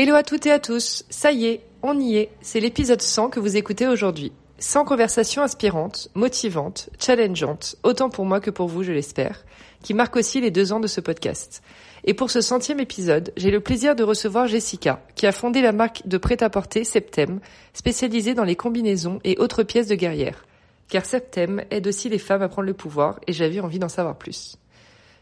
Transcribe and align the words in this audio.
Hello 0.00 0.14
à 0.14 0.22
toutes 0.22 0.46
et 0.46 0.52
à 0.52 0.60
tous, 0.60 1.04
ça 1.10 1.32
y 1.32 1.46
est, 1.46 1.62
on 1.82 1.98
y 1.98 2.18
est, 2.18 2.30
c'est 2.40 2.60
l'épisode 2.60 3.02
100 3.02 3.30
que 3.30 3.40
vous 3.40 3.56
écoutez 3.56 3.88
aujourd'hui. 3.88 4.30
100 4.60 4.84
conversations 4.84 5.42
inspirantes, 5.42 6.08
motivantes, 6.14 6.88
challengeantes, 7.00 7.74
autant 7.82 8.08
pour 8.08 8.24
moi 8.24 8.38
que 8.38 8.52
pour 8.52 8.68
vous 8.68 8.84
je 8.84 8.92
l'espère, 8.92 9.44
qui 9.82 9.94
marquent 9.94 10.14
aussi 10.14 10.40
les 10.40 10.52
deux 10.52 10.72
ans 10.72 10.78
de 10.78 10.86
ce 10.86 11.00
podcast. 11.00 11.64
Et 12.04 12.14
pour 12.14 12.30
ce 12.30 12.40
centième 12.40 12.78
épisode, 12.78 13.32
j'ai 13.36 13.50
le 13.50 13.58
plaisir 13.58 13.96
de 13.96 14.04
recevoir 14.04 14.46
Jessica, 14.46 15.02
qui 15.16 15.26
a 15.26 15.32
fondé 15.32 15.62
la 15.62 15.72
marque 15.72 16.06
de 16.06 16.16
prêt-à-porter 16.16 16.84
Septem, 16.84 17.40
spécialisée 17.72 18.34
dans 18.34 18.44
les 18.44 18.54
combinaisons 18.54 19.18
et 19.24 19.36
autres 19.38 19.64
pièces 19.64 19.88
de 19.88 19.96
guerrière. 19.96 20.46
Car 20.88 21.04
Septem 21.04 21.64
aide 21.72 21.88
aussi 21.88 22.08
les 22.08 22.18
femmes 22.18 22.42
à 22.42 22.48
prendre 22.48 22.68
le 22.68 22.72
pouvoir 22.72 23.18
et 23.26 23.32
j'avais 23.32 23.58
envie 23.58 23.80
d'en 23.80 23.88
savoir 23.88 24.16
plus. 24.16 24.58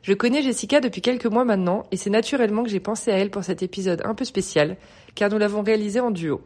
Je 0.06 0.14
connais 0.14 0.40
Jessica 0.40 0.78
depuis 0.78 1.00
quelques 1.00 1.26
mois 1.26 1.44
maintenant 1.44 1.84
et 1.90 1.96
c'est 1.96 2.10
naturellement 2.10 2.62
que 2.62 2.68
j'ai 2.68 2.78
pensé 2.78 3.10
à 3.10 3.16
elle 3.16 3.32
pour 3.32 3.42
cet 3.42 3.64
épisode 3.64 4.02
un 4.04 4.14
peu 4.14 4.24
spécial, 4.24 4.76
car 5.16 5.30
nous 5.30 5.38
l'avons 5.38 5.62
réalisé 5.62 5.98
en 5.98 6.12
duo. 6.12 6.42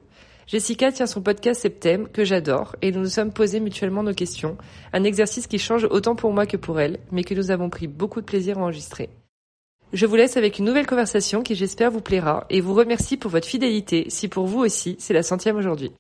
Jessica 0.47 0.91
tient 0.91 1.05
son 1.05 1.21
podcast 1.21 1.61
Septem, 1.61 2.09
que 2.09 2.25
j'adore, 2.25 2.75
et 2.81 2.91
nous 2.91 3.01
nous 3.01 3.11
sommes 3.11 3.35
posés 3.35 3.61
mutuellement 3.61 4.03
nos 4.03 4.15
questions, 4.15 4.57
un 4.95 5.05
exercice 5.05 5.47
qui 5.47 5.59
change 5.59 5.87
autant 5.91 6.17
pour 6.17 6.33
moi 6.33 6.47
que 6.47 6.57
pour 6.57 6.81
elle, 6.81 7.01
mais 7.13 7.23
que 7.23 7.35
nous 7.35 7.51
avons 7.51 7.69
pris 7.69 7.87
beaucoup 7.87 8.23
de 8.23 8.27
plaisir 8.27 8.57
à 8.57 8.63
enregistrer. 8.63 9.11
Je 9.93 10.07
vous 10.07 10.17
laisse 10.17 10.39
avec 10.39 10.59
une 10.59 10.65
nouvelle 10.65 10.87
conversation 10.87 11.43
qui 11.43 11.55
j'espère 11.55 11.91
vous 11.91 12.01
plaira 12.01 12.47
et 12.49 12.63
vous 12.63 12.73
remercie 12.73 13.19
pour 13.19 13.31
votre 13.31 13.47
fidélité 13.47 14.07
si 14.09 14.29
pour 14.29 14.47
vous 14.47 14.61
aussi 14.61 14.97
c'est 14.99 15.13
la 15.13 15.23
centième 15.23 15.59
aujourd'hui. 15.59 15.93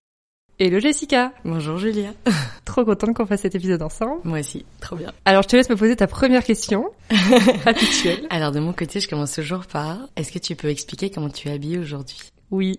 Hello 0.62 0.78
Jessica 0.78 1.32
Bonjour 1.42 1.78
Julia. 1.78 2.10
Trop 2.66 2.84
contente 2.84 3.14
qu'on 3.14 3.24
fasse 3.24 3.40
cet 3.40 3.54
épisode 3.54 3.80
ensemble. 3.80 4.20
Moi 4.24 4.40
aussi, 4.40 4.66
trop 4.78 4.94
bien. 4.94 5.10
Alors 5.24 5.42
je 5.42 5.48
te 5.48 5.56
laisse 5.56 5.70
me 5.70 5.74
poser 5.74 5.96
ta 5.96 6.06
première 6.06 6.44
question 6.44 6.90
habituelle. 7.64 8.26
Alors 8.28 8.52
de 8.52 8.60
mon 8.60 8.74
côté, 8.74 9.00
je 9.00 9.08
commence 9.08 9.32
toujours 9.32 9.64
par 9.64 9.96
est-ce 10.16 10.30
que 10.30 10.38
tu 10.38 10.56
peux 10.56 10.68
expliquer 10.68 11.08
comment 11.08 11.30
tu 11.30 11.48
es 11.48 11.52
habillée 11.52 11.78
aujourd'hui? 11.78 12.18
Oui. 12.50 12.78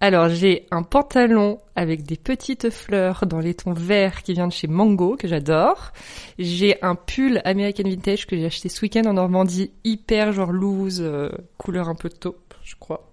Alors 0.00 0.30
j'ai 0.30 0.68
un 0.70 0.82
pantalon 0.82 1.58
avec 1.76 2.04
des 2.04 2.16
petites 2.16 2.70
fleurs 2.70 3.26
dans 3.26 3.40
les 3.40 3.52
tons 3.52 3.74
verts 3.74 4.22
qui 4.22 4.32
vient 4.32 4.48
de 4.48 4.52
chez 4.54 4.66
Mango 4.66 5.16
que 5.16 5.28
j'adore. 5.28 5.92
J'ai 6.38 6.82
un 6.82 6.94
pull 6.94 7.42
American 7.44 7.90
Vintage 7.90 8.26
que 8.26 8.36
j'ai 8.36 8.46
acheté 8.46 8.70
ce 8.70 8.80
week-end 8.80 9.04
en 9.04 9.12
Normandie, 9.12 9.70
hyper 9.84 10.32
genre 10.32 10.50
loose, 10.50 11.02
euh, 11.02 11.28
couleur 11.58 11.90
un 11.90 11.94
peu 11.94 12.08
taupe, 12.08 12.54
je 12.64 12.74
crois 12.80 13.10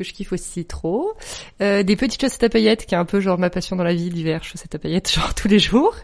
que 0.00 0.08
je 0.08 0.14
kiffe 0.14 0.32
aussi 0.32 0.64
trop. 0.64 1.12
Euh, 1.60 1.82
des 1.82 1.94
petites 1.94 2.20
chaussettes 2.20 2.42
à 2.42 2.48
paillettes, 2.48 2.86
qui 2.86 2.94
est 2.94 2.98
un 2.98 3.04
peu 3.04 3.20
genre 3.20 3.38
ma 3.38 3.50
passion 3.50 3.76
dans 3.76 3.84
la 3.84 3.92
vie, 3.92 4.08
l'hiver, 4.08 4.42
chaussettes 4.42 4.74
à 4.74 4.78
paillettes, 4.78 5.10
genre 5.14 5.34
tous 5.34 5.48
les 5.48 5.58
jours. 5.58 5.94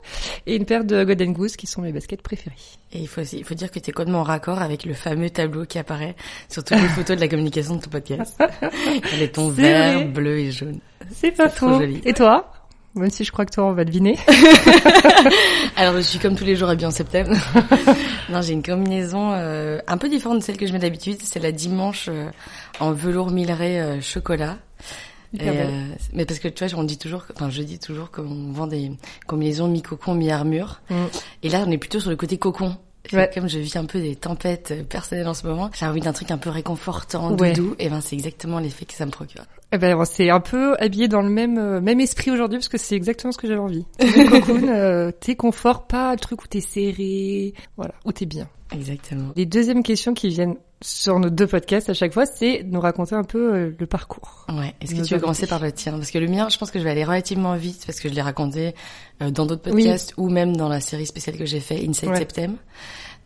Et 0.47 0.57
une 0.57 0.67
paire 0.67 0.85
de 0.85 1.03
Golden 1.03 1.33
Goose, 1.33 1.57
qui 1.57 1.67
sont 1.67 1.81
mes 1.81 1.93
baskets 1.93 2.21
préférées. 2.23 2.57
Et 2.93 2.99
il 2.99 3.09
faut, 3.09 3.23
il 3.23 3.45
faut 3.45 3.55
dire 3.55 3.71
que 3.71 3.79
tu 3.79 3.91
es 3.91 3.93
complètement 3.93 4.21
en 4.21 4.25
raccord 4.25 4.61
avec 4.61 4.85
le 4.85 4.93
fameux 4.93 5.31
tableau 5.31 5.65
qui 5.65 5.79
apparaît 5.79 6.15
sur 6.49 6.63
toutes 6.63 6.79
les 6.79 6.89
photos 6.89 7.17
de 7.17 7.21
la 7.21 7.29
communication 7.29 7.77
de 7.77 7.81
ton 7.81 7.91
podcast. 7.91 8.41
Les 9.19 9.31
tons 9.31 9.49
verts, 9.49 10.07
bleus 10.09 10.39
et 10.39 10.51
jaunes. 10.53 10.81
C'est 11.11 11.33
pas 11.33 11.49
faux. 11.49 11.79
Joli. 11.79 12.01
Et 12.05 12.13
toi? 12.13 12.53
Même 12.97 13.11
si 13.11 13.25
je 13.25 13.33
crois 13.33 13.45
que 13.45 13.53
toi, 13.53 13.67
on 13.67 13.73
va 13.73 13.85
deviner. 13.85 14.19
Alors, 15.77 15.97
je 15.97 16.01
suis 16.01 16.19
comme 16.19 16.35
tous 16.35 16.45
les 16.45 16.57
jours 16.57 16.69
habillée 16.69 16.87
en 16.87 16.91
septembre. 16.91 17.33
non, 18.31 18.43
j'ai 18.43 18.53
une 18.53 18.63
combinaison 18.63 19.33
euh, 19.33 19.79
un 19.87 19.99
peu 19.99 20.09
différente 20.09 20.39
de 20.39 20.43
celle 20.43 20.57
que 20.57 20.67
je 20.67 20.73
mets 20.73 20.79
d'habitude. 20.79 21.19
C'est 21.23 21.41
la 21.41 21.53
dimanche 21.53 22.07
euh, 22.09 22.31
en 22.81 22.93
velours 22.93 23.31
milleray 23.31 23.81
euh, 23.81 24.01
chocolat. 24.01 24.59
Euh, 25.43 25.89
mais 26.15 26.25
parce 26.25 26.39
que 26.39 26.49
tu 26.49 26.65
vois, 26.65 26.79
on 26.79 26.85
dit 26.85 26.99
toujours, 26.99 27.25
enfin, 27.35 27.51
je 27.51 27.63
dis 27.63 27.79
toujours 27.79 28.11
qu'on 28.11 28.53
vend 28.53 28.67
des 28.67 28.93
combinaisons 29.27 29.69
mi-cocon, 29.69 30.15
mi-armure. 30.15 30.81
Mm. 30.89 30.95
Et 31.43 31.49
là, 31.51 31.65
on 31.67 31.71
est 31.71 31.79
plutôt 31.79 32.01
sur 32.01 32.11
le 32.11 32.17
côté 32.17 32.39
cocon. 32.39 32.77
Ouais. 33.13 33.31
Comme 33.33 33.49
je 33.49 33.59
vis 33.59 33.77
un 33.77 33.85
peu 33.85 34.01
des 34.01 34.17
tempêtes 34.17 34.89
personnelles 34.89 35.29
en 35.29 35.35
ce 35.35 35.47
moment, 35.47 35.71
j'ai 35.79 35.87
envie 35.87 36.01
d'un 36.01 36.13
truc 36.13 36.33
un 36.33 36.39
peu 36.39 36.51
réconfortant, 36.51 37.31
doudou, 37.31 37.77
et 37.79 37.89
ben 37.89 38.01
c'est 38.01 38.17
exactement 38.17 38.59
l'effet 38.59 38.85
que 38.85 38.95
ça 38.95 39.07
me 39.07 39.13
procure. 39.13 39.45
Eh 39.73 39.79
ben 39.79 40.05
c'est 40.05 40.31
un 40.31 40.41
peu 40.41 40.77
habillé 40.79 41.09
dans 41.09 41.23
le 41.23 41.29
même 41.29 41.59
euh, 41.59 41.81
même 41.81 41.99
esprit 41.99 42.31
aujourd'hui 42.31 42.59
parce 42.59 42.69
que 42.69 42.79
c'est 42.79 42.95
exactement 42.95 43.33
ce 43.33 43.39
que 43.39 43.49
j'avais 43.49 43.61
envie. 43.61 43.85
cocoon, 43.99 44.69
euh, 44.69 45.11
t'es 45.11 45.35
confort, 45.35 45.87
pas 45.87 46.13
le 46.13 46.19
truc 46.21 46.43
où 46.45 46.47
t'es 46.47 46.61
serré, 46.61 47.53
voilà, 47.77 47.95
où 48.05 48.13
t'es 48.13 48.27
bien. 48.27 48.49
Exactement. 48.73 49.33
Les 49.37 49.47
deuxièmes 49.47 49.83
questions 49.83 50.15
qui 50.15 50.29
viennent 50.29 50.57
sur 50.83 51.19
nos 51.19 51.31
deux 51.31 51.47
podcasts 51.47 51.89
à 51.89 51.95
chaque 51.95 52.13
fois, 52.13 52.27
c'est 52.27 52.63
nous 52.65 52.81
raconter 52.81 53.15
un 53.15 53.25
peu 53.25 53.55
euh, 53.55 53.77
le 53.79 53.87
parcours. 53.87 54.47
Ouais. 54.49 54.75
Est-ce 54.81 54.95
que 54.95 55.03
tu 55.03 55.15
veux 55.15 55.21
commencer 55.21 55.47
par 55.47 55.61
le 55.61 55.73
tien? 55.73 55.93
Parce 55.93 56.11
que 56.11 56.19
le 56.19 56.29
mien, 56.29 56.49
je 56.49 56.59
pense 56.59 56.71
que 56.71 56.79
je 56.79 56.85
vais 56.85 56.91
aller 56.91 57.05
relativement 57.05 57.55
vite 57.57 57.85
parce 57.87 57.99
que 58.01 58.09
je 58.09 58.15
l'ai 58.15 58.23
raconté 58.23 58.75
dans 59.21 59.47
d'autres 59.47 59.63
podcasts 59.63 60.15
ou 60.17 60.29
même 60.29 60.57
dans 60.57 60.69
la 60.69 60.81
série 60.81 61.07
spéciale 61.07 61.37
que 61.37 61.47
j'ai 61.47 61.61
fait, 61.61 61.85
Inside 61.87 62.09
ouais. 62.11 62.17
Septem. 62.17 62.57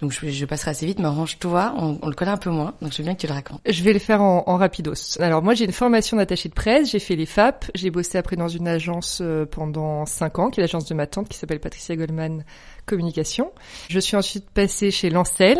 Donc 0.01 0.13
je, 0.13 0.29
je, 0.29 0.45
passerai 0.47 0.71
assez 0.71 0.87
vite, 0.87 0.99
mais 0.99 1.07
arrange-toi, 1.07 1.75
on, 1.77 1.99
on, 2.01 2.09
le 2.09 2.15
connaît 2.15 2.31
un 2.31 2.39
peu 2.39 2.51
moins, 2.51 2.75
donc 2.81 2.93
je 2.93 2.99
veux 2.99 3.05
bien 3.05 3.15
que 3.15 3.21
tu 3.21 3.27
le 3.27 3.35
racontes. 3.35 3.61
Je 3.67 3.83
vais 3.83 3.93
le 3.93 3.99
faire 3.99 4.23
en, 4.23 4.45
en 4.47 4.57
rapidos. 4.57 5.21
Alors 5.21 5.43
moi 5.43 5.55
j'ai 5.55 5.67
une 5.67 5.73
formation 5.73 6.17
d'attaché 6.17 6.49
de 6.49 6.55
presse, 6.55 6.91
j'ai 6.91 6.99
fait 6.99 7.17
les 7.17 7.27
FAP, 7.27 7.67
j'ai 7.75 7.91
bossé 7.91 8.17
après 8.17 8.37
dans 8.37 8.49
une 8.49 8.67
agence 8.67 9.21
euh, 9.21 9.45
pendant 9.45 10.07
cinq 10.07 10.39
ans, 10.39 10.51
qui 10.51 10.61
est 10.61 10.63
l'agence 10.63 10.87
de 10.87 10.95
ma 10.95 11.07
tante, 11.07 11.29
qui 11.29 11.37
s'appelle 11.37 11.61
Patricia 11.61 11.97
Goldman 11.97 12.45
Communication. 12.87 13.53
Je 13.89 14.01
suis 14.01 14.17
ensuite 14.17 14.49
passée 14.51 14.91
chez 14.91 15.11
Lancel, 15.11 15.59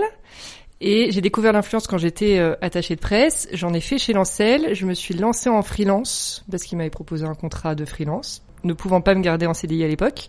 et 0.81 1.11
j'ai 1.13 1.21
découvert 1.21 1.53
l'influence 1.53 1.87
quand 1.87 1.99
j'étais 1.99 2.39
euh, 2.39 2.57
attachée 2.63 2.97
de 2.97 3.01
presse. 3.01 3.49
J'en 3.53 3.75
ai 3.75 3.81
fait 3.81 3.99
chez 3.99 4.15
Lancel. 4.15 4.75
Je 4.75 4.87
me 4.87 4.95
suis 4.95 5.15
lancée 5.15 5.51
en 5.51 5.63
freelance 5.63 6.43
parce 6.51 6.65
qu'il 6.65 6.79
m'avait 6.79 6.89
proposé 6.89 7.27
un 7.27 7.35
contrat 7.35 7.75
de 7.75 7.85
freelance, 7.85 8.43
ne 8.65 8.73
pouvant 8.73 9.01
pas 9.01 9.15
me 9.15 9.23
garder 9.23 9.47
en 9.47 9.55
CDI 9.55 9.85
à 9.85 9.89
l'époque. 9.89 10.29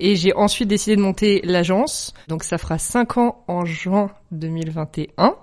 Et 0.00 0.16
j'ai 0.16 0.34
ensuite 0.34 0.68
décidé 0.68 0.96
de 0.96 1.00
monter 1.00 1.40
l'agence. 1.44 2.14
Donc 2.28 2.44
ça 2.44 2.58
fera 2.58 2.78
cinq 2.78 3.16
ans 3.16 3.44
en 3.48 3.64
juin 3.64 4.10
2021. 4.32 5.36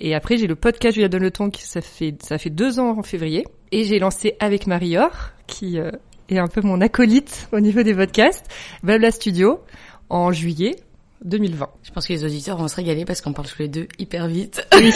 Et 0.00 0.14
après 0.14 0.36
j'ai 0.36 0.46
le 0.46 0.54
podcast 0.54 0.94
Julia 0.94 1.08
Donne 1.08 1.22
le 1.22 1.30
ton 1.30 1.50
qui 1.50 1.62
ça 1.64 1.80
fait 1.80 2.14
ça 2.22 2.38
fait 2.38 2.50
deux 2.50 2.78
ans 2.78 2.98
en 2.98 3.02
février. 3.02 3.46
Et 3.72 3.84
j'ai 3.84 3.98
lancé 3.98 4.36
avec 4.40 4.66
Marior 4.66 5.10
qui 5.46 5.78
euh, 5.78 5.90
est 6.28 6.38
un 6.38 6.46
peu 6.46 6.60
mon 6.62 6.80
acolyte 6.80 7.48
au 7.52 7.60
niveau 7.60 7.82
des 7.82 7.94
podcasts, 7.94 8.46
Blabla 8.82 9.10
Studio 9.10 9.60
en 10.08 10.32
juillet 10.32 10.76
2020. 11.24 11.68
Je 11.82 11.90
pense 11.90 12.06
que 12.06 12.12
les 12.12 12.24
auditeurs 12.24 12.56
vont 12.56 12.68
se 12.68 12.76
régaler 12.76 13.04
parce 13.04 13.20
qu'on 13.20 13.32
parle 13.32 13.48
tous 13.48 13.58
les 13.58 13.68
deux 13.68 13.88
hyper 13.98 14.28
vite. 14.28 14.66
Oui. 14.76 14.92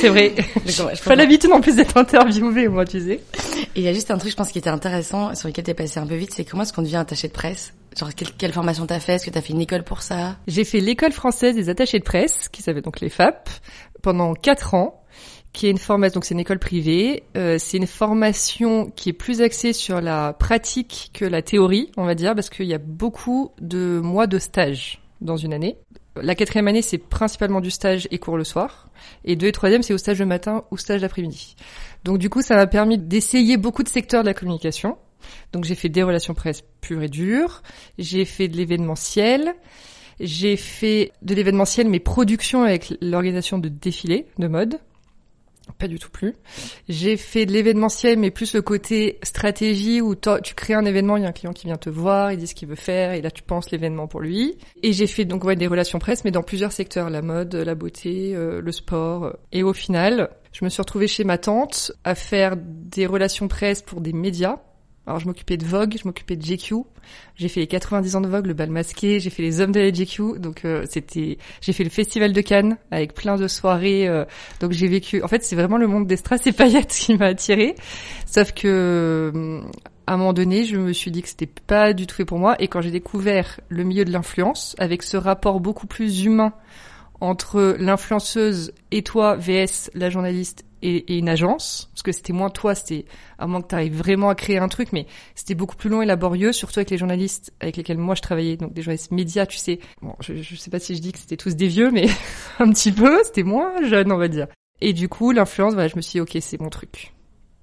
C'est 0.00 0.08
vrai. 0.08 0.34
Je 0.66 1.02
pas 1.02 1.14
l'habitude 1.14 1.52
en 1.52 1.60
plus 1.60 1.76
d'être 1.76 1.96
interviewé, 1.96 2.68
moi, 2.68 2.84
tu 2.84 3.00
sais. 3.00 3.20
Il 3.74 3.82
y 3.82 3.88
a 3.88 3.92
juste 3.92 4.10
un 4.10 4.18
truc, 4.18 4.30
je 4.30 4.36
pense, 4.36 4.50
qui 4.50 4.58
était 4.58 4.70
intéressant, 4.70 5.34
sur 5.34 5.48
lequel 5.48 5.64
t'es 5.64 5.74
passé 5.74 5.98
un 5.98 6.06
peu 6.06 6.14
vite, 6.14 6.32
c'est 6.32 6.44
comment 6.44 6.62
est-ce 6.62 6.72
qu'on 6.72 6.82
devient 6.82 6.96
attaché 6.96 7.28
de 7.28 7.32
presse? 7.32 7.74
Genre, 7.98 8.14
quelle, 8.14 8.32
quelle 8.32 8.52
formation 8.52 8.86
t'as 8.86 9.00
fait? 9.00 9.14
Est-ce 9.14 9.26
que 9.26 9.30
t'as 9.30 9.40
fait 9.40 9.52
une 9.52 9.60
école 9.60 9.82
pour 9.82 10.02
ça? 10.02 10.36
J'ai 10.46 10.64
fait 10.64 10.80
l'école 10.80 11.12
française 11.12 11.54
des 11.54 11.68
attachés 11.68 11.98
de 11.98 12.04
presse, 12.04 12.48
qui 12.48 12.62
s'appelle 12.62 12.82
donc 12.82 13.00
les 13.00 13.08
FAP, 13.08 13.48
pendant 14.02 14.34
quatre 14.34 14.74
ans 14.74 15.02
qui 15.56 15.66
est 15.66 15.70
une 15.70 15.78
formation, 15.78 16.16
donc 16.16 16.26
c'est 16.26 16.34
une 16.34 16.40
école 16.40 16.58
privée, 16.58 17.22
euh, 17.34 17.56
c'est 17.58 17.78
une 17.78 17.86
formation 17.86 18.92
qui 18.94 19.08
est 19.08 19.14
plus 19.14 19.40
axée 19.40 19.72
sur 19.72 20.02
la 20.02 20.34
pratique 20.34 21.10
que 21.14 21.24
la 21.24 21.40
théorie, 21.40 21.90
on 21.96 22.04
va 22.04 22.14
dire, 22.14 22.34
parce 22.34 22.50
qu'il 22.50 22.66
y 22.66 22.74
a 22.74 22.78
beaucoup 22.78 23.52
de 23.62 23.98
mois 23.98 24.26
de 24.26 24.38
stage 24.38 25.00
dans 25.22 25.38
une 25.38 25.54
année. 25.54 25.78
La 26.22 26.34
quatrième 26.34 26.68
année, 26.68 26.82
c'est 26.82 26.98
principalement 26.98 27.60
du 27.60 27.70
stage 27.70 28.08
et 28.10 28.18
cours 28.18 28.36
le 28.36 28.44
soir. 28.44 28.88
Et 29.24 29.36
deux 29.36 29.46
et 29.46 29.52
troisième, 29.52 29.82
c'est 29.82 29.94
au 29.94 29.98
stage 29.98 30.18
le 30.18 30.26
matin 30.26 30.64
ou 30.70 30.76
stage 30.76 31.02
l'après-midi. 31.02 31.56
Donc 32.04 32.18
du 32.18 32.30
coup, 32.30 32.42
ça 32.42 32.56
m'a 32.56 32.66
permis 32.66 32.98
d'essayer 32.98 33.56
beaucoup 33.56 33.82
de 33.82 33.88
secteurs 33.88 34.22
de 34.22 34.28
la 34.28 34.34
communication. 34.34 34.96
Donc 35.52 35.64
j'ai 35.64 35.74
fait 35.74 35.88
des 35.88 36.02
relations 36.02 36.34
presse 36.34 36.62
pures 36.80 37.02
et 37.02 37.08
dures, 37.08 37.62
j'ai 37.98 38.24
fait 38.24 38.48
de 38.48 38.56
l'événementiel, 38.56 39.54
j'ai 40.20 40.56
fait 40.56 41.12
de 41.22 41.34
l'événementiel 41.34 41.88
mais 41.88 42.00
production 42.00 42.62
avec 42.62 42.94
l'organisation 43.00 43.58
de 43.58 43.68
défilés 43.68 44.26
de 44.38 44.46
mode. 44.46 44.78
Pas 45.72 45.88
du 45.88 45.98
tout 45.98 46.10
plus. 46.10 46.34
J'ai 46.88 47.16
fait 47.16 47.46
de 47.46 47.52
l'événementiel, 47.52 48.18
mais 48.18 48.30
plus 48.30 48.54
le 48.54 48.62
côté 48.62 49.18
stratégie 49.22 50.00
où 50.00 50.14
tu 50.14 50.54
crées 50.54 50.74
un 50.74 50.84
événement, 50.84 51.16
il 51.16 51.24
y 51.24 51.26
a 51.26 51.28
un 51.28 51.32
client 51.32 51.52
qui 51.52 51.66
vient 51.66 51.76
te 51.76 51.90
voir, 51.90 52.32
il 52.32 52.38
dit 52.38 52.46
ce 52.46 52.54
qu'il 52.54 52.68
veut 52.68 52.74
faire, 52.74 53.12
et 53.12 53.22
là 53.22 53.30
tu 53.30 53.42
penses 53.42 53.70
l'événement 53.70 54.06
pour 54.06 54.20
lui. 54.20 54.56
Et 54.82 54.92
j'ai 54.92 55.06
fait 55.06 55.24
donc 55.24 55.44
ouais 55.44 55.56
des 55.56 55.66
relations 55.66 55.98
presse, 55.98 56.24
mais 56.24 56.30
dans 56.30 56.42
plusieurs 56.42 56.72
secteurs, 56.72 57.10
la 57.10 57.22
mode, 57.22 57.54
la 57.54 57.74
beauté, 57.74 58.34
euh, 58.34 58.60
le 58.60 58.72
sport. 58.72 59.36
Et 59.52 59.62
au 59.62 59.72
final, 59.72 60.30
je 60.52 60.64
me 60.64 60.70
suis 60.70 60.80
retrouvée 60.80 61.08
chez 61.08 61.24
ma 61.24 61.38
tante 61.38 61.92
à 62.04 62.14
faire 62.14 62.56
des 62.56 63.06
relations 63.06 63.48
presse 63.48 63.82
pour 63.82 64.00
des 64.00 64.12
médias 64.12 64.58
alors 65.06 65.20
je 65.20 65.26
m'occupais 65.26 65.56
de 65.56 65.64
Vogue, 65.64 65.96
je 66.00 66.06
m'occupais 66.06 66.34
de 66.34 66.44
GQ. 66.44 66.82
J'ai 67.36 67.48
fait 67.48 67.60
les 67.60 67.66
90 67.68 68.16
ans 68.16 68.20
de 68.20 68.28
Vogue, 68.28 68.46
le 68.46 68.54
bal 68.54 68.70
masqué, 68.70 69.20
j'ai 69.20 69.30
fait 69.30 69.42
les 69.42 69.60
hommes 69.60 69.70
de 69.70 69.78
la 69.78 69.92
GQ. 69.92 70.40
Donc 70.40 70.64
euh, 70.64 70.84
c'était, 70.88 71.38
j'ai 71.60 71.72
fait 71.72 71.84
le 71.84 71.90
festival 71.90 72.32
de 72.32 72.40
Cannes 72.40 72.76
avec 72.90 73.14
plein 73.14 73.36
de 73.36 73.46
soirées. 73.46 74.08
Euh, 74.08 74.24
donc 74.60 74.72
j'ai 74.72 74.88
vécu. 74.88 75.22
En 75.22 75.28
fait, 75.28 75.44
c'est 75.44 75.54
vraiment 75.54 75.76
le 75.76 75.86
monde 75.86 76.08
des 76.08 76.16
strass 76.16 76.44
et 76.48 76.52
paillettes 76.52 76.88
qui 77.00 77.16
m'a 77.16 77.26
attiré. 77.26 77.76
Sauf 78.26 78.52
que 78.52 78.66
euh, 79.34 79.60
à 80.08 80.14
un 80.14 80.16
moment 80.16 80.32
donné, 80.32 80.64
je 80.64 80.76
me 80.76 80.92
suis 80.92 81.12
dit 81.12 81.22
que 81.22 81.28
c'était 81.28 81.46
pas 81.46 81.92
du 81.92 82.08
tout 82.08 82.16
fait 82.16 82.24
pour 82.24 82.38
moi. 82.38 82.56
Et 82.58 82.66
quand 82.66 82.80
j'ai 82.80 82.90
découvert 82.90 83.60
le 83.68 83.84
milieu 83.84 84.04
de 84.04 84.10
l'influence, 84.10 84.74
avec 84.78 85.04
ce 85.04 85.16
rapport 85.16 85.60
beaucoup 85.60 85.86
plus 85.86 86.24
humain 86.24 86.52
entre 87.20 87.76
l'influenceuse 87.78 88.72
et 88.90 89.02
toi, 89.02 89.36
VS, 89.36 89.90
la 89.94 90.10
journaliste, 90.10 90.64
et, 90.86 91.18
une 91.18 91.28
agence, 91.28 91.90
parce 91.92 92.02
que 92.02 92.12
c'était 92.12 92.32
moins 92.32 92.50
toi, 92.50 92.74
c'était 92.74 93.04
à 93.38 93.46
moins 93.46 93.60
que 93.60 93.68
tu 93.68 93.74
arrives 93.74 93.96
vraiment 93.96 94.28
à 94.28 94.34
créer 94.34 94.58
un 94.58 94.68
truc, 94.68 94.92
mais 94.92 95.06
c'était 95.34 95.54
beaucoup 95.54 95.76
plus 95.76 95.90
long 95.90 96.02
et 96.02 96.06
laborieux, 96.06 96.52
surtout 96.52 96.78
avec 96.78 96.90
les 96.90 96.98
journalistes 96.98 97.52
avec 97.60 97.76
lesquels 97.76 97.98
moi 97.98 98.14
je 98.14 98.22
travaillais, 98.22 98.56
donc 98.56 98.72
des 98.72 98.82
journalistes 98.82 99.10
médias, 99.10 99.46
tu 99.46 99.58
sais. 99.58 99.80
Bon, 100.00 100.14
je, 100.20 100.34
je 100.34 100.56
sais 100.56 100.70
pas 100.70 100.78
si 100.78 100.94
je 100.94 101.00
dis 101.00 101.12
que 101.12 101.18
c'était 101.18 101.36
tous 101.36 101.56
des 101.56 101.68
vieux, 101.68 101.90
mais 101.90 102.06
un 102.58 102.70
petit 102.70 102.92
peu, 102.92 103.20
c'était 103.24 103.42
moins 103.42 103.82
jeune, 103.84 104.12
on 104.12 104.18
va 104.18 104.28
dire. 104.28 104.46
Et 104.80 104.92
du 104.92 105.08
coup, 105.08 105.32
l'influence, 105.32 105.74
voilà, 105.74 105.88
je 105.88 105.96
me 105.96 106.02
suis 106.02 106.12
dit, 106.12 106.20
ok, 106.20 106.36
c'est 106.40 106.60
mon 106.60 106.68
truc. 106.68 107.15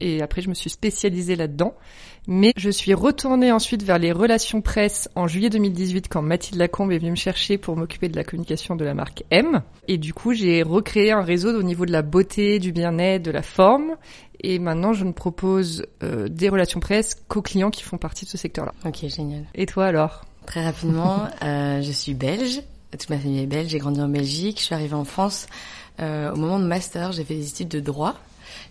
Et 0.03 0.21
après, 0.21 0.41
je 0.41 0.49
me 0.49 0.53
suis 0.53 0.69
spécialisée 0.69 1.37
là-dedans. 1.37 1.73
Mais 2.27 2.51
je 2.57 2.69
suis 2.69 2.93
retournée 2.93 3.53
ensuite 3.53 3.83
vers 3.83 3.99
les 3.99 4.11
relations 4.11 4.61
presse 4.61 5.09
en 5.15 5.27
juillet 5.27 5.49
2018 5.49 6.07
quand 6.09 6.21
Mathilde 6.21 6.59
Lacombe 6.59 6.91
est 6.91 6.97
venue 6.97 7.11
me 7.11 7.15
chercher 7.15 7.57
pour 7.57 7.77
m'occuper 7.77 8.09
de 8.09 8.15
la 8.17 8.25
communication 8.25 8.75
de 8.75 8.83
la 8.83 8.93
marque 8.93 9.23
M. 9.29 9.61
Et 9.87 9.97
du 9.97 10.13
coup, 10.13 10.33
j'ai 10.33 10.61
recréé 10.61 11.11
un 11.11 11.21
réseau 11.21 11.57
au 11.57 11.63
niveau 11.63 11.85
de 11.85 11.91
la 11.93 12.01
beauté, 12.01 12.59
du 12.59 12.73
bien-être, 12.73 13.23
de 13.23 13.31
la 13.31 13.41
forme. 13.41 13.95
Et 14.41 14.59
maintenant, 14.59 14.91
je 14.91 15.05
ne 15.05 15.13
propose 15.13 15.85
euh, 16.03 16.27
des 16.27 16.49
relations 16.49 16.81
presse 16.81 17.15
qu'aux 17.29 17.41
clients 17.41 17.71
qui 17.71 17.83
font 17.83 17.97
partie 17.97 18.25
de 18.25 18.29
ce 18.29 18.37
secteur-là. 18.37 18.73
Ok, 18.85 19.07
génial. 19.07 19.45
Et 19.55 19.65
toi 19.65 19.85
alors? 19.85 20.25
Très 20.45 20.65
rapidement, 20.65 21.27
euh, 21.43 21.81
je 21.81 21.91
suis 21.93 22.13
belge. 22.13 22.61
Toute 22.91 23.09
ma 23.09 23.17
famille 23.17 23.39
est 23.39 23.47
belge. 23.47 23.69
J'ai 23.69 23.79
grandi 23.79 24.01
en 24.01 24.09
Belgique. 24.09 24.59
Je 24.59 24.65
suis 24.65 24.75
arrivée 24.75 24.95
en 24.95 25.05
France 25.05 25.47
euh, 26.01 26.33
au 26.33 26.35
moment 26.35 26.59
de 26.59 26.65
master. 26.65 27.13
J'ai 27.13 27.23
fait 27.23 27.35
des 27.35 27.47
études 27.47 27.69
de 27.69 27.79
droit. 27.79 28.15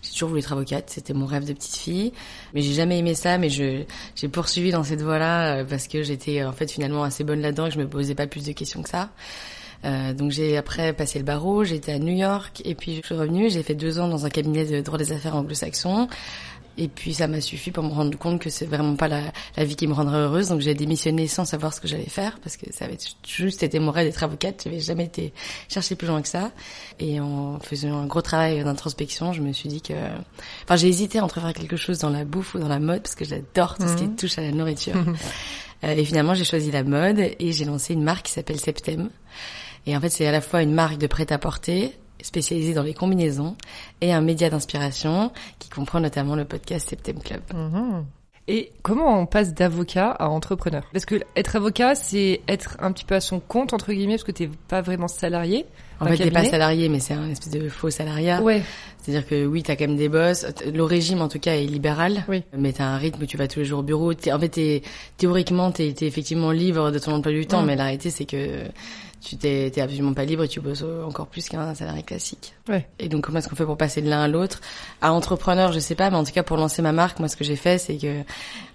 J'ai 0.03 0.11
toujours 0.11 0.29
voulu 0.29 0.41
être 0.41 0.51
avocate, 0.51 0.89
c'était 0.89 1.13
mon 1.13 1.25
rêve 1.25 1.45
de 1.47 1.53
petite 1.53 1.75
fille. 1.75 2.13
Mais 2.53 2.61
j'ai 2.61 2.73
jamais 2.73 2.99
aimé 2.99 3.15
ça, 3.15 3.37
mais 3.37 3.49
je 3.49 3.83
j'ai 4.15 4.27
poursuivi 4.27 4.71
dans 4.71 4.83
cette 4.83 5.01
voie-là 5.01 5.57
euh, 5.57 5.63
parce 5.63 5.87
que 5.87 6.03
j'étais 6.03 6.41
euh, 6.41 6.49
en 6.49 6.51
fait 6.51 6.69
finalement 6.69 7.03
assez 7.03 7.23
bonne 7.23 7.41
là-dedans 7.41 7.67
et 7.67 7.71
je 7.71 7.79
me 7.79 7.87
posais 7.87 8.15
pas 8.15 8.27
plus 8.27 8.45
de 8.45 8.51
questions 8.51 8.83
que 8.83 8.89
ça. 8.89 9.09
Euh, 9.85 10.13
donc 10.13 10.31
j'ai 10.31 10.55
après 10.57 10.93
passé 10.93 11.19
le 11.19 11.25
barreau, 11.25 11.63
j'étais 11.63 11.91
à 11.91 11.99
New 11.99 12.15
York 12.15 12.61
et 12.63 12.75
puis 12.75 12.95
je 12.95 13.05
suis 13.05 13.15
revenue. 13.15 13.49
J'ai 13.49 13.63
fait 13.63 13.75
deux 13.75 13.99
ans 13.99 14.07
dans 14.07 14.25
un 14.25 14.29
cabinet 14.29 14.65
de 14.65 14.81
droit 14.81 14.97
des 14.97 15.11
affaires 15.11 15.35
anglo-saxon. 15.35 16.07
Et 16.77 16.87
puis 16.87 17.13
ça 17.13 17.27
m'a 17.27 17.39
suffi 17.39 17.69
pour 17.69 17.83
me 17.83 17.91
rendre 17.91 18.17
compte 18.17 18.41
que 18.41 18.49
c'est 18.49 18.65
vraiment 18.65 18.95
pas 18.95 19.07
la, 19.07 19.21
la, 19.57 19.63
vie 19.63 19.75
qui 19.75 19.85
me 19.85 19.93
rendrait 19.93 20.17
heureuse. 20.17 20.49
Donc 20.49 20.61
j'ai 20.61 20.73
démissionné 20.73 21.27
sans 21.27 21.45
savoir 21.45 21.73
ce 21.73 21.79
que 21.79 21.87
j'allais 21.87 22.09
faire 22.09 22.39
parce 22.39 22.57
que 22.57 22.71
ça 22.73 22.85
avait 22.85 22.97
juste 23.27 23.61
été 23.61 23.79
mon 23.79 23.91
rêve 23.91 24.07
d'être 24.07 24.23
avocate. 24.23 24.61
J'avais 24.63 24.79
jamais 24.79 25.05
été 25.05 25.33
chercher 25.69 25.95
plus 25.95 26.07
loin 26.07 26.21
que 26.21 26.27
ça. 26.27 26.51
Et 26.99 27.19
en 27.19 27.59
faisant 27.59 27.99
un 27.99 28.07
gros 28.07 28.21
travail 28.21 28.63
d'introspection, 28.63 29.33
je 29.33 29.41
me 29.41 29.53
suis 29.53 29.69
dit 29.69 29.81
que, 29.81 29.93
enfin 30.63 30.75
j'ai 30.75 30.87
hésité 30.87 31.19
entre 31.19 31.39
faire 31.39 31.53
quelque 31.53 31.77
chose 31.77 31.99
dans 31.99 32.09
la 32.09 32.25
bouffe 32.25 32.55
ou 32.55 32.59
dans 32.59 32.67
la 32.67 32.79
mode 32.79 33.03
parce 33.03 33.15
que 33.15 33.25
j'adore 33.25 33.77
tout 33.77 33.87
ce 33.87 33.95
qui 33.95 34.05
mhm. 34.05 34.15
touche 34.15 34.37
à 34.37 34.41
la 34.41 34.51
nourriture. 34.51 34.95
Euh, 35.83 35.95
et 35.97 36.05
finalement 36.05 36.33
j'ai 36.33 36.45
choisi 36.45 36.71
la 36.71 36.85
mode 36.85 37.19
et 37.19 37.51
j'ai 37.51 37.65
lancé 37.65 37.91
une 37.93 38.03
marque 38.03 38.27
qui 38.27 38.31
s'appelle 38.31 38.57
Septem. 38.57 39.09
Et 39.85 39.97
en 39.97 39.99
fait 39.99 40.07
c'est 40.07 40.25
à 40.25 40.31
la 40.31 40.39
fois 40.39 40.61
une 40.61 40.73
marque 40.73 40.97
de 40.97 41.07
prêt-à-porter 41.07 41.93
spécialisé 42.23 42.73
dans 42.73 42.81
les 42.81 42.95
combinaisons 42.95 43.55
et 44.01 44.11
un 44.11 44.21
média 44.21 44.49
d'inspiration 44.49 45.31
qui 45.59 45.69
comprend 45.69 45.99
notamment 45.99 46.35
le 46.35 46.45
podcast 46.45 46.89
Septem 46.89 47.19
Club. 47.19 47.41
Mhm. 47.53 48.05
Et 48.49 48.71
comment 48.81 49.17
on 49.19 49.25
passe 49.25 49.53
d'avocat 49.53 50.09
à 50.09 50.27
entrepreneur? 50.27 50.83
Parce 50.91 51.05
que 51.05 51.21
être 51.37 51.55
avocat, 51.55 51.95
c'est 51.95 52.41
être 52.49 52.75
un 52.79 52.91
petit 52.91 53.05
peu 53.05 53.15
à 53.15 53.21
son 53.21 53.39
compte 53.39 53.73
entre 53.73 53.93
guillemets, 53.93 54.15
parce 54.15 54.25
que 54.25 54.33
t'es 54.33 54.49
pas 54.67 54.81
vraiment 54.81 55.07
salarié. 55.07 55.65
En 56.01 56.07
fait, 56.07 56.17
t'es 56.17 56.31
pas 56.31 56.43
salarié, 56.43 56.89
mais 56.89 56.99
c'est 56.99 57.13
un 57.13 57.29
espèce 57.29 57.53
de 57.53 57.69
faux 57.69 57.89
salariat. 57.89 58.41
Ouais. 58.41 58.61
C'est-à-dire 59.01 59.25
que 59.25 59.45
oui, 59.45 59.63
t'as 59.63 59.77
quand 59.77 59.87
même 59.87 59.95
des 59.95 60.09
boss. 60.09 60.45
Le 60.65 60.83
régime, 60.83 61.21
en 61.21 61.29
tout 61.29 61.39
cas, 61.39 61.53
est 61.53 61.63
libéral. 61.65 62.25
Oui. 62.27 62.43
Mais 62.57 62.73
t'as 62.73 62.85
un 62.85 62.97
rythme 62.97 63.23
où 63.23 63.25
tu 63.25 63.37
vas 63.37 63.47
tous 63.47 63.59
les 63.59 63.65
jours 63.65 63.79
au 63.79 63.83
bureau. 63.83 64.11
en 64.11 64.39
fait, 64.39 64.57
es, 64.57 64.81
théoriquement, 65.15 65.71
t'es 65.71 65.87
es 65.87 66.05
effectivement 66.05 66.51
libre 66.51 66.91
de 66.91 66.99
ton 66.99 67.13
emploi 67.13 67.31
du 67.31 67.45
temps, 67.45 67.63
mais 67.63 67.77
la 67.77 67.85
réalité, 67.85 68.09
c'est 68.09 68.25
que 68.25 68.65
tu 69.23 69.37
t'es 69.37 69.71
absolument 69.79 70.13
pas 70.13 70.25
libre 70.25 70.43
et 70.43 70.47
tu 70.47 70.59
bosses 70.59 70.83
encore 71.05 71.27
plus 71.27 71.47
qu'un 71.47 71.73
salarié 71.73 72.03
classique. 72.03 72.53
Ouais. 72.67 72.87
Et 72.99 73.07
donc 73.07 73.25
comment 73.25 73.39
est-ce 73.39 73.47
qu'on 73.47 73.55
fait 73.55 73.65
pour 73.65 73.77
passer 73.77 74.01
de 74.01 74.09
l'un 74.09 74.21
à 74.21 74.27
l'autre? 74.27 74.59
À 75.01 75.13
entrepreneur, 75.13 75.71
je 75.71 75.79
sais 75.79 75.95
pas, 75.95 76.09
mais 76.09 76.17
en 76.17 76.23
tout 76.23 76.33
cas 76.33 76.43
pour 76.43 76.57
lancer 76.57 76.81
ma 76.81 76.91
marque, 76.91 77.19
moi 77.19 77.27
ce 77.27 77.37
que 77.37 77.43
j'ai 77.43 77.55
fait, 77.55 77.77
c'est 77.77 77.97
que 77.97 78.23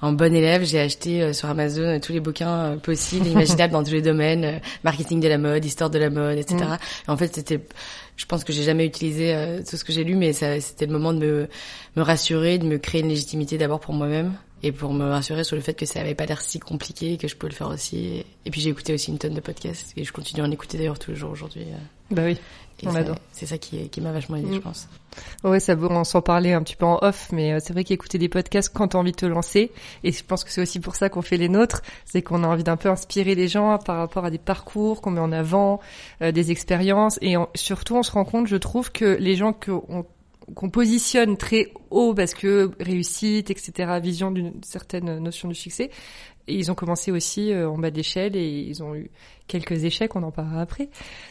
en 0.00 0.12
bon 0.12 0.34
élève, 0.34 0.64
j'ai 0.64 0.80
acheté 0.80 1.22
euh, 1.22 1.32
sur 1.32 1.48
Amazon 1.48 1.82
euh, 1.82 1.98
tous 2.00 2.12
les 2.12 2.20
bouquins 2.20 2.48
euh, 2.48 2.76
possibles, 2.76 3.26
imaginables 3.26 3.72
dans 3.72 3.84
tous 3.84 3.92
les 3.92 4.02
domaines, 4.02 4.60
marketing 4.84 5.20
de 5.20 5.28
la 5.28 5.38
mode, 5.38 5.64
histoire 5.64 5.90
de 5.90 5.98
la 5.98 6.10
mode, 6.10 6.38
etc. 6.38 6.56
Mm. 6.56 7.08
Et 7.08 7.10
en 7.10 7.16
fait, 7.16 7.34
c'était 7.34 7.60
je 8.16 8.26
pense 8.26 8.42
que 8.42 8.52
j'ai 8.52 8.64
jamais 8.64 8.84
utilisé 8.84 9.62
tout 9.68 9.76
ce 9.76 9.84
que 9.84 9.92
j'ai 9.92 10.02
lu, 10.02 10.16
mais 10.16 10.32
c'était 10.32 10.86
le 10.86 10.92
moment 10.92 11.12
de 11.12 11.20
me, 11.20 11.48
me 11.94 12.02
rassurer, 12.02 12.58
de 12.58 12.66
me 12.66 12.76
créer 12.76 13.02
une 13.02 13.08
légitimité 13.10 13.58
d'abord 13.58 13.78
pour 13.78 13.94
moi-même 13.94 14.32
et 14.62 14.72
pour 14.72 14.92
me 14.92 15.04
rassurer 15.04 15.44
sur 15.44 15.56
le 15.56 15.62
fait 15.62 15.74
que 15.74 15.86
ça 15.86 16.00
avait 16.00 16.14
pas 16.14 16.26
l'air 16.26 16.40
si 16.40 16.58
compliqué 16.58 17.16
que 17.16 17.28
je 17.28 17.36
pouvais 17.36 17.50
le 17.50 17.56
faire 17.56 17.68
aussi. 17.68 18.24
Et 18.44 18.50
puis 18.50 18.60
j'ai 18.60 18.70
écouté 18.70 18.92
aussi 18.94 19.10
une 19.10 19.18
tonne 19.18 19.34
de 19.34 19.40
podcasts 19.40 19.92
et 19.96 20.04
je 20.04 20.12
continue 20.12 20.42
à 20.42 20.44
en 20.44 20.50
écouter 20.50 20.78
d'ailleurs 20.78 20.98
tous 20.98 21.12
les 21.12 21.16
jours 21.16 21.30
aujourd'hui. 21.30 21.66
Bah 22.10 22.22
oui, 22.24 22.38
on 22.86 22.94
adore. 22.94 23.16
C'est 23.32 23.46
ça 23.46 23.58
qui, 23.58 23.88
qui 23.88 24.00
m'a 24.00 24.12
vachement 24.12 24.36
aidé, 24.36 24.48
je 24.52 24.58
mm. 24.58 24.62
pense. 24.62 24.88
Ouais, 25.44 25.60
ça 25.60 25.74
on 25.78 26.04
s'en 26.04 26.22
parlait 26.22 26.52
un 26.52 26.62
petit 26.62 26.76
peu 26.76 26.86
en 26.86 26.98
off, 27.02 27.28
mais 27.32 27.52
euh, 27.52 27.58
c'est 27.60 27.72
vrai 27.72 27.84
qu'écouter 27.84 28.18
des 28.18 28.28
podcasts 28.28 28.72
quand 28.72 28.88
t'as 28.88 28.98
envie 28.98 29.12
de 29.12 29.16
te 29.16 29.26
lancer, 29.26 29.72
et 30.04 30.12
je 30.12 30.24
pense 30.24 30.44
que 30.44 30.50
c'est 30.50 30.62
aussi 30.62 30.80
pour 30.80 30.94
ça 30.94 31.08
qu'on 31.08 31.22
fait 31.22 31.36
les 31.36 31.48
nôtres, 31.48 31.82
c'est 32.04 32.22
qu'on 32.22 32.44
a 32.44 32.46
envie 32.46 32.64
d'un 32.64 32.76
peu 32.76 32.88
inspirer 32.88 33.34
les 33.34 33.48
gens 33.48 33.78
par 33.78 33.96
rapport 33.96 34.24
à 34.24 34.30
des 34.30 34.38
parcours 34.38 35.00
qu'on 35.00 35.10
met 35.10 35.20
en 35.20 35.32
avant, 35.32 35.80
euh, 36.22 36.30
des 36.30 36.50
expériences, 36.50 37.18
et 37.20 37.34
surtout 37.54 37.96
on 37.96 38.02
se 38.02 38.12
rend 38.12 38.24
compte, 38.24 38.46
je 38.46 38.56
trouve, 38.56 38.92
que 38.92 39.16
les 39.18 39.34
gens 39.34 39.52
qu'on 39.52 40.06
qu'on 40.54 40.70
positionne 40.70 41.36
très 41.36 41.72
haut 41.90 42.14
parce 42.14 42.34
que 42.34 42.70
réussite, 42.80 43.50
etc., 43.50 43.98
vision 44.02 44.30
d'une 44.30 44.62
certaine 44.62 45.18
notion 45.18 45.48
du 45.48 45.54
succès. 45.54 45.90
Et 46.46 46.54
ils 46.54 46.70
ont 46.70 46.74
commencé 46.74 47.10
aussi 47.10 47.52
euh, 47.52 47.68
en 47.68 47.76
bas 47.76 47.90
de 47.90 47.96
l'échelle 47.96 48.34
et 48.34 48.48
ils 48.48 48.82
ont 48.82 48.94
eu 48.94 49.10
quelques 49.46 49.84
échecs, 49.84 50.16
on 50.16 50.22
en 50.22 50.30
parlera 50.30 50.62
après, 50.62 50.88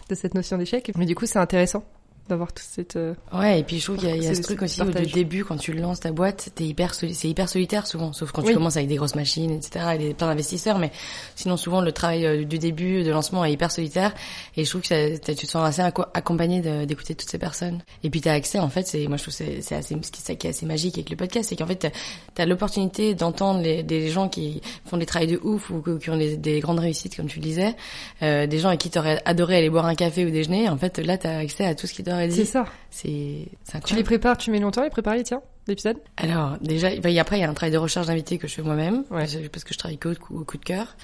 de 0.10 0.16
cette 0.16 0.36
notion 0.36 0.58
d'échec. 0.58 0.92
Mais 0.96 1.06
du 1.06 1.16
coup, 1.16 1.26
c'est 1.26 1.40
intéressant 1.40 1.84
d'avoir 2.28 2.54
toute 2.54 2.66
cette 2.66 2.96
euh, 2.96 3.14
ouais 3.34 3.60
et 3.60 3.64
puis 3.64 3.80
je 3.80 3.86
trouve 3.86 3.98
qu'il 3.98 4.10
y 4.10 4.12
a, 4.12 4.16
y 4.16 4.28
a 4.28 4.36
ce 4.36 4.42
truc 4.42 4.62
aussi 4.62 4.82
au 4.82 4.86
début 4.86 5.44
quand 5.44 5.58
tu 5.58 5.74
lances 5.74 6.00
ta 6.00 6.12
boîte 6.12 6.50
t'es 6.56 6.66
hyper 6.66 6.94
c'est 6.94 7.28
hyper 7.28 7.50
solitaire 7.50 7.88
souvent 7.88 8.14
sauf 8.14 8.32
quand 8.32 8.42
tu 8.42 8.54
commences 8.54 8.78
avec 8.78 8.90
des 8.90 8.96
grosses 8.96 9.16
machines 9.16 9.52
etc 9.52 9.86
et 9.96 9.98
des, 9.98 10.14
plein 10.14 10.28
d'investisseurs 10.28 10.80
mais 10.80 10.92
sinon 11.36 11.58
souvent 11.58 11.82
le 11.82 11.92
travail 11.92 12.26
euh, 12.26 12.44
du 12.44 12.60
début 12.60 13.04
de 13.04 13.12
lancement 13.12 13.46
est 13.46 13.52
hyper 13.52 13.72
solitaire 13.72 14.14
et 14.56 14.66
je 14.66 14.70
trouve 14.70 14.82
que 14.82 14.88
ça, 14.88 15.34
tu 15.34 15.46
te 15.46 15.52
sens 15.52 15.68
assez 15.68 15.82
accompagné 15.82 16.62
d'écouter 16.86 17.16
toutes 17.16 17.30
ces 17.30 17.38
personnes. 17.38 17.82
Et 18.04 18.10
puis 18.10 18.22
t'as 18.22 18.34
accès 18.34 18.60
en 18.60 18.70
fait 18.70 18.88
c'est 18.88 19.08
moi 19.08 19.18
je 19.18 19.24
trouve 19.24 19.34
c'est 19.34 19.62
c'est 19.62 19.76
assez 19.76 19.96
ce 20.02 20.12
qui, 20.12 20.48
est 20.48 20.50
assez 20.50 20.66
magique 20.66 20.96
avec 20.96 21.10
le 21.10 21.16
podcast 21.16 21.50
c'est 21.50 21.56
qu'en 21.56 21.68
fait 21.68 21.92
t'as 22.36 22.44
as, 22.44 22.46
l'opportunité 22.46 23.16
d'entendre 23.16 23.62
des 23.62 24.10
gens 24.10 24.30
qui 24.30 24.62
font 24.86 24.98
des 24.98 25.06
travails 25.06 25.28
de 25.28 25.40
ouf 25.44 25.70
ou 25.70 25.82
qui 26.00 26.10
ont 26.10 26.18
des, 26.18 26.38
des 26.38 26.60
grandes 26.60 26.80
réussites 26.80 27.16
comme 27.16 27.28
tu 27.28 27.40
le 27.40 27.44
disais 27.44 27.76
euh, 28.22 28.48
des 28.48 28.60
gens 28.60 28.70
avec 28.70 28.82
qui 28.82 28.90
t'aurais 28.90 29.22
adoré 29.26 29.58
aller 29.58 29.70
boire 29.70 29.86
un 29.86 29.96
café 29.96 30.26
ou 30.26 30.30
déjeuner 30.30 30.70
en 30.70 30.78
fait 30.78 30.98
là 31.00 31.18
t'as 31.18 31.38
accès 31.38 31.66
à 31.66 31.76
tout 31.76 31.88
ce 31.88 31.94
qui 31.94 32.04
c'est 32.30 32.46
ça. 32.46 32.66
C'est 32.90 33.48
Tu 33.86 33.96
les 33.96 34.04
prépares, 34.04 34.38
tu 34.38 34.52
mets 34.52 34.60
longtemps 34.60 34.84
les 34.84 34.90
préparer, 34.90 35.24
tiens, 35.24 35.42
l'épisode? 35.68 35.98
Alors, 36.18 36.58
déjà, 36.62 36.96
bah, 36.98 37.10
après, 37.20 37.38
il 37.38 37.42
y 37.42 37.44
a 37.44 37.50
un 37.50 37.54
travail 37.54 37.72
de 37.72 37.78
recherche 37.78 38.08
d'invités 38.08 38.38
que 38.38 38.48
je 38.48 38.56
fais 38.56 38.62
moi-même, 38.62 39.04
parce 39.06 39.64
que 39.64 39.74
je 39.74 39.78
travaille 39.78 40.00
au 40.30 40.44
coup 40.44 40.58
de 40.58 40.66
cœur. 40.66 40.96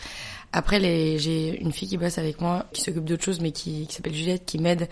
Après, 0.55 0.79
les, 0.79 1.17
j'ai 1.17 1.60
une 1.60 1.72
fille 1.72 1.89
qui 1.89 1.98
bosse 1.98 2.19
avec 2.19 2.39
moi, 2.39 2.67
qui 2.74 2.81
s'occupe 2.81 3.05
d'autre 3.05 3.24
chose, 3.24 3.39
mais 3.41 3.51
qui, 3.51 3.88
qui 3.88 3.95
s'appelle 3.95 4.13
Juliette, 4.13 4.43
qui 4.45 4.60
m'aide 4.60 4.88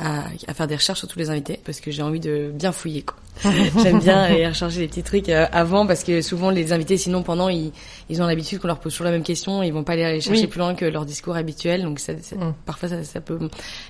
à, 0.00 0.24
à, 0.48 0.54
faire 0.54 0.66
des 0.66 0.74
recherches 0.74 0.98
sur 0.98 1.06
tous 1.06 1.20
les 1.20 1.30
invités, 1.30 1.60
parce 1.64 1.80
que 1.80 1.92
j'ai 1.92 2.02
envie 2.02 2.18
de 2.18 2.50
bien 2.52 2.72
fouiller. 2.72 3.02
Quoi. 3.02 3.16
J'aime 3.80 4.00
bien 4.00 4.18
aller 4.18 4.44
rechercher 4.48 4.78
des 4.78 4.88
petits 4.88 5.04
trucs 5.04 5.28
euh, 5.28 5.46
avant, 5.52 5.86
parce 5.86 6.02
que 6.02 6.20
souvent 6.20 6.50
les 6.50 6.72
invités, 6.72 6.96
sinon 6.96 7.22
pendant, 7.22 7.48
ils, 7.48 7.70
ils 8.08 8.20
ont 8.20 8.26
l'habitude 8.26 8.58
qu'on 8.58 8.66
leur 8.66 8.80
pose 8.80 8.92
toujours 8.92 9.04
la 9.04 9.12
même 9.12 9.22
question, 9.22 9.62
ils 9.62 9.72
vont 9.72 9.84
pas 9.84 9.92
aller 9.92 10.20
chercher 10.20 10.48
plus 10.48 10.58
loin 10.58 10.74
que 10.74 10.84
leur 10.84 11.06
discours 11.06 11.36
habituel, 11.36 11.84
donc 11.84 12.00
ça, 12.00 12.12
mm. 12.12 12.54
parfois 12.66 12.88
ça, 12.88 13.04
ça, 13.04 13.20
peut 13.20 13.38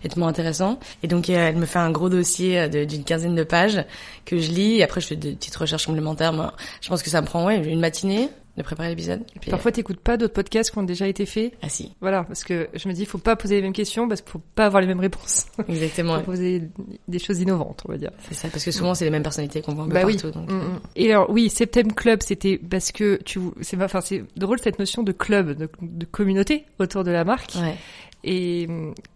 être 0.05 0.19
moins 0.19 0.29
intéressant. 0.29 0.79
Et 1.03 1.09
donc 1.09 1.31
euh, 1.31 1.49
elle 1.49 1.57
me 1.57 1.65
fait 1.65 1.79
un 1.79 1.91
gros 1.91 2.11
dossier 2.11 2.61
euh, 2.61 2.85
d'une 2.85 3.05
quinzaine 3.05 3.35
de 3.35 3.45
pages 3.45 3.83
que 4.27 4.39
je 4.39 4.51
lis, 4.51 4.77
et 4.77 4.83
après 4.83 5.01
je 5.01 5.07
fais 5.07 5.17
des 5.17 5.33
petites 5.33 5.57
recherches 5.57 5.87
complémentaires. 5.87 6.35
Moi, 6.35 6.53
je 6.83 6.89
pense 6.91 7.03
que 7.03 7.09
ça 7.09 7.23
me 7.23 7.27
prend 7.27 7.47
ouais 7.47 7.57
une 7.67 7.81
matinée 7.81 8.29
de 8.57 8.63
préparer 8.63 8.89
l'épisode. 8.91 9.23
Puis 9.41 9.51
parfois, 9.51 9.73
t'écoutes 9.73 9.99
pas 10.01 10.17
d'autres 10.17 10.33
podcasts 10.35 10.71
qui 10.71 10.79
ont 10.79 10.83
déjà 10.85 11.09
été 11.09 11.27
faits. 11.27 11.53
Ah 11.63 11.69
si. 11.69 11.93
Voilà, 12.01 12.23
parce 12.25 12.45
que 12.45 12.69
je 12.75 12.89
me 12.89 12.93
dis, 12.95 13.05
faut 13.05 13.19
pas 13.19 13.35
poser 13.35 13.57
les 13.57 13.63
mêmes 13.63 13.73
questions 13.73 14.07
parce 14.09 14.21
qu'il 14.21 14.31
faut 14.31 14.41
pas 14.55 14.67
avoir 14.67 14.81
les 14.81 14.87
mêmes 14.87 15.01
réponses. 15.01 15.47
Exactement. 15.69 16.15
faut 16.21 16.27
poser 16.27 16.63
des 17.09 17.19
choses 17.19 17.41
innovantes, 17.41 17.83
on 17.89 17.93
va 17.93 17.99
dire. 17.99 18.11
C'est 18.29 18.35
ça, 18.35 18.49
parce 18.49 18.65
que 18.65 18.71
souvent 18.71 18.95
c'est 18.95 19.05
les 19.05 19.11
mêmes 19.11 19.23
personnalités 19.25 19.61
qu'on 19.61 19.75
voit 19.75 19.85
un 19.85 19.89
peu 19.89 19.95
Bah 19.95 20.03
oui. 20.07 20.15
partout. 20.17 20.31
Donc, 20.39 20.51
Mm, 20.51 20.55
mm. 20.55 20.81
Et 20.97 21.11
alors 21.13 21.31
oui, 21.31 21.51
Septembre 21.51 21.95
Club, 21.95 22.23
c'était 22.23 22.59
parce 22.59 22.93
que 22.93 23.19
tu, 23.25 23.41
c'est, 23.61 23.83
enfin 23.83 24.01
c'est 24.01 24.25
drôle 24.37 24.59
cette 24.61 24.79
notion 24.79 25.03
de 25.03 25.13
club, 25.13 25.57
de, 25.57 25.69
de 25.83 26.05
communauté 26.07 26.65
autour 26.79 27.03
de 27.03 27.11
la 27.11 27.25
marque. 27.25 27.55
ouais. 27.57 27.75
Et 28.27 28.67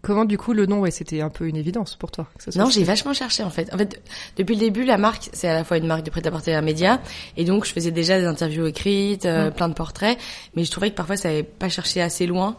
comment 0.03 0.25
du 0.27 0.37
coup 0.37 0.53
le 0.53 0.67
nom, 0.67 0.81
ouais, 0.81 0.91
c'était 0.91 1.21
un 1.23 1.31
peu 1.31 1.47
une 1.49 1.57
évidence 1.57 1.97
pour 1.97 2.11
toi. 2.11 2.27
que 2.37 2.45
ça 2.45 2.53
soit 2.53 2.63
Non, 2.63 2.69
j'ai 2.71 2.85
vachement 2.85 3.15
cherché 3.15 3.43
en 3.43 3.51
fait. 3.51 3.73
En 3.73 3.79
fait, 3.79 4.01
depuis 4.37 4.55
le 4.55 4.61
début, 4.61 4.85
la 4.85 4.99
marque, 4.99 5.31
c'est 5.33 5.49
à 5.49 5.55
la 5.55 5.65
fois 5.65 5.79
une 5.79 5.87
marque 5.87 6.05
de 6.05 6.11
prêt-à-porter 6.11 6.51
et 6.51 6.55
un 6.55 6.61
média, 6.63 7.01
et 7.37 7.45
donc 7.45 7.65
je 7.65 7.73
faisais 7.73 7.91
déjà 7.91 8.19
des 8.21 8.27
interviews 8.27 8.67
écrites, 8.67 9.25
euh, 9.25 9.49
Mm. 9.49 9.53
plein 9.55 9.69
de 9.71 9.75
portraits, 9.75 10.19
mais 10.55 10.65
je 10.65 10.71
trouvais 10.71 10.91
que 10.91 10.95
parfois 10.97 11.17
ça 11.17 11.29
n'avait 11.29 11.43
pas 11.43 11.69
cherché 11.69 12.01
assez 12.03 12.27
loin. 12.27 12.57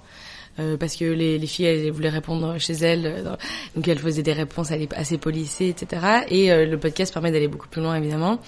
euh, 0.60 0.76
parce 0.76 0.96
que 0.98 1.06
les, 1.06 1.38
les 1.38 1.48
filles 1.48 1.66
elles 1.68 1.92
voulaient 1.92 2.10
répondre 2.10 2.58
chez 2.58 2.74
elles, 2.74 3.06
euh, 3.06 3.36
donc 3.76 3.88
elles 3.88 4.00
faisaient 4.00 4.24
des 4.24 4.34
réponses 4.34 4.72
allez, 4.72 4.90
assez 4.96 5.18
polissées, 5.18 5.70
etc. 5.70 6.24
Et 6.28 6.52
euh, 6.52 6.66
le 6.66 6.78
podcast 6.78 7.14
permet 7.14 7.32
d'aller 7.32 7.48
beaucoup 7.48 7.70
plus 7.70 7.82
loin 7.82 7.96
évidemment. 7.96 8.40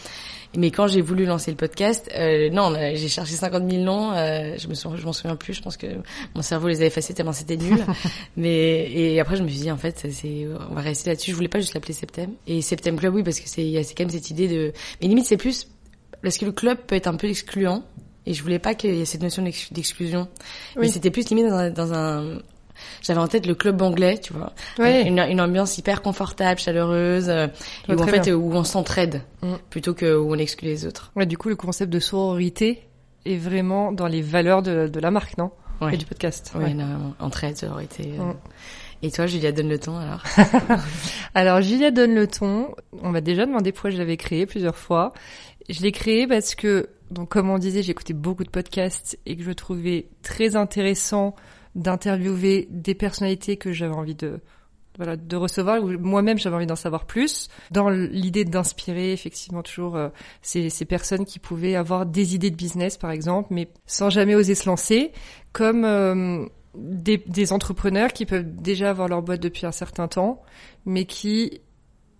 Mais 0.57 0.69
quand 0.69 0.87
j'ai 0.87 0.99
voulu 1.01 1.25
lancer 1.25 1.49
le 1.51 1.55
podcast, 1.57 2.09
euh, 2.15 2.49
non, 2.49 2.73
j'ai 2.75 3.07
cherché 3.07 3.35
50 3.35 3.69
000 3.71 3.83
noms. 3.83 4.11
euh, 4.11 4.55
je 4.57 4.67
me 4.67 4.73
souviens, 4.73 4.97
je 4.97 5.05
m'en 5.05 5.13
souviens 5.13 5.35
plus. 5.37 5.53
Je 5.53 5.61
pense 5.61 5.77
que 5.77 5.87
mon 6.35 6.41
cerveau 6.41 6.67
les 6.67 6.81
a 6.81 6.85
effacés 6.85 7.13
tellement 7.13 7.31
c'était 7.31 7.55
nul. 7.57 7.83
Mais 8.37 8.91
et 8.91 9.19
après 9.19 9.35
je 9.37 9.43
me 9.43 9.47
suis 9.47 9.59
dit 9.59 9.71
en 9.71 9.77
fait 9.77 10.07
c'est 10.11 10.47
on 10.69 10.73
va 10.73 10.81
rester 10.81 11.09
là-dessus. 11.09 11.31
Je 11.31 11.35
voulais 11.35 11.47
pas 11.47 11.59
juste 11.59 11.73
l'appeler 11.73 11.93
Septem. 11.93 12.31
Et 12.47 12.61
Septem 12.61 12.97
Club 12.97 13.15
oui 13.15 13.23
parce 13.23 13.39
que 13.39 13.47
c'est 13.47 13.61
il 13.63 13.69
y 13.71 13.77
a- 13.77 13.83
c'est 13.83 13.93
quand 13.95 14.03
même 14.03 14.11
cette 14.11 14.29
idée 14.29 14.47
de. 14.47 14.73
Mais 15.01 15.07
limite 15.07 15.25
c'est 15.25 15.37
plus 15.37 15.67
parce 16.21 16.37
que 16.37 16.45
le 16.45 16.51
club 16.51 16.77
peut 16.85 16.95
être 16.95 17.07
un 17.07 17.15
peu 17.15 17.27
excluant. 17.29 17.83
Et 18.27 18.33
je 18.35 18.43
voulais 18.43 18.59
pas 18.59 18.75
qu'il 18.75 18.93
y 18.93 19.01
ait 19.01 19.05
cette 19.05 19.23
notion 19.23 19.41
d'ex- 19.41 19.73
d'exclusion. 19.73 20.27
Mais 20.77 20.89
c'était 20.89 21.09
plus 21.09 21.27
limite 21.29 21.47
dans 21.47 21.55
un, 21.55 21.69
dans 21.71 21.93
un 21.93 22.37
j'avais 23.01 23.19
en 23.19 23.27
tête 23.27 23.45
le 23.45 23.55
club 23.55 23.81
anglais, 23.81 24.17
tu 24.19 24.33
vois. 24.33 24.53
Ouais. 24.79 25.07
Une, 25.07 25.19
une 25.19 25.41
ambiance 25.41 25.77
hyper 25.77 26.01
confortable, 26.01 26.59
chaleureuse, 26.59 27.29
euh, 27.29 27.47
où 27.89 27.93
en 27.93 28.07
fait 28.07 28.29
où 28.31 28.51
on 28.53 28.63
s'entraide 28.63 29.21
Mm. 29.41 29.55
plutôt 29.71 29.93
que 29.95 30.15
où 30.15 30.31
on 30.33 30.37
exclut 30.37 30.67
les 30.67 30.85
autres. 30.85 31.11
Ouais, 31.15 31.25
du 31.25 31.37
coup, 31.37 31.49
le 31.49 31.55
concept 31.55 31.91
de 31.91 31.99
sororité 31.99 32.83
est 33.25 33.37
vraiment 33.37 33.91
dans 33.91 34.07
les 34.07 34.21
valeurs 34.21 34.61
de, 34.61 34.87
de 34.87 34.99
la 34.99 35.09
marque, 35.11 35.37
non? 35.37 35.51
Ouais. 35.81 35.95
Et 35.95 35.97
du 35.97 36.05
podcast. 36.05 36.51
Oui, 36.55 36.65
ouais. 36.65 36.75
Entraide, 37.19 37.57
sororité. 37.57 38.13
euh. 38.19 38.23
Mm. 38.23 38.35
Et 39.03 39.09
toi, 39.11 39.25
Julia, 39.25 39.51
donne 39.51 39.69
le 39.69 39.79
ton 39.79 39.97
alors. 39.97 40.21
Alors, 41.33 41.61
Julia 41.61 41.91
donne 41.91 42.13
le 42.13 42.27
ton. 42.27 42.69
On 43.01 43.09
m'a 43.09 43.21
déjà 43.21 43.45
demandé 43.45 43.71
pourquoi 43.71 43.89
je 43.89 43.97
l'avais 43.97 44.17
créé 44.17 44.45
plusieurs 44.45 44.75
fois. 44.77 45.11
Je 45.69 45.81
l'ai 45.81 45.91
créé 45.91 46.27
parce 46.27 46.53
que, 46.55 46.89
donc, 47.09 47.29
comme 47.29 47.49
on 47.49 47.57
disait, 47.57 47.81
j'écoutais 47.83 48.13
beaucoup 48.13 48.43
de 48.43 48.49
podcasts 48.49 49.17
et 49.25 49.35
que 49.35 49.43
je 49.43 49.51
trouvais 49.51 50.07
très 50.21 50.55
intéressant 50.55 51.35
d'interviewer 51.75 52.67
des 52.69 52.95
personnalités 52.95 53.57
que 53.57 53.71
j'avais 53.71 53.93
envie 53.93 54.15
de, 54.15 54.39
voilà, 54.97 55.15
de 55.15 55.35
recevoir, 55.35 55.81
ou 55.83 55.97
moi-même 55.97 56.37
j'avais 56.37 56.55
envie 56.55 56.65
d'en 56.65 56.75
savoir 56.75 57.05
plus, 57.05 57.49
dans 57.71 57.89
l'idée 57.89 58.45
d'inspirer 58.45 59.13
effectivement 59.13 59.63
toujours 59.63 59.95
euh, 59.95 60.09
ces, 60.41 60.69
ces 60.69 60.85
personnes 60.85 61.25
qui 61.25 61.39
pouvaient 61.39 61.75
avoir 61.75 62.05
des 62.05 62.35
idées 62.35 62.51
de 62.51 62.55
business 62.55 62.97
par 62.97 63.11
exemple, 63.11 63.49
mais 63.51 63.69
sans 63.85 64.09
jamais 64.09 64.35
oser 64.35 64.55
se 64.55 64.67
lancer, 64.67 65.11
comme 65.53 65.85
euh, 65.85 66.45
des, 66.75 67.53
entrepreneurs 67.53 68.13
qui 68.13 68.25
peuvent 68.25 68.45
déjà 68.45 68.89
avoir 68.89 69.07
leur 69.07 69.21
boîte 69.21 69.41
depuis 69.41 69.65
un 69.65 69.71
certain 69.71 70.07
temps, 70.07 70.41
mais 70.85 71.05
qui 71.05 71.61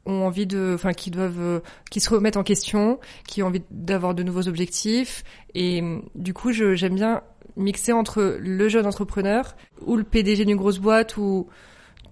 ont 0.05 0.25
envie 0.25 0.48
de, 0.48 0.72
enfin, 0.74 0.93
qui 0.93 1.12
doivent, 1.12 1.39
euh, 1.39 1.60
qui 1.89 2.00
se 2.00 2.10
remettent 2.10 2.38
en 2.38 2.43
question, 2.43 3.00
qui 3.27 3.43
ont 3.43 3.48
envie 3.48 3.62
d'avoir 3.70 4.15
de 4.15 4.24
nouveaux 4.24 4.48
objectifs. 4.48 5.24
Et 5.53 5.84
du 6.15 6.34
coup, 6.34 6.51
j'aime 6.51 6.96
bien 6.96 7.22
mixer 7.55 7.93
entre 7.93 8.38
le 8.39 8.70
jeune 8.70 8.86
entrepreneur 8.86 9.55
ou 9.86 9.98
le 9.98 10.03
PDG 10.03 10.46
d'une 10.46 10.58
grosse 10.58 10.79
boîte 10.79 11.17
ou 11.17 11.48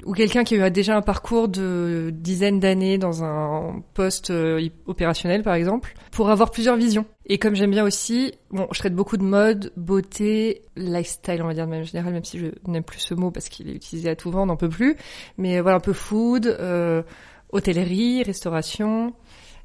ou 0.05 0.13
quelqu'un 0.13 0.43
qui 0.43 0.59
a 0.59 0.69
déjà 0.69 0.95
un 0.95 1.01
parcours 1.01 1.49
de 1.49 2.11
dizaines 2.13 2.59
d'années 2.59 2.97
dans 2.97 3.23
un 3.23 3.81
poste 3.93 4.29
euh, 4.29 4.69
opérationnel 4.87 5.43
par 5.43 5.55
exemple, 5.55 5.93
pour 6.11 6.29
avoir 6.29 6.51
plusieurs 6.51 6.77
visions. 6.77 7.05
Et 7.25 7.37
comme 7.37 7.55
j'aime 7.55 7.71
bien 7.71 7.83
aussi, 7.83 8.33
bon, 8.51 8.67
je 8.71 8.79
traite 8.79 8.95
beaucoup 8.95 9.17
de 9.17 9.23
mode, 9.23 9.71
beauté, 9.75 10.63
lifestyle, 10.75 11.41
on 11.41 11.47
va 11.47 11.53
dire 11.53 11.65
de 11.65 11.69
manière 11.69 11.85
générale, 11.85 12.13
même 12.13 12.23
si 12.23 12.39
je 12.39 12.47
n'aime 12.67 12.83
plus 12.83 12.99
ce 12.99 13.13
mot 13.13 13.31
parce 13.31 13.49
qu'il 13.49 13.69
est 13.69 13.73
utilisé 13.73 14.09
à 14.09 14.15
tout 14.15 14.31
vent, 14.31 14.43
on 14.43 14.47
n'en 14.47 14.57
peut 14.57 14.69
plus. 14.69 14.95
Mais 15.37 15.59
voilà, 15.59 15.77
un 15.77 15.81
peu 15.81 15.93
food, 15.93 16.47
euh, 16.47 17.03
hôtellerie, 17.51 18.23
restauration. 18.23 19.13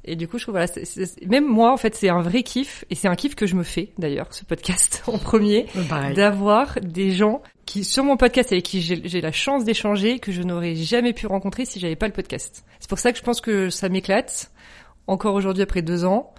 Et 0.07 0.15
du 0.15 0.27
coup, 0.27 0.37
je 0.37 0.43
trouve, 0.43 0.53
voilà, 0.53 0.71
même 1.27 1.45
moi, 1.45 1.73
en 1.73 1.77
fait, 1.77 1.95
c'est 1.95 2.09
un 2.09 2.21
vrai 2.21 2.43
kiff, 2.43 2.85
et 2.91 2.95
c'est 2.95 3.07
un 3.07 3.15
kiff 3.15 3.33
que 3.33 3.47
je 3.47 3.55
me 3.55 3.63
fais, 3.63 3.89
d'ailleurs, 3.97 4.31
ce 4.31 4.45
podcast, 4.45 5.03
en 5.07 5.17
premier, 5.17 5.65
d'avoir 6.15 6.79
des 6.81 7.11
gens 7.11 7.41
qui, 7.65 7.83
sur 7.83 8.03
mon 8.03 8.15
podcast, 8.15 8.51
avec 8.51 8.63
qui 8.63 8.81
j'ai 8.81 9.21
la 9.21 9.31
chance 9.31 9.63
d'échanger, 9.63 10.19
que 10.19 10.31
je 10.31 10.43
n'aurais 10.43 10.75
jamais 10.75 11.13
pu 11.13 11.25
rencontrer 11.25 11.65
si 11.65 11.79
j'avais 11.79 11.95
pas 11.95 12.05
le 12.05 12.13
podcast. 12.13 12.63
C'est 12.79 12.89
pour 12.89 12.99
ça 12.99 13.11
que 13.11 13.17
je 13.17 13.23
pense 13.23 13.41
que 13.41 13.71
ça 13.71 13.89
m'éclate, 13.89 14.51
encore 15.07 15.33
aujourd'hui, 15.33 15.63
après 15.63 15.81
deux 15.81 16.05
ans. 16.05 16.33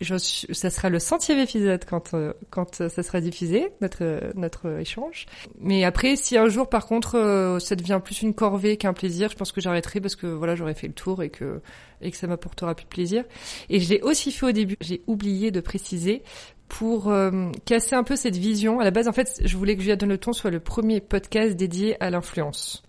Je 0.00 0.16
ça 0.18 0.68
sera 0.70 0.90
le 0.90 0.98
centième 0.98 1.38
épisode 1.38 1.84
quand 1.86 2.12
euh, 2.12 2.34
quand 2.50 2.82
euh, 2.82 2.88
ça 2.90 3.02
sera 3.02 3.20
diffusé 3.20 3.68
notre 3.80 4.02
euh, 4.02 4.32
notre 4.34 4.68
euh, 4.68 4.80
échange. 4.80 5.24
Mais 5.58 5.84
après, 5.84 6.16
si 6.16 6.36
un 6.36 6.48
jour 6.48 6.68
par 6.68 6.86
contre 6.86 7.16
euh, 7.16 7.58
ça 7.58 7.76
devient 7.76 8.00
plus 8.04 8.20
une 8.20 8.34
corvée 8.34 8.76
qu'un 8.76 8.92
plaisir, 8.92 9.30
je 9.30 9.36
pense 9.36 9.52
que 9.52 9.60
j'arrêterai 9.62 10.00
parce 10.02 10.14
que 10.14 10.26
voilà 10.26 10.54
j'aurais 10.54 10.74
fait 10.74 10.86
le 10.86 10.92
tour 10.92 11.22
et 11.22 11.30
que 11.30 11.62
et 12.02 12.10
que 12.10 12.16
ça 12.16 12.26
m'apportera 12.26 12.74
plus 12.74 12.84
de 12.84 12.90
plaisir. 12.90 13.24
Et 13.70 13.80
je 13.80 13.88
l'ai 13.88 14.02
aussi 14.02 14.32
fait 14.32 14.46
au 14.46 14.52
début. 14.52 14.76
J'ai 14.82 15.02
oublié 15.06 15.50
de 15.50 15.60
préciser 15.60 16.22
pour 16.68 17.08
euh, 17.08 17.50
casser 17.64 17.94
un 17.94 18.02
peu 18.02 18.16
cette 18.16 18.36
vision. 18.36 18.80
À 18.80 18.84
la 18.84 18.90
base, 18.90 19.08
en 19.08 19.12
fait, 19.12 19.40
je 19.44 19.56
voulais 19.56 19.76
que 19.76 19.82
Julia 19.82 19.96
Donne 19.96 20.08
le 20.08 20.18
ton 20.18 20.32
soit 20.32 20.50
le 20.50 20.60
premier 20.60 21.00
podcast 21.00 21.56
dédié 21.56 21.96
à 22.02 22.10
l'influence. 22.10 22.82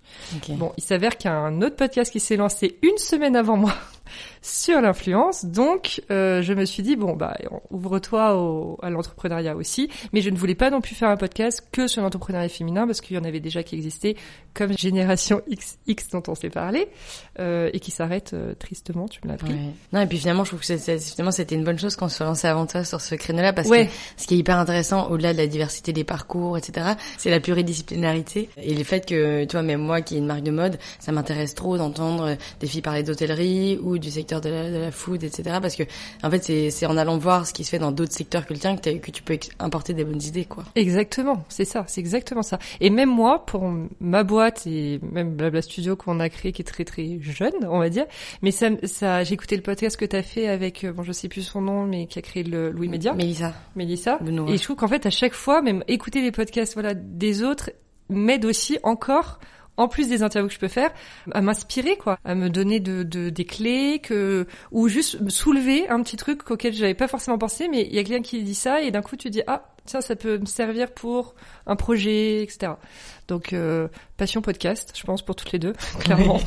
Bon, 0.49 0.71
il 0.77 0.83
s'avère 0.83 1.17
qu'il 1.17 1.29
y 1.29 1.33
a 1.33 1.37
un 1.37 1.61
autre 1.61 1.75
podcast 1.75 2.11
qui 2.11 2.19
s'est 2.19 2.37
lancé 2.37 2.79
une 2.81 2.97
semaine 2.97 3.35
avant 3.35 3.57
moi 3.57 3.73
sur 4.47 4.79
l'influence. 4.81 5.45
Donc, 5.45 6.01
euh, 6.11 6.41
je 6.41 6.53
me 6.53 6.65
suis 6.65 6.81
dit, 6.83 6.95
bon, 6.95 7.15
bah, 7.15 7.35
ouvre-toi 7.69 8.35
au- 8.37 8.77
à 8.81 8.89
l'entrepreneuriat 8.89 9.55
aussi. 9.55 9.89
Mais 10.13 10.21
je 10.21 10.29
ne 10.29 10.37
voulais 10.37 10.55
pas 10.55 10.69
non 10.69 10.81
plus 10.81 10.95
faire 10.95 11.09
un 11.09 11.17
podcast 11.17 11.63
que 11.71 11.87
sur 11.87 12.01
l'entrepreneuriat 12.01 12.49
féminin 12.49 12.85
parce 12.85 13.01
qu'il 13.01 13.15
y 13.15 13.19
en 13.19 13.23
avait 13.23 13.39
déjà 13.39 13.63
qui 13.63 13.75
existaient, 13.75 14.15
comme 14.53 14.77
Génération 14.77 15.41
XX 15.49 16.09
dont 16.13 16.23
on 16.29 16.35
s'est 16.35 16.49
parlé, 16.49 16.87
euh, 17.39 17.69
et 17.73 17.79
qui 17.79 17.91
s'arrête 17.91 18.31
euh, 18.33 18.53
tristement, 18.55 19.07
tu 19.07 19.19
me 19.23 19.27
l'as 19.29 19.35
appris. 19.35 19.51
Ouais. 19.53 19.59
Non, 19.93 20.01
et 20.01 20.07
puis 20.07 20.17
finalement, 20.17 20.43
je 20.45 20.49
trouve 20.55 20.61
que 20.65 20.77
finalement, 20.97 21.31
c'était 21.31 21.55
une 21.55 21.63
bonne 21.63 21.77
chose 21.77 21.95
qu'on 21.95 22.09
se 22.09 22.23
lancé 22.23 22.47
avant 22.47 22.65
toi 22.65 22.83
sur 22.83 23.01
ce 23.01 23.15
créneau-là, 23.15 23.53
parce 23.53 23.67
Ouais. 23.67 23.87
que 23.87 23.91
ce 24.17 24.27
qui 24.27 24.35
est 24.35 24.37
hyper 24.37 24.57
intéressant, 24.57 25.09
au-delà 25.09 25.33
de 25.33 25.37
la 25.37 25.47
diversité 25.47 25.93
des 25.93 26.03
parcours, 26.03 26.57
etc., 26.57 26.93
c'est 27.17 27.29
la 27.29 27.39
pluridisciplinarité. 27.39 28.49
Et 28.57 28.73
le 28.73 28.83
fait 28.83 29.05
que, 29.05 29.45
tu 29.45 29.51
vois, 29.51 29.61
même 29.63 29.81
moi, 29.81 30.01
qui 30.01 30.15
est 30.15 30.19
une 30.19 30.25
marque 30.25 30.43
de 30.43 30.51
mode, 30.51 30.77
ça 30.99 31.11
m'intéresse 31.11 31.53
trop 31.53 31.77
d'entendre 31.77 32.35
des 32.59 32.67
filles 32.67 32.81
parler 32.81 33.03
d'hôtellerie 33.03 33.77
ou 33.81 33.97
du 33.97 34.09
secteur 34.09 34.36
de 34.41 34.49
la, 34.49 34.71
de 34.71 34.77
la 34.77 34.91
food, 34.91 35.23
etc., 35.23 35.57
parce 35.61 35.75
que, 35.75 35.83
en 36.23 36.29
fait, 36.29 36.71
c'est 36.71 36.85
en 36.85 36.97
allant 36.97 37.17
voir 37.17 37.47
ce 37.47 37.53
qui 37.53 37.63
se 37.63 37.69
fait 37.69 37.79
dans 37.79 37.91
d'autres 37.91 38.13
secteurs 38.13 38.45
tien 38.45 38.77
que, 38.77 39.11
tu 39.11 39.23
peux 39.23 39.37
importer 39.59 39.93
des 39.93 40.03
bonnes 40.03 40.21
idées, 40.21 40.45
quoi. 40.45 40.63
Exactement, 40.75 41.45
c'est 41.49 41.65
ça, 41.65 41.85
c'est 41.87 42.01
exactement 42.01 42.41
ça. 42.41 42.59
Et 42.79 42.89
même 42.89 43.09
moi, 43.09 43.45
pour 43.45 43.71
ma 43.99 44.23
boîte 44.23 44.65
et 44.67 44.99
même 45.11 45.35
Blabla 45.35 45.61
Studio 45.61 45.95
qu'on 45.95 46.19
a 46.19 46.29
créé, 46.29 46.51
qui 46.51 46.61
est 46.61 46.65
très 46.65 46.85
très 46.85 47.19
jeune, 47.21 47.53
on 47.69 47.79
va 47.79 47.89
dire, 47.89 48.05
mais 48.41 48.51
ça, 48.51 48.69
ça, 48.83 49.23
j'ai 49.23 49.33
écouté 49.33 49.55
le 49.55 49.61
podcast 49.61 49.97
que 49.97 50.05
t'as 50.05 50.23
fait 50.23 50.47
avec, 50.47 50.83
euh, 50.83 50.93
bon, 50.93 51.03
je 51.03 51.11
sais 51.11 51.29
plus 51.29 51.41
son 51.41 51.61
nom, 51.61 51.85
mais 51.85 52.07
qui 52.07 52.19
a 52.19 52.21
créé 52.21 52.43
le 52.43 52.71
Louis 52.71 52.87
Média, 52.87 53.13
Mélissa. 53.13 53.53
Mélissa. 53.75 54.17
Benoît. 54.21 54.49
Et 54.51 54.57
je 54.57 54.63
trouve 54.63 54.75
qu'en 54.75 54.87
fait, 54.87 55.05
à 55.05 55.09
chaque 55.09 55.33
fois, 55.33 55.61
même 55.61 55.83
écouter 55.87 56.21
les 56.21 56.31
podcasts, 56.31 56.73
voilà, 56.73 56.93
des 56.93 57.43
autres 57.43 57.71
m'aide 58.09 58.45
aussi 58.45 58.77
encore. 58.83 59.39
En 59.77 59.87
plus 59.87 60.07
des 60.09 60.23
interviews 60.23 60.47
que 60.47 60.53
je 60.53 60.59
peux 60.59 60.67
faire, 60.67 60.91
à 61.31 61.41
m'inspirer 61.41 61.97
quoi, 61.97 62.19
à 62.25 62.35
me 62.35 62.49
donner 62.49 62.79
de, 62.79 63.03
de 63.03 63.29
des 63.29 63.45
clés 63.45 63.99
que 63.99 64.47
ou 64.71 64.87
juste 64.87 65.29
soulever 65.29 65.87
un 65.89 66.01
petit 66.01 66.17
truc 66.17 66.49
auquel 66.49 66.73
j'avais 66.73 66.95
pas 66.95 67.07
forcément 67.07 67.37
pensé, 67.37 67.67
mais 67.67 67.83
il 67.83 67.95
y 67.95 67.99
a 67.99 68.03
quelqu'un 68.03 68.23
qui 68.23 68.43
dit 68.43 68.55
ça 68.55 68.81
et 68.81 68.91
d'un 68.91 69.01
coup 69.01 69.15
tu 69.15 69.29
dis 69.29 69.41
ah 69.47 69.63
tiens 69.87 70.01
ça 70.01 70.15
peut 70.15 70.37
me 70.37 70.45
servir 70.45 70.91
pour 70.91 71.33
un 71.65 71.75
projet 71.75 72.43
etc. 72.43 72.73
Donc 73.27 73.53
euh, 73.53 73.87
passion 74.17 74.41
podcast, 74.41 74.93
je 74.95 75.03
pense 75.03 75.23
pour 75.23 75.35
toutes 75.35 75.51
les 75.51 75.59
deux 75.59 75.73
clairement. 75.99 76.39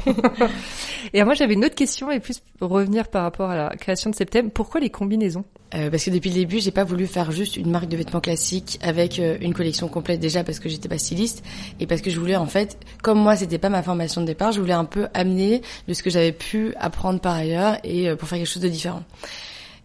et 1.12 1.25
moi 1.25 1.35
j'avais 1.35 1.54
une 1.54 1.64
autre 1.64 1.75
question 1.75 2.11
et 2.11 2.20
plus 2.20 2.40
pour 2.59 2.70
revenir 2.70 3.09
par 3.09 3.23
rapport 3.23 3.50
à 3.50 3.56
la 3.56 3.76
création 3.76 4.11
de 4.11 4.14
Septem, 4.14 4.50
pourquoi 4.50 4.80
les 4.80 4.90
combinaisons? 4.90 5.44
Euh, 5.75 5.88
parce 5.88 6.04
que 6.04 6.11
depuis 6.11 6.30
le 6.30 6.35
début, 6.35 6.59
j'ai 6.59 6.73
pas 6.73 6.82
voulu 6.85 7.06
faire 7.06 7.30
juste 7.30 7.56
une 7.56 7.70
marque 7.70 7.88
de 7.88 7.97
vêtements 7.97 8.20
classique 8.20 8.78
avec 8.82 9.18
euh, 9.18 9.37
une 9.40 9.54
collection 9.54 9.88
complète 9.88 10.18
déjà 10.18 10.42
parce 10.42 10.59
que 10.59 10.68
j'étais 10.68 10.88
pas 10.88 10.99
styliste 10.99 11.44
et 11.78 11.87
parce 11.87 12.00
que 12.00 12.11
je 12.11 12.18
voulais 12.18 12.37
en 12.37 12.47
fait, 12.47 12.78
comme 13.02 13.20
moi 13.20 13.37
c'était 13.37 13.59
pas 13.59 13.68
ma 13.68 13.82
formation 13.82 14.20
de 14.20 14.26
départ, 14.26 14.52
je 14.52 14.61
voulais 14.61 14.73
un 14.73 14.85
peu 14.85 15.06
amener 15.14 15.62
de 15.87 15.94
ce 15.94 16.02
que 16.02 16.11
j'avais 16.11 16.32
pu 16.32 16.75
apprendre 16.78 17.20
par 17.20 17.35
ailleurs 17.35 17.78
et 17.85 18.09
euh, 18.09 18.16
pour 18.16 18.28
faire 18.28 18.38
quelque 18.38 18.49
chose 18.49 18.62
de 18.62 18.68
différent. 18.68 19.04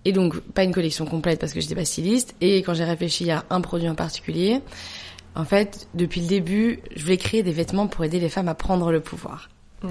Et 0.06 0.12
donc 0.12 0.40
pas 0.40 0.64
une 0.64 0.72
collection 0.72 1.06
complète 1.06 1.40
parce 1.40 1.52
que 1.52 1.60
j'étais 1.60 1.76
pas 1.76 1.86
styliste 1.86 2.36
et 2.40 2.60
quand 2.60 2.76
j'ai 2.76 2.84
réfléchi 2.84 3.32
à 3.32 3.44
un 3.50 3.62
produit 3.62 3.90
en 3.90 3.96
particulier, 3.96 4.62
en 5.36 5.44
fait, 5.44 5.88
depuis 5.94 6.22
le 6.22 6.28
début, 6.28 6.80
je 6.96 7.04
voulais 7.04 7.18
créer 7.18 7.44
des 7.44 7.52
vêtements 7.52 7.88
pour 7.88 8.06
aider 8.06 8.20
les 8.20 8.30
femmes 8.30 8.48
à 8.48 8.56
prendre 8.56 8.92
le 8.92 9.02
pouvoir. 9.02 9.50
Mmh. 9.84 9.88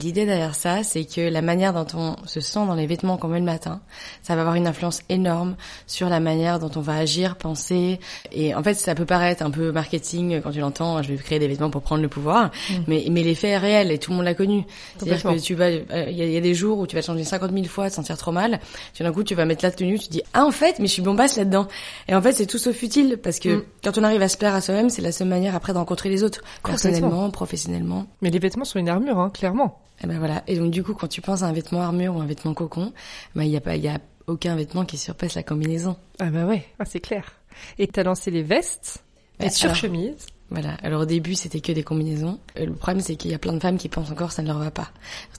L'idée 0.00 0.24
derrière 0.24 0.54
ça, 0.54 0.82
c'est 0.82 1.04
que 1.04 1.20
la 1.20 1.42
manière 1.42 1.72
dont 1.74 1.86
on 1.94 2.16
se 2.26 2.40
sent 2.40 2.60
dans 2.66 2.74
les 2.74 2.86
vêtements 2.86 3.16
qu'on 3.18 3.28
met 3.28 3.38
le 3.38 3.44
matin, 3.44 3.80
ça 4.22 4.34
va 4.34 4.40
avoir 4.42 4.54
une 4.56 4.66
influence 4.66 5.02
énorme 5.10 5.56
sur 5.86 6.08
la 6.08 6.20
manière 6.20 6.58
dont 6.58 6.70
on 6.76 6.80
va 6.80 6.94
agir, 6.96 7.36
penser. 7.36 8.00
Et 8.32 8.54
en 8.54 8.62
fait, 8.62 8.74
ça 8.74 8.94
peut 8.94 9.04
paraître 9.04 9.42
un 9.44 9.50
peu 9.50 9.72
marketing 9.72 10.40
quand 10.40 10.52
tu 10.52 10.60
l'entends. 10.60 11.02
Je 11.02 11.12
vais 11.12 11.16
créer 11.16 11.38
des 11.38 11.48
vêtements 11.48 11.68
pour 11.70 11.82
prendre 11.82 12.00
le 12.02 12.08
pouvoir, 12.08 12.50
mais 12.86 13.04
mais 13.10 13.22
l'effet 13.22 13.48
est 13.48 13.58
réel 13.58 13.90
et 13.90 13.98
tout 13.98 14.10
le 14.12 14.16
monde 14.16 14.24
l'a 14.24 14.34
connu. 14.34 14.64
C'est-à-dire 14.96 15.22
que 15.22 15.38
tu 15.38 15.54
vas, 15.54 15.66
euh, 15.66 16.06
il 16.08 16.16
y, 16.16 16.22
a- 16.22 16.26
il 16.26 16.32
y 16.32 16.36
a 16.36 16.40
des 16.40 16.54
jours 16.54 16.78
où 16.78 16.86
tu 16.86 16.94
vas 16.96 17.02
te 17.02 17.06
changer 17.06 17.24
50 17.24 17.52
000 17.52 17.64
fois, 17.66 17.90
te 17.90 17.94
sentir 17.94 18.16
trop 18.16 18.32
mal. 18.32 18.60
Tout 18.96 19.02
d'un 19.02 19.12
coup, 19.12 19.22
tu 19.24 19.34
vas 19.34 19.44
mettre 19.44 19.64
la 19.64 19.70
tenue, 19.70 19.98
tu 19.98 20.06
te 20.06 20.12
dis 20.12 20.22
ah 20.32 20.44
en 20.46 20.50
fait, 20.50 20.78
mais 20.78 20.86
je 20.86 20.92
suis 20.92 21.02
bombasse 21.02 21.36
là-dedans. 21.36 21.66
Et 22.08 22.14
en 22.14 22.22
fait, 22.22 22.32
c'est 22.32 22.46
tout 22.46 22.58
sauf 22.58 22.82
utile 22.82 23.18
parce 23.22 23.38
que 23.38 23.56
Mm. 23.56 23.62
quand 23.84 23.98
on 23.98 24.02
arrive 24.04 24.22
à 24.22 24.28
se 24.28 24.36
plaire 24.38 24.54
à 24.54 24.60
soi-même, 24.60 24.88
c'est 24.88 25.02
la 25.02 25.12
seule 25.12 25.28
manière 25.28 25.54
après 25.54 25.72
de 25.72 25.78
rencontrer 25.78 26.08
les 26.08 26.22
autres, 26.22 26.40
personnellement, 26.64 27.30
professionnellement. 27.30 28.06
Mais 28.22 28.30
les 28.30 28.38
vêtements 28.38 28.64
sont 28.64 28.78
une 28.78 28.88
armure, 28.88 29.18
hein, 29.18 29.25
clairement. 29.30 29.80
Et 30.02 30.06
ben 30.06 30.18
voilà. 30.18 30.42
Et 30.46 30.56
donc 30.56 30.70
du 30.70 30.82
coup, 30.82 30.94
quand 30.94 31.08
tu 31.08 31.20
penses 31.22 31.42
à 31.42 31.46
un 31.46 31.52
vêtement 31.52 31.80
armure 31.80 32.16
ou 32.16 32.20
un 32.20 32.26
vêtement 32.26 32.52
cocon, 32.54 32.92
ben 33.34 33.44
il 33.44 33.50
y 33.50 33.56
a 33.56 33.60
pas, 33.60 33.76
il 33.76 33.82
y 33.84 33.88
a 33.88 33.98
aucun 34.26 34.54
vêtement 34.56 34.84
qui 34.84 34.98
surpasse 34.98 35.34
la 35.34 35.42
combinaison. 35.42 35.96
Ah 36.18 36.30
bah 36.30 36.44
ouais, 36.46 36.64
ah, 36.78 36.84
c'est 36.84 37.00
clair. 37.00 37.32
Et 37.78 37.86
t'as 37.86 38.02
lancé 38.02 38.30
les 38.30 38.42
vestes, 38.42 39.02
les 39.40 39.46
Ouais, 39.46 39.50
surchemises. 39.50 40.26
Voilà. 40.50 40.74
Alors 40.82 41.02
au 41.02 41.06
début, 41.06 41.34
c'était 41.34 41.60
que 41.60 41.72
des 41.72 41.82
combinaisons. 41.82 42.38
Euh, 42.58 42.66
Le 42.66 42.72
problème, 42.74 43.00
c'est 43.00 43.16
qu'il 43.16 43.30
y 43.32 43.34
a 43.34 43.38
plein 43.38 43.52
de 43.54 43.58
femmes 43.58 43.78
qui 43.78 43.88
pensent 43.88 44.10
encore 44.12 44.28
que 44.28 44.34
ça 44.34 44.42
ne 44.42 44.46
leur 44.48 44.58
va 44.58 44.70
pas. 44.70 44.90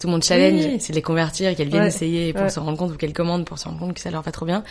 Tout 0.02 0.08
mon 0.10 0.20
challenge, 0.20 0.66
Oui. 0.66 0.78
c'est 0.82 0.92
de 0.92 0.96
les 0.98 1.02
convertir, 1.02 1.56
qu'elles 1.56 1.70
viennent 1.70 1.84
Ouais. 1.84 1.88
essayer 1.88 2.34
pour 2.34 2.42
Ouais. 2.44 2.50
se 2.50 2.60
rendre 2.60 2.78
compte 2.78 2.92
ou 2.92 2.98
qu'elles 2.98 3.14
commandent 3.14 3.46
pour 3.46 3.58
se 3.58 3.66
rendre 3.66 3.80
compte 3.80 3.94
que 3.94 4.02
ça 4.02 4.12
leur 4.12 4.22
va 4.24 4.32
trop 4.34 4.46
bien. 4.46 4.64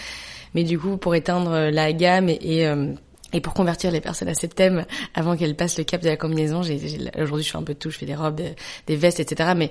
Mais 0.54 0.62
du 0.64 0.78
coup, 0.78 0.96
pour 0.98 1.14
éteindre 1.14 1.52
euh, 1.52 1.70
la 1.70 1.92
gamme 1.94 2.28
et, 2.28 2.38
et, 2.42 2.66
euh, 2.66 2.92
et 3.32 3.40
pour 3.40 3.54
convertir 3.54 3.90
les 3.90 4.00
personnes 4.00 4.28
à 4.28 4.34
ce 4.34 4.46
thème 4.46 4.84
avant 5.14 5.36
qu'elles 5.36 5.56
passent 5.56 5.78
le 5.78 5.84
cap 5.84 6.02
de 6.02 6.08
la 6.08 6.16
combinaison, 6.16 6.60
aujourd'hui 6.60 7.44
je 7.44 7.50
fais 7.50 7.58
un 7.58 7.62
peu 7.62 7.74
de 7.74 7.78
tout, 7.78 7.90
je 7.90 7.98
fais 7.98 8.06
des 8.06 8.14
robes, 8.14 8.36
des, 8.36 8.54
des 8.86 8.96
vestes, 8.96 9.20
etc. 9.20 9.52
Mais 9.56 9.70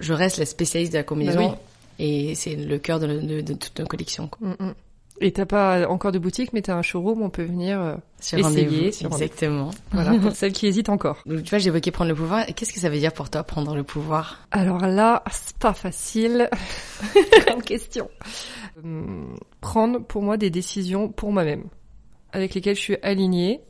je 0.00 0.12
reste 0.12 0.38
la 0.38 0.46
spécialiste 0.46 0.92
de 0.92 0.98
la 0.98 1.04
combinaison 1.04 1.50
Bah 1.50 1.58
et 1.98 2.34
c'est 2.34 2.56
le 2.56 2.78
cœur 2.78 3.00
de, 3.00 3.06
de, 3.06 3.40
de 3.40 3.54
toute 3.54 3.78
nos 3.78 3.86
collections. 3.86 4.28
quoi. 4.28 4.48
Mm, 4.48 4.56
mm. 4.66 4.74
Et 5.22 5.32
t'as 5.32 5.46
pas 5.46 5.88
encore 5.88 6.12
de 6.12 6.18
boutique, 6.18 6.52
mais 6.52 6.60
t'as 6.60 6.74
un 6.74 6.82
showroom, 6.82 7.22
on 7.22 7.30
peut 7.30 7.42
venir, 7.44 7.80
euh, 7.80 7.94
Sur 8.20 8.38
Essayer, 8.38 8.92
sur 8.92 9.06
exactement. 9.06 9.70
voilà, 9.90 10.12
pour 10.18 10.32
celles 10.32 10.52
qui 10.52 10.66
hésitent 10.66 10.90
encore. 10.90 11.22
Donc 11.24 11.42
tu 11.42 11.48
vois, 11.50 11.58
j'évoquais 11.58 11.90
prendre 11.90 12.10
le 12.10 12.14
pouvoir. 12.14 12.44
Qu'est-ce 12.54 12.72
que 12.74 12.80
ça 12.80 12.90
veut 12.90 12.98
dire 12.98 13.14
pour 13.14 13.30
toi, 13.30 13.42
prendre 13.42 13.74
le 13.74 13.82
pouvoir? 13.82 14.46
Alors 14.50 14.86
là, 14.86 15.22
c'est 15.30 15.56
pas 15.56 15.72
facile. 15.72 16.50
Grande 17.46 17.62
question. 17.62 18.10
Hum, 18.84 19.36
Prendre 19.62 20.00
pour 20.00 20.20
moi 20.22 20.36
des 20.36 20.50
décisions 20.50 21.08
pour 21.08 21.32
moi-même, 21.32 21.64
avec 22.32 22.54
lesquelles 22.54 22.76
je 22.76 22.80
suis 22.80 22.96
alignée. 23.02 23.60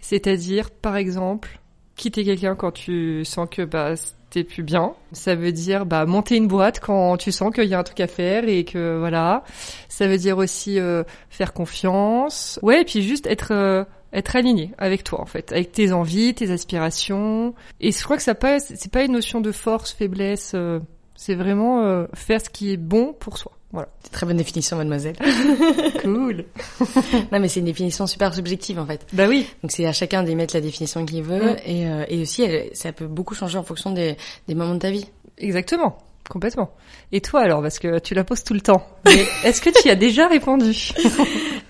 C'est-à-dire, 0.00 0.70
par 0.70 0.96
exemple, 0.96 1.60
quitter 1.96 2.24
quelqu'un 2.24 2.54
quand 2.54 2.72
tu 2.72 3.24
sens 3.24 3.48
que 3.50 3.62
bah 3.62 3.94
t'es 4.30 4.44
plus 4.44 4.62
bien. 4.62 4.94
Ça 5.12 5.34
veut 5.34 5.52
dire 5.52 5.84
bah 5.86 6.06
monter 6.06 6.36
une 6.36 6.48
boîte 6.48 6.80
quand 6.80 7.16
tu 7.18 7.30
sens 7.32 7.52
qu'il 7.54 7.64
y 7.68 7.74
a 7.74 7.78
un 7.78 7.82
truc 7.82 8.00
à 8.00 8.06
faire 8.06 8.48
et 8.48 8.64
que 8.64 8.98
voilà. 8.98 9.44
Ça 9.88 10.08
veut 10.08 10.18
dire 10.18 10.38
aussi 10.38 10.78
euh, 10.80 11.04
faire 11.30 11.52
confiance. 11.52 12.58
Ouais, 12.62 12.80
et 12.82 12.84
puis 12.84 13.02
juste 13.02 13.26
être 13.26 13.52
euh, 13.52 13.84
être 14.12 14.36
aligné 14.36 14.72
avec 14.78 15.04
toi 15.04 15.20
en 15.20 15.26
fait, 15.26 15.52
avec 15.52 15.72
tes 15.72 15.92
envies, 15.92 16.34
tes 16.34 16.50
aspirations. 16.50 17.54
Et 17.80 17.92
je 17.92 18.02
crois 18.02 18.16
que 18.16 18.22
ça 18.22 18.34
pas 18.34 18.58
c'est 18.58 18.90
pas 18.90 19.04
une 19.04 19.12
notion 19.12 19.40
de 19.40 19.52
force, 19.52 19.92
faiblesse. 19.92 20.52
euh, 20.54 20.80
c'est 21.14 21.34
vraiment 21.34 21.82
euh, 21.82 22.06
faire 22.14 22.40
ce 22.40 22.50
qui 22.50 22.72
est 22.72 22.76
bon 22.76 23.12
pour 23.12 23.38
soi. 23.38 23.52
Voilà. 23.72 23.88
Très 24.10 24.26
bonne 24.26 24.36
définition, 24.36 24.76
mademoiselle. 24.76 25.16
Cool. 26.02 26.44
non, 27.32 27.40
mais 27.40 27.48
c'est 27.48 27.60
une 27.60 27.66
définition 27.66 28.06
super 28.06 28.34
subjective 28.34 28.78
en 28.78 28.86
fait. 28.86 29.06
bah 29.12 29.26
oui. 29.28 29.46
Donc 29.62 29.70
c'est 29.72 29.86
à 29.86 29.92
chacun 29.92 30.22
d'y 30.22 30.34
mettre 30.34 30.54
la 30.54 30.60
définition 30.60 31.06
qu'il 31.06 31.22
veut 31.22 31.56
et, 31.64 31.86
euh, 31.86 32.04
et 32.08 32.20
aussi 32.20 32.42
elle- 32.42 32.70
ça 32.74 32.92
peut 32.92 33.06
beaucoup 33.06 33.34
changer 33.34 33.56
en 33.58 33.62
fonction 33.62 33.90
des, 33.92 34.16
des 34.48 34.54
moments 34.54 34.74
de 34.74 34.80
ta 34.80 34.90
vie. 34.90 35.06
Exactement. 35.38 35.96
Complètement. 36.28 36.70
Et 37.10 37.20
toi 37.20 37.40
alors, 37.40 37.62
parce 37.62 37.78
que 37.78 37.98
tu 37.98 38.14
la 38.14 38.24
poses 38.24 38.44
tout 38.44 38.54
le 38.54 38.60
temps. 38.60 38.86
Mais 39.06 39.24
est-ce 39.44 39.60
que 39.60 39.70
tu 39.70 39.88
y 39.88 39.90
as 39.90 39.96
déjà 39.96 40.28
répondu? 40.28 40.90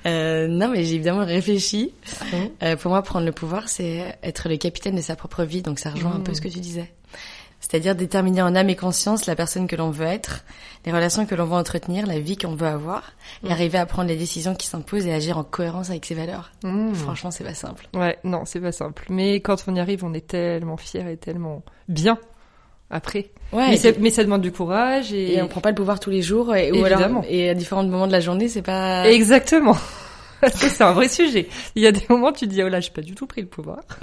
Euh, 0.07 0.47
non, 0.49 0.69
mais 0.69 0.85
j'ai 0.85 0.95
évidemment 0.97 1.25
réfléchi. 1.25 1.95
Euh, 2.63 2.77
pour 2.77 2.91
moi, 2.91 3.03
prendre 3.03 3.25
le 3.27 3.33
pouvoir, 3.33 3.69
c'est 3.69 4.17
être 4.23 4.49
le 4.49 4.57
capitaine 4.57 4.97
de 4.97 5.01
sa 5.01 5.17
propre 5.17 5.45
vie. 5.45 5.63
Donc 5.63 5.79
ça 5.79 5.91
rejoint 5.91 6.15
un 6.15 6.21
peu 6.21 6.35
ce 6.35 6.41
que 6.41 6.49
tu 6.49 6.59
disais. 6.61 6.93
C'est-à-dire 7.73 7.95
déterminer 7.95 8.43
en 8.43 8.55
âme 8.55 8.69
et 8.69 8.77
conscience 8.77 9.25
la 9.25 9.35
personne 9.35 9.67
que 9.67 9.77
l'on 9.77 9.89
veut 9.89 10.05
être, 10.05 10.45
les 10.85 10.93
relations 10.93 11.25
que 11.25 11.35
l'on 11.35 11.47
veut 11.47 11.55
entretenir, 11.55 12.07
la 12.07 12.19
vie 12.19 12.37
qu'on 12.37 12.55
veut 12.55 12.67
avoir, 12.67 13.15
et 13.43 13.49
Mm. 13.49 13.51
arriver 13.53 13.79
à 13.79 13.87
prendre 13.87 14.09
les 14.11 14.17
décisions 14.17 14.55
qui 14.55 14.67
s'imposent 14.67 15.07
et 15.07 15.13
agir 15.15 15.39
en 15.39 15.43
cohérence 15.43 15.89
avec 15.89 16.05
ses 16.05 16.15
valeurs. 16.15 16.53
Mmh. 16.65 16.93
Franchement, 16.93 17.31
c'est 17.31 17.45
pas 17.45 17.55
simple. 17.55 17.89
Ouais, 17.95 18.19
non, 18.25 18.43
c'est 18.45 18.61
pas 18.61 18.73
simple. 18.73 19.07
Mais 19.09 19.37
quand 19.41 19.65
on 19.69 19.75
y 19.75 19.81
arrive, 19.81 20.05
on 20.05 20.13
est 20.13 20.27
tellement 20.27 20.77
fier 20.77 21.09
et 21.09 21.17
tellement 21.17 21.63
bien 21.89 22.19
après. 22.91 23.31
Ouais. 23.55 23.79
mais, 23.99 24.11
ça 24.11 24.23
demande 24.23 24.43
du 24.43 24.53
courage 24.53 25.15
et, 25.15 25.37
et 25.37 25.43
on 25.43 25.49
prend 25.49 25.63
pas 25.63 25.71
le 25.71 25.75
pouvoir 25.75 25.99
tous 25.99 26.11
les 26.11 26.21
jours, 26.21 26.55
et, 26.55 26.71
ou 26.73 26.75
Évidemment. 26.85 27.21
alors, 27.21 27.25
et 27.27 27.49
à 27.49 27.55
différents 27.55 27.85
moments 27.85 28.07
de 28.07 28.13
la 28.13 28.21
journée, 28.21 28.49
c'est 28.51 28.61
pas. 28.61 29.09
Exactement. 29.11 29.79
Parce 30.43 30.61
que 30.61 30.69
c'est 30.69 30.83
un 30.85 30.93
vrai 30.93 31.09
sujet. 31.09 31.49
Il 31.75 31.83
y 31.83 31.87
a 31.87 31.93
des 31.93 32.05
moments 32.11 32.29
où 32.29 32.33
tu 32.33 32.47
te 32.47 32.53
dis, 32.53 32.63
oh 32.63 32.69
là, 32.69 32.81
j'ai 32.81 32.91
pas 32.91 33.01
du 33.01 33.15
tout 33.15 33.27
pris 33.27 33.41
le 33.41 33.47
pouvoir. 33.47 33.79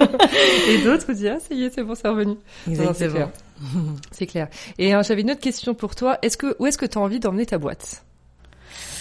et 0.68 0.78
d'autres 0.82 1.04
où 1.08 1.12
tu 1.12 1.18
dis, 1.18 1.28
ah, 1.28 1.38
ça 1.38 1.54
y 1.54 1.64
est, 1.64 1.70
c'est 1.72 1.84
bon, 1.84 1.94
c'est 1.94 2.08
revenu. 2.08 2.32
Non, 2.32 2.38
c'est 2.66 2.72
Exactement. 2.82 3.12
clair. 3.14 3.30
C'est 4.10 4.26
clair. 4.26 4.48
Et 4.78 4.94
euh, 4.94 5.02
j'avais 5.02 5.22
une 5.22 5.30
autre 5.30 5.40
question 5.40 5.74
pour 5.74 5.94
toi. 5.94 6.18
Est-ce 6.22 6.36
que, 6.36 6.56
où 6.58 6.66
est-ce 6.66 6.78
que 6.78 6.86
tu 6.86 6.98
as 6.98 7.00
envie 7.00 7.20
d'emmener 7.20 7.46
ta 7.46 7.58
boîte? 7.58 8.04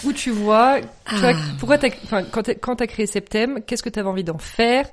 Où 0.06 0.14
tu 0.14 0.32
vois, 0.32 0.80
tu 0.82 1.16
vois, 1.16 1.34
Ah. 1.36 1.42
pourquoi 1.60 1.78
t'as, 1.78 1.90
enfin, 2.04 2.24
quand 2.24 2.48
quand 2.62 2.78
t'as 2.78 2.88
créé 2.88 3.06
Septem, 3.06 3.62
qu'est-ce 3.66 3.84
que 3.84 3.90
tu 3.90 4.00
avais 4.00 4.08
envie 4.08 4.24
d'en 4.24 4.38
faire? 4.38 4.88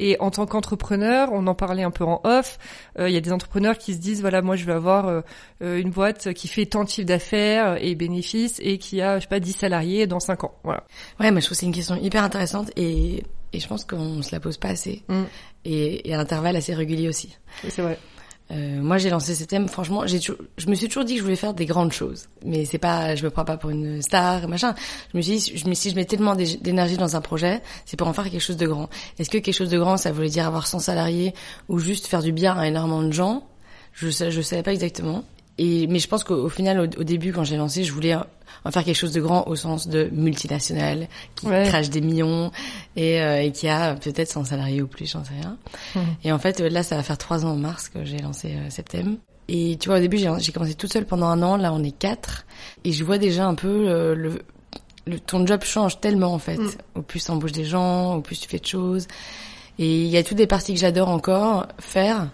Et 0.00 0.16
en 0.20 0.30
tant 0.30 0.46
qu'entrepreneur, 0.46 1.30
on 1.32 1.46
en 1.46 1.54
parlait 1.54 1.82
un 1.82 1.90
peu 1.90 2.04
en 2.04 2.20
off, 2.24 2.58
euh, 2.98 3.08
il 3.08 3.14
y 3.14 3.16
a 3.16 3.20
des 3.20 3.32
entrepreneurs 3.32 3.78
qui 3.78 3.94
se 3.94 3.98
disent, 3.98 4.20
voilà, 4.20 4.42
moi 4.42 4.54
je 4.56 4.64
veux 4.64 4.72
avoir 4.74 5.08
euh, 5.08 5.20
euh, 5.62 5.80
une 5.80 5.90
boîte 5.90 6.32
qui 6.34 6.46
fait 6.46 6.66
tant 6.66 6.84
de 6.84 6.88
chiffre 6.88 7.06
d'affaires 7.06 7.78
et 7.84 7.94
bénéfices 7.96 8.60
et 8.62 8.78
qui 8.78 9.00
a, 9.00 9.18
je 9.18 9.22
sais 9.22 9.28
pas, 9.28 9.40
10 9.40 9.52
salariés 9.52 10.06
dans 10.06 10.20
5 10.20 10.44
ans. 10.44 10.54
Voilà. 10.62 10.84
Ouais, 11.18 11.30
mais 11.32 11.40
je 11.40 11.46
trouve 11.46 11.56
que 11.56 11.60
c'est 11.60 11.66
une 11.66 11.72
question 11.72 11.96
hyper 11.96 12.22
intéressante 12.22 12.70
et, 12.76 13.24
et 13.52 13.60
je 13.60 13.66
pense 13.66 13.84
qu'on 13.84 14.22
se 14.22 14.30
la 14.32 14.38
pose 14.40 14.56
pas 14.56 14.68
assez. 14.68 15.02
Mm. 15.08 15.22
Et, 15.64 16.08
et 16.10 16.14
à 16.14 16.20
intervalles 16.20 16.56
assez 16.56 16.74
réguliers 16.74 17.08
aussi. 17.08 17.36
C'est 17.68 17.82
vrai. 17.82 17.98
Euh, 18.50 18.80
moi, 18.80 18.96
j'ai 18.96 19.10
lancé 19.10 19.34
ce 19.34 19.44
thème. 19.44 19.68
Franchement, 19.68 20.06
j'ai 20.06 20.20
je 20.20 20.66
me 20.68 20.74
suis 20.74 20.88
toujours 20.88 21.04
dit 21.04 21.14
que 21.14 21.18
je 21.18 21.24
voulais 21.24 21.36
faire 21.36 21.52
des 21.52 21.66
grandes 21.66 21.92
choses. 21.92 22.28
Mais 22.44 22.64
c'est 22.64 22.78
pas, 22.78 23.14
je 23.14 23.22
me 23.24 23.30
prends 23.30 23.44
pas 23.44 23.56
pour 23.58 23.70
une 23.70 24.00
star, 24.00 24.48
machin. 24.48 24.74
Je 25.12 25.18
me 25.18 25.22
suis 25.22 25.38
dit, 25.38 25.52
je 25.56 25.72
si 25.74 25.90
je 25.90 25.94
mets 25.94 26.06
tellement 26.06 26.34
d'é- 26.34 26.56
d'énergie 26.56 26.96
dans 26.96 27.14
un 27.14 27.20
projet, 27.20 27.60
c'est 27.84 27.96
pour 27.98 28.08
en 28.08 28.12
faire 28.14 28.24
quelque 28.30 28.40
chose 28.40 28.56
de 28.56 28.66
grand. 28.66 28.88
Est-ce 29.18 29.28
que 29.28 29.38
quelque 29.38 29.54
chose 29.54 29.68
de 29.68 29.78
grand, 29.78 29.96
ça 29.98 30.12
voulait 30.12 30.30
dire 30.30 30.46
avoir 30.46 30.66
100 30.66 30.78
salariés 30.78 31.34
ou 31.68 31.78
juste 31.78 32.06
faire 32.06 32.22
du 32.22 32.32
bien 32.32 32.56
à 32.56 32.66
énormément 32.66 33.02
de 33.02 33.12
gens? 33.12 33.46
Je 33.92 34.08
je 34.08 34.40
savais 34.40 34.62
pas 34.62 34.72
exactement. 34.72 35.24
Et 35.58 35.86
mais 35.88 35.98
je 35.98 36.06
pense 36.08 36.22
qu'au 36.24 36.36
au 36.36 36.48
final, 36.48 36.78
au, 36.80 36.84
au 37.00 37.04
début, 37.04 37.32
quand 37.32 37.44
j'ai 37.44 37.56
lancé, 37.56 37.82
je 37.84 37.92
voulais 37.92 38.14
en 38.14 38.70
faire 38.70 38.84
quelque 38.84 38.96
chose 38.96 39.12
de 39.12 39.20
grand 39.20 39.46
au 39.48 39.56
sens 39.56 39.88
de 39.88 40.08
multinational, 40.12 41.08
qui 41.34 41.46
Ouais. 41.46 41.64
crache 41.68 41.90
des 41.90 42.00
millions 42.00 42.50
et, 42.96 43.20
euh, 43.20 43.42
et 43.42 43.50
qui 43.52 43.68
a 43.68 43.94
peut-être 43.94 44.28
100 44.30 44.44
salariés 44.44 44.82
ou 44.82 44.86
plus, 44.86 45.10
j'en 45.10 45.24
sais 45.24 45.32
rien. 45.40 45.56
Et 46.24 46.32
en 46.32 46.38
fait, 46.38 46.60
euh, 46.60 46.68
là, 46.68 46.82
ça 46.82 46.96
va 46.96 47.02
faire 47.02 47.18
trois 47.18 47.44
ans 47.44 47.50
en 47.50 47.56
mars 47.56 47.88
que 47.88 48.04
j'ai 48.04 48.18
lancé 48.18 48.54
euh, 48.54 48.70
Septem. 48.70 49.16
Et 49.48 49.76
tu 49.80 49.88
vois, 49.88 49.98
au 49.98 50.00
début, 50.00 50.18
j'ai 50.18 50.30
j'ai 50.38 50.52
commencé 50.52 50.74
toute 50.74 50.92
seule 50.92 51.06
pendant 51.06 51.26
un 51.26 51.42
an. 51.42 51.56
Là, 51.56 51.72
on 51.72 51.82
est 51.82 51.96
quatre. 51.96 52.44
Et 52.84 52.92
je 52.92 53.02
vois 53.02 53.18
déjà 53.18 53.46
un 53.46 53.54
peu 53.54 53.88
euh, 53.88 54.14
le, 54.14 54.42
le, 55.06 55.18
ton 55.18 55.46
job 55.46 55.62
change 55.64 56.00
tellement, 56.00 56.34
en 56.34 56.38
fait. 56.38 56.58
Mm. 56.58 56.70
Au 56.96 57.02
plus 57.02 57.24
t'embauches 57.24 57.52
des 57.52 57.64
gens, 57.64 58.14
au 58.16 58.20
plus 58.20 58.38
tu 58.38 58.48
fais 58.48 58.58
de 58.58 58.66
choses. 58.66 59.06
Et 59.78 60.02
il 60.02 60.08
y 60.08 60.16
a 60.18 60.22
toutes 60.22 60.36
des 60.36 60.46
parties 60.46 60.74
que 60.74 60.80
j'adore 60.80 61.08
encore 61.08 61.66
faire. 61.78 62.28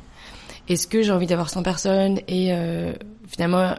Est-ce 0.69 0.87
que 0.87 1.03
j'ai 1.03 1.13
envie 1.13 1.27
d'avoir 1.27 1.51
100 1.51 1.63
personnes 1.63 2.21
et 2.29 2.53
euh, 2.53 2.93
finalement 3.27 3.75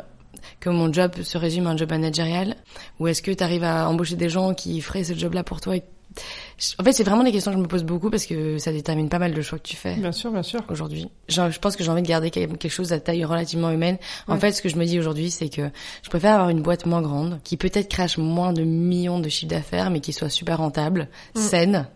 que 0.60 0.69
mon 0.69 0.91
job 0.93 1.12
se 1.24 1.38
résume 1.38 1.67
à 1.67 1.71
un 1.71 1.78
job 1.78 1.89
managérial? 1.89 2.56
Ou 3.00 3.08
est-ce 3.08 3.21
que 3.21 3.32
tu 3.32 3.43
arrives 3.43 3.63
à 3.63 3.89
embaucher 3.89 4.15
des 4.15 4.30
gens 4.30 4.54
qui 4.54 4.80
feraient 4.82 5.04
ce 5.04 5.13
job-là 5.13 5.43
pour 5.43 5.62
toi? 5.62 5.76
Et- 5.78 5.84
En 6.80 6.84
fait, 6.84 6.93
c'est 6.93 7.04
vraiment 7.04 7.24
des 7.24 7.32
questions 7.34 7.52
que 7.52 7.58
je 7.58 7.62
me 7.62 7.67
pose 7.67 7.84
beaucoup 7.84 8.10
parce 8.10 8.26
que 8.26 8.58
ça 8.58 8.71
détermine 8.71 9.10
pas 9.10 9.19
mal 9.19 9.34
le 9.34 9.41
choix 9.41 9.58
que 9.60 9.67
tu 9.67 9.76
fais 9.76 9.95
Bien 9.95 10.12
sûr, 10.13 10.32
bien 10.32 10.43
sûr. 10.43 10.62
aujourd'hui. 10.69 11.10
Je 11.28 11.60
pense 11.60 11.76
que 11.76 11.84
j'ai 11.84 11.89
envie 11.91 12.04
de 12.04 12.08
garder 12.08 12.30
quelque 12.30 12.69
chose 12.69 12.93
à 12.93 13.00
taille 13.00 13.26
relativement 13.26 13.69
humaine. 13.71 13.98
En 14.28 14.36
Ouais. 14.36 14.39
fait, 14.39 14.52
ce 14.54 14.62
que 14.62 14.69
je 14.69 14.78
me 14.78 14.86
dis 14.86 14.98
aujourd'hui, 14.98 15.30
c'est 15.32 15.50
que 15.50 15.69
je 16.04 16.10
préfère 16.10 16.36
avoir 16.36 16.50
une 16.50 16.62
boîte 16.62 16.86
moins 16.86 17.02
grande, 17.02 17.39
qui 17.43 17.58
peut-être 17.58 17.89
crache 17.89 18.17
moins 18.17 18.54
de 18.54 18.63
millions 18.63 19.19
de 19.19 19.28
chiffres 19.28 19.50
d'affaires, 19.50 19.89
mais 19.89 20.00
qui 20.00 20.13
soit 20.13 20.30
super 20.30 20.60
rentable, 20.60 21.10
Mm. 21.36 21.39
saine, 21.41 21.88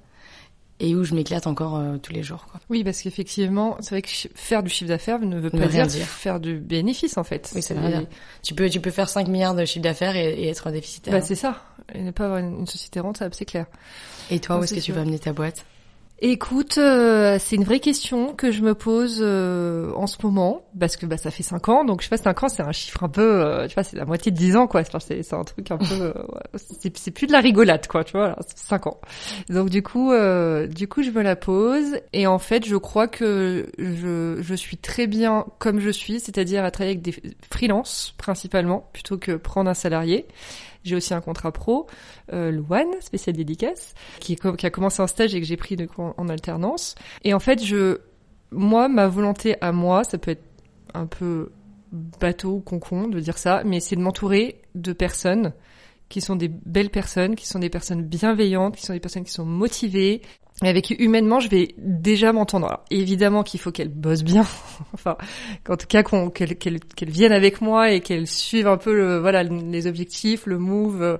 et 0.79 0.95
où 0.95 1.03
je 1.03 1.13
m'éclate 1.13 1.45
encore 1.47 1.75
euh, 1.77 1.97
tous 1.97 2.13
les 2.13 2.23
jours. 2.23 2.45
Quoi. 2.49 2.59
Oui, 2.69 2.83
parce 2.83 3.01
qu'effectivement, 3.01 3.75
c'est 3.81 3.89
vrai 3.91 4.01
que 4.01 4.09
faire 4.35 4.63
du 4.63 4.69
chiffre 4.69 4.87
d'affaires 4.89 5.19
ne 5.19 5.37
veut 5.39 5.49
pas 5.49 5.67
dire, 5.67 5.85
dire. 5.87 6.05
faire 6.05 6.39
du 6.39 6.57
bénéfice, 6.59 7.17
en 7.17 7.23
fait. 7.23 7.51
Oui, 7.55 7.61
ça 7.61 7.69
C'est- 7.69 7.73
veut 7.81 7.87
dire. 7.89 8.05
Tu 8.43 8.53
peux, 8.55 8.69
tu 8.69 8.79
peux 8.79 8.91
faire 8.91 9.09
5 9.09 9.27
milliards 9.27 9.55
de 9.55 9.65
chiffre 9.65 9.83
d'affaires 9.83 10.15
et, 10.15 10.33
et 10.33 10.47
être 10.47 10.71
déficitaire. 10.71 11.13
Bah, 11.13 11.21
c'est 11.21 11.35
ça. 11.35 11.63
Et 11.93 12.01
ne 12.01 12.11
pas 12.11 12.25
avoir 12.25 12.39
une, 12.39 12.59
une 12.59 12.67
société 12.67 12.99
rentable, 12.99 13.33
c'est 13.35 13.45
clair. 13.45 13.65
et 14.31 14.39
toi, 14.39 14.57
où 14.59 14.63
est-ce 14.63 14.75
que 14.75 14.79
tu 14.79 14.91
vas 14.91 15.01
amener 15.01 15.19
ta 15.19 15.33
boîte? 15.33 15.65
Écoute, 16.21 16.77
euh, 16.77 17.37
c'est 17.39 17.55
une 17.55 17.63
vraie 17.63 17.79
question 17.79 18.33
que 18.33 18.51
je 18.51 18.61
me 18.61 18.75
pose 18.75 19.19
euh, 19.21 19.93
en 19.95 20.05
ce 20.05 20.17
moment 20.21 20.65
parce 20.77 20.97
que 20.97 21.05
bah 21.05 21.15
ça 21.15 21.31
fait 21.31 21.43
cinq 21.43 21.69
ans, 21.69 21.85
donc 21.85 22.01
je 22.01 22.07
sais 22.07 22.09
pas 22.09 22.17
cinq 22.17 22.43
ans 22.43 22.49
c'est 22.49 22.61
un 22.61 22.73
chiffre 22.73 23.01
un 23.05 23.07
peu, 23.07 23.21
euh, 23.21 23.67
tu 23.67 23.75
vois 23.75 23.83
c'est 23.85 23.95
la 23.95 24.03
moitié 24.03 24.29
de 24.33 24.35
dix 24.35 24.57
ans 24.57 24.67
quoi. 24.67 24.83
C'est 24.99 25.23
c'est 25.23 25.35
un 25.35 25.45
truc 25.45 25.71
un 25.71 25.77
peu, 25.77 25.85
euh, 25.93 26.13
ouais, 26.53 26.91
c'est 26.93 27.11
plus 27.11 27.25
de 27.25 27.31
la 27.31 27.39
rigolade 27.39 27.87
quoi, 27.87 28.03
tu 28.03 28.17
vois. 28.17 28.29
Là, 28.29 28.37
c'est 28.45 28.57
cinq 28.57 28.87
ans. 28.87 28.99
Donc 29.49 29.69
du 29.69 29.81
coup, 29.81 30.11
euh, 30.11 30.67
du 30.67 30.89
coup 30.89 31.03
je 31.03 31.11
me 31.11 31.21
la 31.21 31.37
pose 31.37 32.01
et 32.11 32.27
en 32.27 32.39
fait 32.39 32.65
je 32.65 32.75
crois 32.75 33.07
que 33.07 33.67
je 33.77 34.39
je 34.41 34.55
suis 34.55 34.75
très 34.75 35.07
bien 35.07 35.45
comme 35.57 35.79
je 35.79 35.89
suis, 35.89 36.19
c'est-à-dire 36.19 36.65
à 36.65 36.71
travailler 36.71 36.97
avec 36.97 37.01
des 37.01 37.15
freelances 37.49 38.13
principalement 38.17 38.89
plutôt 38.91 39.17
que 39.17 39.37
prendre 39.37 39.69
un 39.69 39.73
salarié. 39.73 40.27
J'ai 40.83 40.95
aussi 40.95 41.13
un 41.13 41.21
contrat 41.21 41.51
pro, 41.51 41.87
euh, 42.31 42.51
le 42.51 42.63
One, 42.69 43.01
spécial 43.01 43.35
dédicace, 43.35 43.93
qui, 44.19 44.37
a 44.43 44.69
commencé 44.69 45.01
en 45.01 45.07
stage 45.07 45.35
et 45.35 45.41
que 45.41 45.45
j'ai 45.45 45.57
pris 45.57 45.75
du 45.75 45.87
coup, 45.87 46.01
en, 46.01 46.13
en 46.17 46.29
alternance. 46.29 46.95
Et 47.23 47.33
en 47.33 47.39
fait, 47.39 47.63
je, 47.63 47.99
moi, 48.51 48.87
ma 48.87 49.07
volonté 49.07 49.55
à 49.61 49.71
moi, 49.71 50.03
ça 50.03 50.17
peut 50.17 50.31
être 50.31 50.45
un 50.93 51.05
peu 51.05 51.51
bateau 51.91 52.53
ou 52.53 52.59
concon 52.59 53.07
de 53.07 53.19
dire 53.19 53.37
ça, 53.37 53.63
mais 53.65 53.79
c'est 53.79 53.95
de 53.95 54.01
m'entourer 54.01 54.61
de 54.75 54.93
personnes 54.93 55.53
qui 56.07 56.21
sont 56.21 56.35
des 56.35 56.47
belles 56.47 56.89
personnes, 56.89 57.35
qui 57.35 57.47
sont 57.47 57.59
des 57.59 57.69
personnes 57.69 58.03
bienveillantes, 58.03 58.75
qui 58.75 58.85
sont 58.85 58.93
des 58.93 58.99
personnes 58.99 59.23
qui 59.23 59.31
sont 59.31 59.45
motivées, 59.45 60.21
avec 60.61 60.83
qui 60.85 60.93
humainement 60.95 61.39
je 61.39 61.47
vais 61.49 61.73
déjà 61.77 62.33
m'entendre. 62.33 62.67
Alors, 62.67 62.83
évidemment 62.91 63.43
qu'il 63.43 63.59
faut 63.61 63.71
qu'elles 63.71 63.87
bossent 63.87 64.23
bien, 64.25 64.45
enfin, 64.93 65.15
qu'en 65.63 65.77
tout 65.77 65.87
cas 65.87 66.03
qu'elles 66.03 66.57
qu'elles- 66.57 66.79
qu'elles 66.81 67.09
viennent 67.09 67.31
avec 67.31 67.61
moi 67.61 67.91
et 67.91 68.01
qu'elles 68.01 68.27
suivent 68.27 68.67
un 68.67 68.75
peu 68.77 68.93
le, 68.93 69.19
voilà 69.19 69.43
les 69.43 69.87
objectifs, 69.87 70.45
le 70.45 70.57
move, 70.57 71.01
euh, 71.01 71.17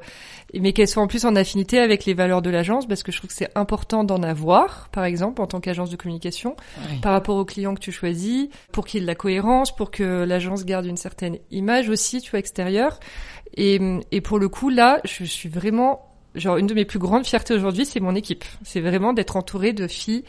mais 0.60 0.74
qu'elles 0.74 0.88
soient 0.90 1.04
en 1.04 1.08
plus 1.08 1.24
en 1.26 1.36
affinité 1.38 1.80
avec 1.80 2.06
les 2.06 2.14
valeurs 2.14 2.42
de 2.42 2.50
l'agence, 2.50 2.86
parce 2.88 3.02
que 3.04 3.12
je 3.14 3.18
trouve 3.20 3.30
que 3.30 3.36
c'est 3.36 3.52
important 3.56 4.04
d'en 4.04 4.24
avoir, 4.24 4.90
par 4.92 5.06
exemple, 5.06 5.42
en 5.42 5.48
tant 5.48 5.60
qu'agence 5.62 5.90
de 5.90 5.96
communication 5.96 6.56
par 7.02 7.14
rapport 7.14 7.38
aux 7.38 7.46
clients 7.46 7.76
que 7.76 7.80
tu 7.80 7.92
choisis, 7.94 8.50
pour 8.74 8.86
qu'il 8.86 8.98
y 9.00 9.02
ait 9.02 9.06
de 9.06 9.08
la 9.08 9.16
cohérence, 9.16 9.74
pour 9.76 9.92
que 9.92 10.24
l'agence 10.26 10.66
garde 10.66 10.86
une 10.86 10.98
certaine 10.98 11.38
image 11.52 11.88
aussi, 11.90 12.20
tu 12.20 12.32
vois, 12.32 12.40
extérieure. 12.40 13.00
Et, 13.56 13.80
et 14.12 14.22
pour 14.22 14.38
le 14.40 14.50
coup, 14.50 14.70
là, 14.70 15.00
je 15.06 15.24
suis 15.24 15.50
vraiment, 15.50 16.09
genre, 16.36 16.58
une 16.58 16.68
de 16.68 16.74
mes 16.74 16.86
plus 16.86 17.00
grandes 17.00 17.26
fiertés 17.26 17.54
aujourd'hui, 17.54 17.86
c'est 17.86 18.00
mon 18.00 18.16
équipe. 18.16 18.44
C'est 18.64 18.82
vraiment 18.82 19.14
d'être 19.14 19.36
entourée 19.36 19.74
de 19.74 19.88
filles 19.88 20.24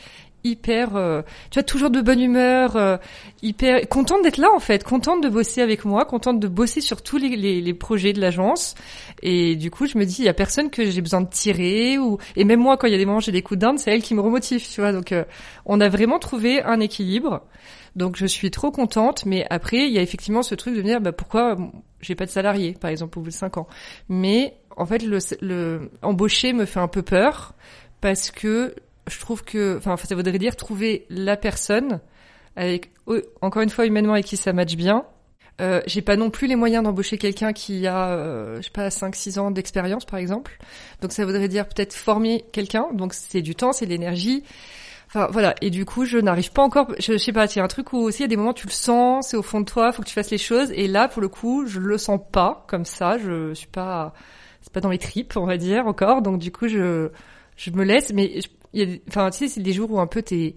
hyper, 0.44 0.96
euh, 0.96 1.22
tu 1.50 1.58
vois, 1.58 1.62
toujours 1.62 1.90
de 1.90 2.00
bonne 2.00 2.20
humeur, 2.20 2.76
euh, 2.76 2.96
hyper 3.42 3.86
contente 3.88 4.22
d'être 4.22 4.38
là 4.38 4.48
en 4.54 4.58
fait, 4.58 4.84
contente 4.84 5.22
de 5.22 5.28
bosser 5.28 5.60
avec 5.60 5.84
moi, 5.84 6.04
contente 6.04 6.40
de 6.40 6.48
bosser 6.48 6.80
sur 6.80 7.02
tous 7.02 7.18
les, 7.18 7.36
les, 7.36 7.60
les 7.60 7.74
projets 7.74 8.12
de 8.12 8.20
l'agence. 8.20 8.74
Et 9.22 9.56
du 9.56 9.70
coup, 9.70 9.86
je 9.86 9.98
me 9.98 10.04
dis, 10.04 10.16
il 10.20 10.24
y 10.24 10.28
a 10.28 10.34
personne 10.34 10.70
que 10.70 10.90
j'ai 10.90 11.00
besoin 11.00 11.20
de 11.20 11.28
tirer 11.28 11.98
ou 11.98 12.18
et 12.36 12.44
même 12.44 12.60
moi, 12.60 12.76
quand 12.76 12.86
il 12.86 12.92
y 12.92 12.94
a 12.94 12.98
des 12.98 13.06
moments 13.06 13.20
j'ai 13.20 13.32
des 13.32 13.42
coups 13.42 13.60
d'Inde, 13.60 13.78
c'est 13.78 13.90
elle 13.90 14.02
qui 14.02 14.14
me 14.14 14.20
remotive, 14.20 14.66
tu 14.66 14.80
vois. 14.80 14.92
Donc, 14.92 15.12
euh, 15.12 15.24
on 15.66 15.80
a 15.80 15.88
vraiment 15.88 16.18
trouvé 16.18 16.62
un 16.62 16.80
équilibre. 16.80 17.42
Donc, 17.96 18.16
je 18.16 18.26
suis 18.26 18.50
trop 18.50 18.70
contente. 18.70 19.26
Mais 19.26 19.46
après, 19.50 19.86
il 19.86 19.92
y 19.92 19.98
a 19.98 20.02
effectivement 20.02 20.42
ce 20.42 20.54
truc 20.54 20.74
de 20.74 20.80
me 20.80 20.86
dire, 20.86 21.00
bah 21.00 21.12
pourquoi 21.12 21.56
j'ai 22.00 22.14
pas 22.14 22.24
de 22.24 22.30
salarié, 22.30 22.76
par 22.80 22.90
exemple, 22.90 23.18
au 23.18 23.22
bout 23.22 23.28
de 23.30 23.34
cinq 23.34 23.58
ans. 23.58 23.66
Mais 24.08 24.54
en 24.76 24.86
fait, 24.86 25.02
le, 25.02 25.18
le 25.40 25.90
embaucher 26.02 26.52
me 26.52 26.64
fait 26.64 26.80
un 26.80 26.88
peu 26.88 27.02
peur 27.02 27.54
parce 28.00 28.30
que 28.30 28.74
je 29.06 29.18
trouve 29.18 29.44
que, 29.44 29.76
enfin, 29.76 29.96
ça 29.96 30.14
voudrait 30.14 30.38
dire 30.38 30.56
trouver 30.56 31.06
la 31.10 31.36
personne 31.36 32.00
avec, 32.56 32.90
encore 33.40 33.62
une 33.62 33.70
fois, 33.70 33.86
humainement 33.86 34.14
avec 34.14 34.26
qui 34.26 34.36
ça 34.36 34.52
matche 34.52 34.76
bien. 34.76 35.04
Euh, 35.60 35.82
j'ai 35.86 36.00
pas 36.00 36.16
non 36.16 36.30
plus 36.30 36.46
les 36.46 36.56
moyens 36.56 36.82
d'embaucher 36.82 37.18
quelqu'un 37.18 37.52
qui 37.52 37.86
a, 37.86 38.10
euh, 38.10 38.56
je 38.58 38.62
sais 38.62 38.70
pas, 38.70 38.88
5-6 38.88 39.38
ans 39.38 39.50
d'expérience, 39.50 40.04
par 40.06 40.18
exemple. 40.18 40.58
Donc 41.02 41.12
ça 41.12 41.24
voudrait 41.24 41.48
dire 41.48 41.66
peut-être 41.68 41.92
former 41.92 42.44
quelqu'un. 42.52 42.86
Donc 42.94 43.12
c'est 43.12 43.42
du 43.42 43.54
temps, 43.54 43.72
c'est 43.72 43.84
de 43.84 43.90
l'énergie. 43.90 44.42
Enfin 45.08 45.28
voilà. 45.30 45.54
Et 45.60 45.70
du 45.70 45.84
coup, 45.84 46.06
je 46.06 46.16
n'arrive 46.16 46.52
pas 46.52 46.62
encore. 46.62 46.92
Je, 46.98 47.12
je 47.12 47.18
sais 47.18 47.32
pas. 47.32 47.44
Il 47.46 47.56
y 47.56 47.60
a 47.60 47.64
un 47.64 47.68
truc 47.68 47.92
où 47.92 47.98
aussi 47.98 48.20
il 48.20 48.22
y 48.22 48.24
a 48.24 48.28
des 48.28 48.36
moments 48.36 48.54
tu 48.54 48.66
le 48.66 48.72
sens, 48.72 49.28
c'est 49.28 49.36
au 49.36 49.42
fond 49.42 49.60
de 49.60 49.66
toi, 49.66 49.92
faut 49.92 50.02
que 50.02 50.08
tu 50.08 50.14
fasses 50.14 50.30
les 50.30 50.38
choses. 50.38 50.70
Et 50.72 50.88
là, 50.88 51.08
pour 51.08 51.20
le 51.20 51.28
coup, 51.28 51.66
je 51.66 51.78
le 51.78 51.98
sens 51.98 52.20
pas 52.32 52.64
comme 52.66 52.86
ça. 52.86 53.18
Je 53.18 53.52
suis 53.52 53.66
pas, 53.66 54.14
c'est 54.60 54.72
pas 54.72 54.80
dans 54.80 54.88
mes 54.88 54.98
tripes, 54.98 55.36
on 55.36 55.46
va 55.46 55.56
dire 55.56 55.86
encore. 55.86 56.22
Donc 56.22 56.38
du 56.38 56.52
coup, 56.52 56.68
je, 56.68 57.10
je 57.56 57.70
me 57.70 57.84
laisse. 57.84 58.12
Mais 58.12 58.40
il 58.72 58.80
y 58.80 58.94
a, 58.94 58.96
enfin, 59.08 59.30
tu 59.30 59.38
sais, 59.38 59.48
c'est 59.48 59.60
des 59.60 59.72
jours 59.72 59.90
où 59.90 60.00
un 60.00 60.06
peu 60.06 60.22
t'es, 60.22 60.54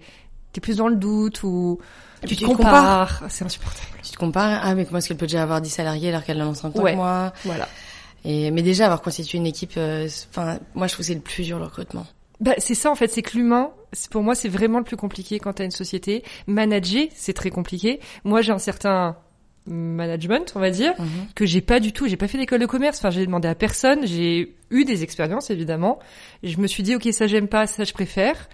t'es 0.51 0.61
plus 0.61 0.77
dans 0.77 0.87
le 0.87 0.95
doute 0.95 1.43
ou 1.43 1.79
tu 2.25 2.35
te 2.35 2.45
compares. 2.45 3.23
C'est 3.29 3.45
insupportable. 3.45 3.87
Tu 4.01 4.11
te 4.11 4.17
compares, 4.17 4.61
ah 4.63 4.75
mais 4.75 4.85
comment 4.85 4.97
est-ce 4.97 5.07
qu'elle 5.07 5.17
peut 5.17 5.27
déjà 5.27 5.43
avoir 5.43 5.61
10 5.61 5.69
salariés 5.69 6.09
alors 6.09 6.23
qu'elle 6.23 6.41
en 6.41 6.51
a 6.51 6.55
50 6.55 6.83
Ouais. 6.83 6.95
Voilà. 6.95 7.67
Et 8.25 8.51
mais 8.51 8.61
déjà 8.61 8.85
avoir 8.85 9.01
constitué 9.01 9.37
une 9.37 9.45
équipe, 9.45 9.73
euh, 9.75 10.07
enfin 10.29 10.57
moi 10.75 10.87
je 10.87 10.93
trouve 10.93 11.05
c'est 11.05 11.13
le 11.13 11.19
plus 11.19 11.43
dur 11.43 11.59
le 11.59 11.65
recrutement. 11.65 12.05
Bah, 12.39 12.53
c'est 12.57 12.75
ça 12.75 12.89
en 12.89 12.95
fait, 12.95 13.09
c'est 13.09 13.21
que 13.21 13.37
l'humain, 13.37 13.71
pour 14.11 14.23
moi, 14.23 14.35
c'est 14.35 14.49
vraiment 14.49 14.79
le 14.79 14.83
plus 14.83 14.97
compliqué 14.97 15.39
quand 15.39 15.53
t'as 15.53 15.65
une 15.65 15.71
société. 15.71 16.23
Manager, 16.47 17.07
c'est 17.13 17.33
très 17.33 17.49
compliqué. 17.49 17.99
Moi, 18.23 18.41
j'ai 18.41 18.51
un 18.51 18.59
certain 18.59 19.17
management, 19.65 20.51
on 20.55 20.59
va 20.59 20.69
dire, 20.69 20.93
Mhm. 20.99 21.05
que 21.35 21.45
j'ai 21.45 21.61
pas 21.61 21.79
du 21.79 21.91
tout. 21.93 22.07
J'ai 22.07 22.17
pas 22.17 22.27
fait 22.27 22.37
d'école 22.37 22.59
de 22.59 22.65
commerce. 22.65 22.97
Enfin, 22.99 23.09
j'ai 23.11 23.25
demandé 23.25 23.47
à 23.47 23.55
personne. 23.55 24.05
J'ai 24.05 24.55
eu 24.71 24.85
des 24.85 25.03
expériences 25.03 25.49
évidemment. 25.49 25.99
Et 26.43 26.49
je 26.49 26.59
me 26.59 26.67
suis 26.67 26.83
dit, 26.83 26.95
ok, 26.95 27.07
ça 27.11 27.27
j'aime 27.27 27.47
pas, 27.47 27.67
ça 27.67 27.83
je 27.83 27.93
préfère. 27.93 28.49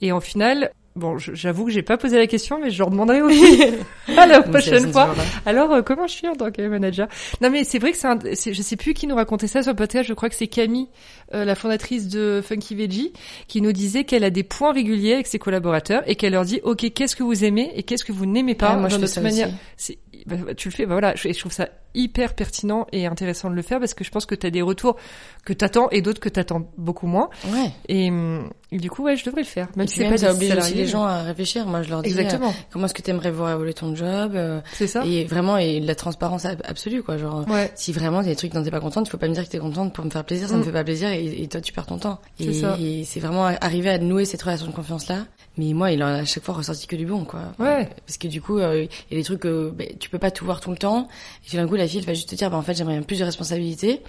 Et 0.00 0.12
en 0.12 0.20
final, 0.20 0.70
bon, 0.94 1.18
j'avoue 1.18 1.64
que 1.64 1.72
j'ai 1.72 1.82
pas 1.82 1.96
posé 1.96 2.16
la 2.18 2.28
question, 2.28 2.60
mais 2.60 2.70
je 2.70 2.78
leur 2.78 2.88
demanderai 2.90 3.20
aussi 3.20 3.62
à 4.16 4.26
la 4.26 4.42
prochaine 4.42 4.92
fois. 4.92 5.12
Alors, 5.44 5.72
euh, 5.72 5.82
comment 5.82 6.06
je 6.06 6.12
suis 6.12 6.28
en 6.28 6.34
tant 6.36 6.52
que 6.52 6.62
manager? 6.68 7.08
Non, 7.40 7.50
mais 7.50 7.64
c'est 7.64 7.80
vrai 7.80 7.90
que 7.90 7.96
c'est, 7.98 8.06
un, 8.06 8.18
c'est- 8.34 8.54
je 8.54 8.62
sais 8.62 8.76
plus 8.76 8.94
qui 8.94 9.08
nous 9.08 9.16
racontait 9.16 9.48
ça 9.48 9.62
sur 9.62 9.72
le 9.72 9.76
podcast. 9.76 10.08
Je 10.08 10.14
crois 10.14 10.28
que 10.28 10.36
c'est 10.36 10.46
Camille, 10.46 10.86
euh, 11.34 11.44
la 11.44 11.56
fondatrice 11.56 12.06
de 12.08 12.40
Funky 12.44 12.76
Veggie, 12.76 13.12
qui 13.48 13.60
nous 13.60 13.72
disait 13.72 14.04
qu'elle 14.04 14.22
a 14.22 14.30
des 14.30 14.44
points 14.44 14.72
réguliers 14.72 15.14
avec 15.14 15.26
ses 15.26 15.40
collaborateurs 15.40 16.02
et 16.06 16.14
qu'elle 16.14 16.32
leur 16.34 16.44
dit, 16.44 16.60
ok, 16.62 16.92
qu'est-ce 16.94 17.16
que 17.16 17.24
vous 17.24 17.44
aimez 17.44 17.72
et 17.74 17.82
qu'est-ce 17.82 18.04
que 18.04 18.12
vous 18.12 18.26
n'aimez 18.26 18.54
pas 18.54 18.70
Ah, 18.70 18.74
moi 18.76 18.82
dans 18.84 18.88
je 18.90 18.94
fais 18.94 19.00
notre 19.00 19.12
ça 19.14 19.20
manière. 19.20 19.48
aussi. 19.48 19.56
C'est, 19.76 19.98
bah, 20.28 20.36
bah, 20.46 20.54
tu 20.54 20.68
le 20.68 20.74
fais, 20.74 20.86
bah 20.86 20.94
voilà. 20.94 21.14
Je, 21.16 21.28
et 21.28 21.32
je 21.32 21.38
trouve 21.40 21.52
ça 21.52 21.68
hyper 21.94 22.34
pertinent 22.34 22.86
et 22.92 23.06
intéressant 23.06 23.48
de 23.50 23.54
le 23.54 23.62
faire 23.62 23.80
parce 23.80 23.94
que 23.94 24.04
je 24.04 24.10
pense 24.10 24.26
que 24.26 24.34
tu 24.34 24.46
as 24.46 24.50
des 24.50 24.62
retours 24.62 24.96
que 25.44 25.52
t'attends 25.52 25.88
et 25.90 26.02
d'autres 26.02 26.20
que 26.20 26.28
t'attends 26.28 26.70
beaucoup 26.76 27.06
moins. 27.06 27.30
Ouais. 27.46 27.70
Et, 27.88 28.10
hum, 28.10 28.50
et 28.70 28.76
du 28.78 28.90
coup, 28.90 29.02
ouais, 29.04 29.16
je 29.16 29.24
devrais 29.24 29.40
le 29.40 29.46
faire. 29.46 29.68
Même 29.74 29.86
Et 29.86 29.88
si 29.88 29.96
c'est 29.96 30.08
pas 30.08 30.18
ça 30.18 30.32
oblige 30.32 30.54
aussi 30.54 30.74
les 30.74 30.86
gens 30.86 31.04
à 31.04 31.22
réfléchir. 31.22 31.66
Moi 31.66 31.82
je 31.82 31.88
leur 31.90 32.02
dis 32.02 32.10
euh, 32.10 32.12
Exactement. 32.20 32.54
comment 32.70 32.84
est-ce 32.84 32.94
que 32.94 33.02
tu 33.02 33.10
aimerais 33.10 33.30
voir 33.30 33.52
évoluer 33.52 33.72
ton 33.74 33.94
job 33.96 34.32
euh, 34.34 34.60
C'est 34.74 34.86
ça. 34.86 35.04
et 35.06 35.24
vraiment 35.24 35.56
et 35.56 35.80
la 35.80 35.94
transparence 35.94 36.44
ab- 36.44 36.60
absolue 36.64 37.02
quoi 37.02 37.16
genre 37.16 37.46
Ouais. 37.48 37.72
si 37.74 37.92
vraiment 37.92 38.20
il 38.20 38.26
y 38.26 38.30
a 38.30 38.32
des 38.32 38.36
trucs 38.36 38.52
dont 38.52 38.62
t'es 38.62 38.70
pas 38.70 38.80
contente, 38.80 39.08
il 39.08 39.10
faut 39.10 39.16
pas 39.18 39.28
me 39.28 39.34
dire 39.34 39.44
que 39.44 39.50
t'es 39.50 39.58
contente 39.58 39.92
pour 39.94 40.04
me 40.04 40.10
faire 40.10 40.24
plaisir, 40.24 40.48
ça 40.48 40.54
Mm. 40.56 40.58
me 40.58 40.64
fait 40.64 40.72
pas 40.72 40.84
plaisir 40.84 41.08
et, 41.08 41.42
et 41.42 41.48
toi 41.48 41.60
tu 41.62 41.72
perds 41.72 41.86
ton 41.86 41.98
temps. 41.98 42.20
C'est 42.38 42.44
Et, 42.46 42.52
ça. 42.52 42.76
et 42.78 43.04
c'est 43.04 43.20
vraiment 43.20 43.46
arriver 43.46 43.88
à 43.90 43.98
nouer 43.98 44.26
cette 44.26 44.42
relation 44.42 44.66
de 44.66 44.72
confiance 44.72 45.08
là. 45.08 45.24
Mais 45.58 45.72
moi, 45.74 45.90
il 45.92 46.02
en 46.02 46.06
a 46.06 46.12
à 46.20 46.24
chaque 46.24 46.44
fois 46.44 46.54
ressorti 46.54 46.86
que 46.86 46.96
du 46.96 47.04
bon 47.04 47.24
quoi. 47.24 47.40
Ouais. 47.58 47.88
Parce 48.06 48.16
que 48.16 48.28
du 48.28 48.40
coup, 48.40 48.58
euh, 48.58 48.84
il 49.10 49.14
y 49.14 49.18
a 49.18 49.20
des 49.20 49.24
trucs 49.24 49.40
que 49.40 49.70
ben, 49.70 49.88
tu 49.98 50.08
peux 50.08 50.18
pas 50.18 50.30
tout 50.30 50.44
voir 50.44 50.60
tout 50.60 50.70
le 50.70 50.76
temps. 50.76 51.08
Et 51.44 51.48
puis 51.48 51.56
d'un 51.58 51.66
coup, 51.68 51.74
la 51.74 51.86
fille 51.88 51.98
elle 51.98 52.06
va 52.06 52.14
juste 52.14 52.28
te 52.30 52.34
dire, 52.34 52.48
bah 52.50 52.56
en 52.56 52.62
fait, 52.62 52.74
j'aimerais 52.74 52.94
bien 52.94 53.02
plus 53.02 53.18
de 53.18 53.24
responsabilités. 53.24 54.00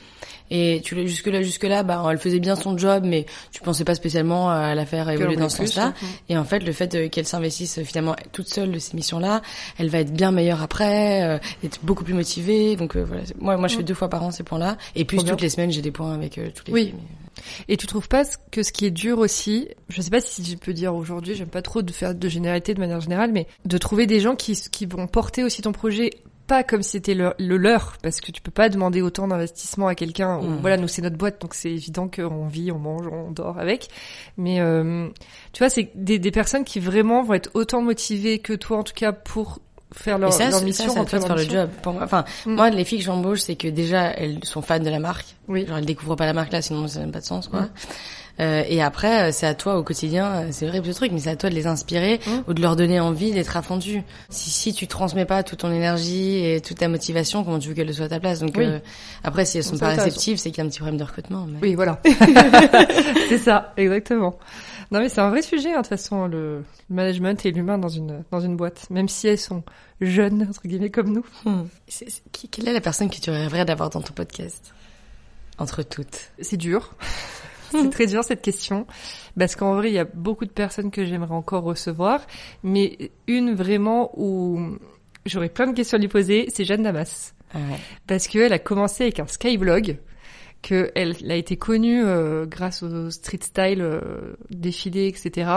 Et 0.51 0.81
tu 0.83 0.95
jusque 1.07 1.27
là, 1.27 1.41
jusque 1.43 1.63
là, 1.63 1.83
bah 1.83 2.03
elle 2.09 2.17
faisait 2.17 2.39
bien 2.39 2.55
son 2.55 2.77
job, 2.77 3.03
mais 3.05 3.25
tu 3.51 3.61
pensais 3.61 3.83
pas 3.83 3.93
spécialement 3.95 4.49
à 4.49 4.73
la 4.75 4.85
faire 4.85 5.09
évoluer 5.09 5.35
dans 5.35 5.49
ce 5.49 5.57
plus, 5.57 5.67
sens-là. 5.67 5.89
mhm. 5.89 6.07
Et 6.29 6.37
en 6.37 6.43
fait, 6.43 6.59
le 6.59 6.71
fait 6.71 6.95
euh, 6.95 7.07
qu'elle 7.09 7.27
s'investisse 7.27 7.77
euh, 7.79 7.83
finalement 7.83 8.15
toute 8.31 8.47
seule 8.47 8.71
de 8.71 8.79
ces 8.79 8.95
missions-là, 8.95 9.41
elle 9.77 9.89
va 9.89 9.99
être 9.99 10.11
bien 10.13 10.31
meilleure 10.31 10.61
après, 10.63 11.23
euh, 11.23 11.37
être 11.63 11.79
beaucoup 11.83 12.03
plus 12.03 12.13
motivée. 12.15 12.75
Donc 12.75 12.95
euh, 12.95 13.03
voilà, 13.03 13.23
moi, 13.39 13.57
moi, 13.57 13.67
je 13.67 13.75
fais 13.77 13.83
deux 13.83 13.93
fois 13.93 14.09
par 14.09 14.23
an 14.23 14.31
ces 14.31 14.43
points-là. 14.43 14.77
Et 14.95 15.05
puis 15.05 15.17
toutes 15.23 15.41
les 15.41 15.49
semaines, 15.49 15.71
j'ai 15.71 15.81
des 15.81 15.91
points 15.91 16.13
avec 16.13 16.37
euh, 16.37 16.49
toutes 16.53 16.67
les 16.67 16.73
Oui. 16.73 16.85
filles. 16.87 16.95
Et 17.67 17.77
tu 17.77 17.87
trouves 17.87 18.07
pas 18.07 18.23
que 18.51 18.63
ce 18.63 18.71
qui 18.71 18.85
est 18.85 18.91
dur 18.91 19.19
aussi, 19.19 19.69
je 19.89 20.01
sais 20.01 20.09
pas 20.09 20.21
si 20.21 20.43
je 20.43 20.55
peux 20.55 20.73
dire 20.73 20.95
aujourd'hui, 20.95 21.35
j'aime 21.35 21.49
pas 21.49 21.61
trop 21.61 21.81
de 21.81 21.91
faire 21.91 22.15
de 22.15 22.29
généralité 22.29 22.73
de 22.73 22.79
manière 22.79 23.01
générale, 23.01 23.31
mais 23.31 23.47
de 23.65 23.77
trouver 23.77 24.07
des 24.07 24.19
gens 24.19 24.35
qui, 24.35 24.55
qui 24.71 24.85
vont 24.85 25.07
porter 25.07 25.43
aussi 25.43 25.61
ton 25.61 25.71
projet 25.71 26.11
pas 26.49 26.63
comme 26.63 26.81
si 26.81 26.91
c'était 26.91 27.13
le, 27.13 27.33
le 27.37 27.57
leur, 27.57 27.95
parce 28.01 28.19
que 28.19 28.31
tu 28.31 28.41
peux 28.41 28.51
pas 28.51 28.69
demander 28.69 29.01
autant 29.01 29.27
d'investissement 29.27 29.87
à 29.87 29.95
quelqu'un. 29.95 30.39
où, 30.39 30.49
Mm. 30.49 30.57
Voilà, 30.61 30.77
nous 30.77 30.87
c'est 30.87 31.03
notre 31.03 31.15
boîte, 31.15 31.39
donc 31.39 31.53
c'est 31.53 31.71
évident 31.71 32.09
qu'on 32.09 32.47
vit, 32.47 32.71
on 32.71 32.79
mange, 32.79 33.07
on 33.07 33.31
dort 33.31 33.59
avec. 33.59 33.87
Mais 34.35 34.59
euh, 34.59 35.07
tu 35.53 35.59
vois, 35.59 35.69
c'est 35.69 35.91
des, 35.93 36.17
des 36.17 36.31
personnes 36.31 36.65
qui 36.65 36.79
vraiment 36.79 37.21
vont 37.21 37.35
être 37.35 37.51
autant 37.53 37.81
motivées 37.81 38.39
que 38.39 38.53
toi, 38.53 38.77
en 38.79 38.83
tout 38.83 38.95
cas, 38.95 39.11
pour 39.13 39.59
faire 39.93 40.17
leur, 40.17 40.31
ça, 40.33 40.45
mission, 40.61 40.87
ça, 40.87 41.05
ça 41.07 41.19
dans 41.19 41.27
faire 41.27 41.35
le 41.35 41.43
job. 41.43 41.69
Pour 41.81 41.93
moi, 41.93 42.03
enfin, 42.03 42.23
Mm. 42.45 42.53
moi, 42.53 42.69
les 42.69 42.83
filles 42.85 42.99
que 42.99 43.05
j'embauche, 43.05 43.39
c'est 43.41 43.55
que 43.55 43.67
déjà, 43.67 44.11
elles 44.11 44.39
sont 44.43 44.61
fans 44.61 44.79
de 44.79 44.89
la 44.89 44.99
marque. 44.99 45.25
Oui. 45.47 45.65
Genre, 45.67 45.77
elles 45.77 45.85
découvrent 45.85 46.15
pas 46.15 46.25
la 46.25 46.33
marque 46.33 46.51
là, 46.53 46.61
sinon 46.61 46.87
ça 46.87 46.99
n'a 47.05 47.11
pas 47.11 47.19
de 47.21 47.25
sens, 47.25 47.47
quoi. 47.47 47.61
Mm. 47.61 47.69
Euh, 48.41 48.63
et 48.69 48.81
après, 48.81 49.23
euh, 49.27 49.31
c'est 49.33 49.47
à 49.47 49.53
toi 49.53 49.75
au 49.77 49.83
quotidien, 49.83 50.25
euh, 50.27 50.47
c'est 50.51 50.65
vrai 50.65 50.81
ce 50.81 50.91
truc, 50.91 51.11
mais 51.11 51.19
c'est 51.19 51.29
à 51.31 51.35
toi 51.35 51.49
de 51.49 51.55
les 51.55 51.67
inspirer 51.67 52.21
Mm. 52.25 52.29
ou 52.47 52.53
de 52.53 52.61
leur 52.61 52.77
donner 52.77 52.99
envie 53.01 53.31
d'être 53.33 53.57
dessus. 53.75 54.01
Si, 54.29 54.49
si 54.49 54.73
tu 54.73 54.87
transmets 54.87 55.25
pas 55.25 55.43
toute 55.43 55.59
ton 55.59 55.71
énergie 55.73 56.45
et 56.45 56.61
toute 56.61 56.77
ta 56.77 56.87
motivation, 56.87 57.43
comment 57.43 57.59
tu 57.59 57.67
veux 57.67 57.73
qu'elles 57.73 57.87
le 57.87 57.91
soient 57.91 58.05
à 58.05 58.09
ta 58.09 58.21
place? 58.21 58.39
Donc 58.39 58.53
Oui. 58.55 58.63
euh, 58.63 58.79
après, 59.25 59.43
si 59.43 59.57
elles 59.57 59.65
sont 59.65 59.71
Donc 59.71 59.81
pas 59.81 59.89
réceptives, 59.89 60.37
c'est 60.37 60.51
qu'il 60.51 60.59
y 60.59 60.61
a 60.61 60.63
un 60.65 60.69
petit 60.69 60.79
problème 60.79 60.97
de 60.97 61.03
recrutement. 61.03 61.45
Mais... 61.49 61.57
Oui, 61.61 61.75
voilà. 61.75 61.99
c'est 63.27 63.37
ça, 63.39 63.73
exactement. 63.75 64.35
Non, 64.91 64.99
mais 64.99 65.09
c'est 65.09 65.21
un 65.21 65.29
vrai 65.29 65.41
sujet, 65.41 65.69
hein, 65.69 65.77
de 65.77 65.81
toute 65.81 65.87
façon, 65.87 66.27
le 66.27 66.63
management 66.89 67.45
et 67.45 67.51
l'humain 67.51 67.77
dans 67.77 67.89
une, 67.89 68.23
dans 68.31 68.39
une 68.39 68.55
boîte. 68.57 68.89
Même 68.89 69.07
si 69.07 69.27
elles 69.27 69.37
sont 69.37 69.63
jeunes, 70.01 70.47
entre 70.49 70.67
guillemets, 70.67 70.89
comme 70.89 71.11
nous. 71.11 71.25
Hmm. 71.45 71.65
Qui- 72.31 72.49
quelle 72.49 72.67
est 72.67 72.73
la 72.73 72.81
personne 72.81 73.09
que 73.09 73.17
tu 73.19 73.29
rêverais 73.29 73.65
d'avoir 73.65 73.89
dans 73.91 74.01
ton 74.01 74.13
podcast? 74.13 74.73
Entre 75.59 75.83
toutes. 75.83 76.31
C'est 76.39 76.57
dur. 76.57 76.95
c'est 77.71 77.89
très 77.91 78.07
dur 78.07 78.23
cette 78.23 78.41
question 78.41 78.87
parce 79.37 79.55
qu'en 79.55 79.75
vrai, 79.75 79.89
il 79.89 79.93
y 79.93 79.99
a 79.99 80.05
beaucoup 80.05 80.45
de 80.45 80.49
personnes 80.51 80.89
que 80.89 81.05
j'aimerais 81.05 81.35
encore 81.35 81.63
recevoir, 81.63 82.21
mais 82.63 83.11
une 83.27 83.53
vraiment 83.53 84.11
où 84.19 84.59
j'aurais 85.25 85.49
plein 85.49 85.67
de 85.67 85.73
questions 85.73 85.97
à 85.97 86.01
lui 86.01 86.07
poser, 86.07 86.47
c'est 86.51 86.65
Jeanne 86.65 86.81
Damas. 86.83 87.35
Ah 87.53 87.57
ouais. 87.57 87.77
Parce 88.07 88.27
qu'elle 88.27 88.53
a 88.53 88.59
commencé 88.59 89.03
avec 89.03 89.19
un 89.19 89.27
skyblog, 89.27 89.97
qu'elle 90.61 90.91
elle 90.95 91.31
a 91.31 91.35
été 91.35 91.57
connue 91.57 92.03
euh, 92.03 92.45
grâce 92.45 92.83
au 92.83 93.09
street 93.09 93.39
style, 93.41 93.81
euh, 93.81 94.35
défilé, 94.49 95.07
etc. 95.07 95.49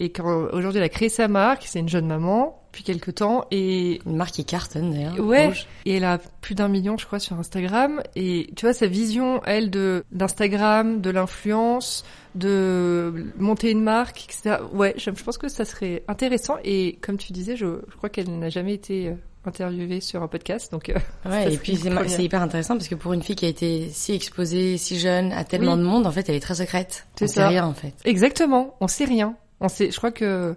Et 0.00 0.10
qu'aujourd'hui, 0.10 0.78
elle 0.78 0.84
a 0.84 0.88
créé 0.88 1.08
sa 1.08 1.28
marque, 1.28 1.64
c'est 1.66 1.78
une 1.78 1.88
jeune 1.88 2.06
maman, 2.06 2.60
depuis 2.72 2.82
quelques 2.82 3.14
temps, 3.14 3.46
et 3.52 4.00
Une 4.06 4.16
marque 4.16 4.32
qui 4.32 4.44
cartonne 4.44 4.92
d'ailleurs. 4.92 5.20
Ouais. 5.20 5.46
rouge. 5.46 5.68
et 5.84 5.96
elle 5.96 6.04
a 6.04 6.18
plus 6.40 6.56
d'un 6.56 6.66
million, 6.66 6.96
je 6.96 7.06
crois, 7.06 7.20
sur 7.20 7.38
Instagram. 7.38 8.02
Et 8.16 8.50
tu 8.56 8.66
vois, 8.66 8.72
sa 8.72 8.88
vision, 8.88 9.40
elle, 9.44 9.70
de 9.70 10.04
d'Instagram, 10.10 11.00
de 11.00 11.10
l'influence, 11.10 12.04
de 12.34 13.26
monter 13.38 13.70
une 13.70 13.82
marque, 13.82 14.24
etc. 14.24 14.56
Ouais, 14.72 14.94
je, 14.96 15.10
je 15.14 15.22
pense 15.22 15.38
que 15.38 15.48
ça 15.48 15.64
serait 15.64 16.02
intéressant. 16.08 16.56
Et 16.64 16.98
comme 17.00 17.16
tu 17.16 17.32
disais, 17.32 17.54
je, 17.54 17.66
je 17.88 17.96
crois 17.96 18.08
qu'elle 18.08 18.36
n'a 18.36 18.48
jamais 18.48 18.74
été 18.74 19.10
euh, 19.10 19.14
interviewée 19.48 20.00
sur 20.00 20.22
un 20.22 20.28
podcast. 20.28 20.70
Donc, 20.72 20.88
euh, 20.88 20.94
Ça 21.24 21.30
Ouais, 21.30 21.54
et 21.54 21.56
puis 21.58 21.76
c'est 21.76 22.24
hyper 22.24 22.42
intéressant 22.42 22.76
parce 22.76 22.88
que 22.88 22.94
pour 22.94 23.12
une 23.12 23.22
fille 23.22 23.36
qui 23.36 23.46
a 23.46 23.48
été 23.48 23.88
si 23.90 24.12
exposée, 24.12 24.76
si 24.78 24.98
jeune, 24.98 25.32
à 25.32 25.44
tellement 25.44 25.72
Oui. 25.74 25.78
de 25.78 25.84
monde, 25.84 26.06
en 26.06 26.12
fait, 26.12 26.28
elle 26.28 26.34
est 26.36 26.40
très 26.40 26.54
secrète. 26.56 27.06
C'est 27.16 27.24
On 27.24 27.28
sait 27.28 27.34
ça. 27.34 27.48
rien 27.48 27.64
en 27.66 27.74
fait. 27.74 27.94
exactement, 28.04 28.76
on 28.80 28.88
sait 28.88 29.04
rien. 29.04 29.36
On 29.60 29.68
sait, 29.68 29.90
je 29.90 29.96
crois 29.96 30.10
que 30.12 30.54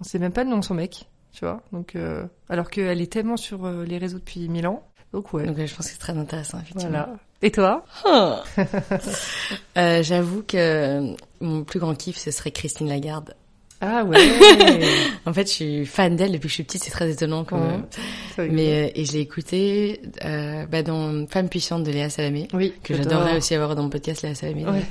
on 0.00 0.04
sait 0.04 0.18
même 0.18 0.32
pas 0.32 0.44
le 0.44 0.50
nom 0.50 0.58
de 0.58 0.64
son 0.64 0.74
mec, 0.74 1.08
tu 1.32 1.44
vois. 1.44 1.62
Donc, 1.72 1.96
euh, 1.96 2.24
alors 2.48 2.68
qu'elle 2.70 3.00
est 3.00 3.10
tellement 3.12 3.36
sur 3.36 3.64
euh, 3.64 3.84
les 3.84 3.98
réseaux 3.98 4.18
depuis 4.18 4.48
mille 4.48 4.66
ans. 4.66 4.82
Donc 5.12 5.32
ouais. 5.32 5.46
Donc 5.46 5.58
euh, 5.58 5.66
je 5.66 5.74
pense 5.74 5.86
que 5.86 5.92
c'est 5.92 5.98
très 5.98 6.16
intéressant 6.18 6.58
effectivement. 6.60 6.90
Voilà. 6.90 7.14
Et 7.42 7.50
toi. 7.50 7.84
Euh, 9.76 10.02
J'avoue 10.02 10.42
que 10.42 11.14
mon 11.40 11.62
plus 11.64 11.78
grand 11.78 11.94
kiff 11.94 12.16
ce 12.16 12.30
serait 12.30 12.50
Christine 12.50 12.88
Lagarde. 12.88 13.34
Ah 13.80 14.04
ouais. 14.04 14.16
En 15.26 15.32
fait, 15.32 15.46
je 15.48 15.52
suis 15.52 15.86
fan 15.86 16.16
d'elle 16.16 16.32
depuis 16.32 16.42
que 16.44 16.48
je 16.48 16.54
suis 16.54 16.62
petite. 16.64 16.84
C'est 16.84 16.90
très 16.90 17.10
étonnant 17.10 17.44
quand 17.44 17.58
Ouais. 17.60 17.68
même. 18.38 18.52
Mais 18.54 18.86
euh, 18.86 18.90
et 18.94 19.04
je 19.04 19.12
l'ai 19.12 19.20
écoutée 19.20 20.00
euh, 20.24 20.64
bah, 20.66 20.82
dans 20.82 21.26
Femme 21.26 21.48
puissante 21.48 21.84
de 21.84 21.90
Léa 21.90 22.08
Salamé. 22.10 22.48
oui, 22.54 22.72
que 22.82 22.94
j'adore. 22.94 23.12
j'adorerais 23.12 23.36
aussi 23.38 23.54
avoir 23.54 23.74
dans 23.76 23.82
mon 23.82 23.90
podcast 23.90 24.22
Léa 24.22 24.34
Salamé. 24.34 24.64
Ouais. 24.64 24.82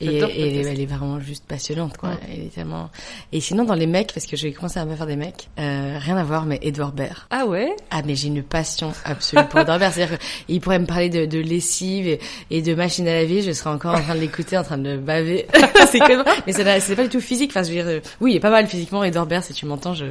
Et, 0.00 0.18
elle, 0.18 0.80
est- 0.80 0.86
vraiment 0.86 1.18
juste 1.18 1.44
passionnante, 1.46 1.96
quoi. 1.96 2.10
Ouais. 2.10 2.16
Elle 2.32 2.40
est 2.46 2.54
tellement. 2.54 2.88
Et 3.32 3.40
sinon, 3.40 3.64
dans 3.64 3.74
les 3.74 3.86
mecs, 3.88 4.12
parce 4.14 4.26
que 4.26 4.36
j'ai 4.36 4.52
commencé 4.52 4.78
à 4.78 4.84
me 4.84 4.94
faire 4.94 5.06
des 5.06 5.16
mecs, 5.16 5.48
euh, 5.58 5.98
rien 6.00 6.16
à 6.16 6.22
voir, 6.22 6.44
mais 6.44 6.58
Edouard 6.62 6.92
Baird. 6.92 7.26
Ah 7.30 7.46
ouais? 7.46 7.74
Ah, 7.90 8.02
mais 8.06 8.14
j'ai 8.14 8.28
une 8.28 8.42
passion 8.44 8.92
absolue 9.04 9.42
pour 9.50 9.58
Edouard 9.60 9.78
Baird. 9.80 9.92
C'est-à-dire 9.92 10.18
qu'il 10.46 10.60
pourrait 10.60 10.78
me 10.78 10.86
parler 10.86 11.08
de, 11.08 11.26
de 11.26 11.38
lessive 11.40 12.06
et, 12.06 12.20
et 12.50 12.62
de 12.62 12.74
machine 12.74 13.08
à 13.08 13.12
laver, 13.14 13.42
je 13.42 13.50
serais 13.52 13.70
encore 13.70 13.96
en 13.96 14.00
train 14.00 14.14
de 14.14 14.20
l'écouter, 14.20 14.56
en 14.56 14.62
train 14.62 14.78
de 14.78 14.96
baver. 14.96 15.46
c'est 15.90 15.98
que 15.98 16.24
mais 16.46 16.52
c'est 16.80 16.94
pas- 16.94 17.02
du 17.02 17.08
tout 17.08 17.20
physique. 17.20 17.50
Enfin, 17.50 17.62
je 17.64 17.68
veux 17.68 17.74
dire, 17.74 17.86
euh, 17.88 18.00
oui, 18.20 18.32
il 18.32 18.36
est 18.36 18.40
pas 18.40 18.50
mal 18.50 18.66
physiquement, 18.68 19.02
Edouard 19.02 19.26
Baird, 19.26 19.42
si 19.42 19.52
tu 19.52 19.66
m'entends, 19.66 19.94
je. 19.94 20.06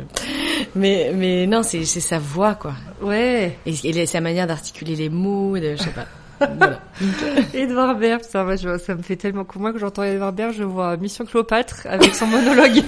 Mais, 0.76 1.12
mais 1.16 1.48
non, 1.48 1.64
c'est, 1.64 1.86
c'est 1.86 2.00
sa 2.02 2.20
voix, 2.20 2.56
quoi. 2.56 2.74
Ouais. 3.02 3.58
Et, 3.66 3.74
et 3.84 4.06
sa 4.06 4.20
manière 4.22 4.48
d'articuler 4.48 4.96
les 4.96 5.10
mots, 5.10 5.58
de, 5.58 5.76
je 5.78 5.84
sais 5.84 5.90
pas. 5.92 6.06
Voilà. 6.40 6.80
Edouard 7.54 7.96
Baird, 7.96 8.24
ça, 8.24 8.44
moi, 8.44 8.56
je, 8.56 8.78
ça 8.78 8.96
me 8.96 9.02
fait 9.02 9.16
tellement 9.16 9.46
moi 9.56 9.72
que 9.74 9.80
j'entends 9.80 10.04
Edouard 10.04 10.34
Baird, 10.34 10.54
je 10.54 10.64
vois 10.64 10.98
Mission 10.98 11.26
Cléopâtre 11.26 11.82
avec 11.86 12.14
son 12.16 12.28
monologue. 12.28 12.74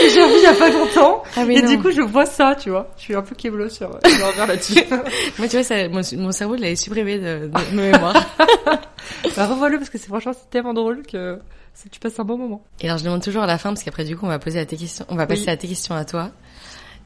j'ai 0.00 0.22
revu 0.22 0.34
il 0.38 0.42
y 0.42 0.46
a 0.46 0.54
pas 0.54 0.70
longtemps. 0.70 1.22
Ah 1.36 1.42
oui, 1.46 1.56
et 1.56 1.62
non. 1.62 1.70
du 1.70 1.78
coup, 1.78 1.90
je 1.90 2.00
vois 2.02 2.26
ça, 2.26 2.54
tu 2.54 2.70
vois. 2.70 2.90
Je 2.96 3.02
suis 3.02 3.14
un 3.14 3.22
peu 3.22 3.34
kéblo 3.34 3.68
sur 3.68 3.98
Edouard 4.04 4.34
Baird 4.36 4.48
là-dessus. 4.48 4.82
Moi, 5.38 5.48
tu 5.48 5.56
vois, 5.56 5.62
ça, 5.62 5.88
mon, 5.88 6.00
mon 6.16 6.32
cerveau 6.32 6.54
l'avait 6.56 6.76
supprimé 6.76 7.18
de, 7.18 7.48
de 7.48 7.76
mémoire. 7.76 8.14
bah, 9.36 9.46
revois-le 9.46 9.78
parce 9.78 9.90
que 9.90 9.98
c'est 9.98 10.08
franchement 10.08 10.32
c'est 10.32 10.50
tellement 10.50 10.74
drôle 10.74 11.02
que 11.06 11.38
tu 11.90 12.00
passes 12.00 12.18
un 12.18 12.24
bon 12.24 12.36
moment. 12.36 12.62
Et 12.80 12.86
alors, 12.86 12.98
je 12.98 13.04
demande 13.04 13.22
toujours 13.22 13.42
à 13.42 13.46
la 13.46 13.58
fin, 13.58 13.70
parce 13.70 13.82
qu'après, 13.82 14.04
du 14.04 14.16
coup, 14.16 14.26
on 14.26 14.28
va 14.28 14.38
poser 14.38 14.58
à 14.58 14.66
tes 14.66 14.76
questions, 14.76 15.06
on 15.08 15.14
va 15.16 15.26
passer 15.26 15.44
Oui. 15.46 15.50
à 15.50 15.56
tes 15.56 15.68
questions 15.68 15.94
à 15.94 16.04
toi. 16.04 16.30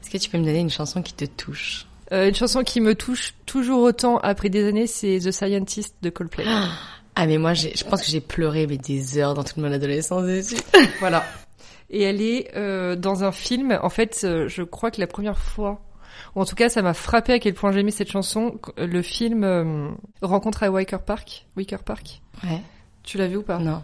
Est-ce 0.01 0.09
que 0.09 0.17
tu 0.17 0.29
peux 0.29 0.37
me 0.37 0.43
donner 0.45 0.59
une 0.59 0.69
chanson 0.69 1.01
qui 1.01 1.13
te 1.13 1.25
touche? 1.25 1.85
Euh, 2.11 2.27
une 2.29 2.35
chanson 2.35 2.63
qui 2.63 2.81
me 2.81 2.93
touche 2.95 3.33
toujours 3.45 3.81
autant 3.81 4.17
après 4.19 4.49
des 4.49 4.67
années, 4.67 4.87
c'est 4.87 5.19
The 5.19 5.31
Scientist 5.31 5.95
de 6.01 6.09
Coldplay. 6.09 6.45
Ah, 7.15 7.25
mais 7.27 7.37
moi, 7.37 7.53
je 7.53 7.83
pense 7.85 8.01
que 8.03 8.07
j'ai 8.11 8.21
pleuré, 8.21 8.67
mais 8.67 8.77
des 8.77 9.17
heures 9.17 9.33
dans 9.33 9.43
toute 9.43 9.57
mon 9.57 9.71
adolescence 9.71 10.23
dessus. 10.25 10.55
Voilà. 10.99 11.23
Et 11.89 12.01
elle 12.01 12.21
est 12.21 12.51
euh, 12.55 12.95
dans 12.95 13.23
un 13.23 13.31
film. 13.31 13.77
En 13.81 13.89
fait, 13.89 14.21
euh, 14.23 14.47
je 14.47 14.63
crois 14.63 14.91
que 14.91 14.99
la 14.99 15.07
première 15.07 15.37
fois, 15.37 15.81
ou 16.35 16.41
en 16.41 16.45
tout 16.45 16.55
cas, 16.55 16.67
ça 16.69 16.81
m'a 16.81 16.93
frappé 16.93 17.33
à 17.33 17.39
quel 17.39 17.53
point 17.53 17.71
j'aimais 17.71 17.91
cette 17.91 18.11
chanson. 18.11 18.59
Le 18.77 19.01
film 19.01 19.43
euh, 19.43 19.89
Rencontre 20.21 20.63
à 20.63 20.71
Wicker 20.71 20.99
Park. 21.01 21.45
Wicker 21.55 21.83
Park. 21.83 22.21
Ouais. 22.43 22.61
Tu 23.03 23.17
l'as 23.17 23.27
vu 23.27 23.37
ou 23.37 23.43
pas? 23.43 23.59
Non. 23.59 23.81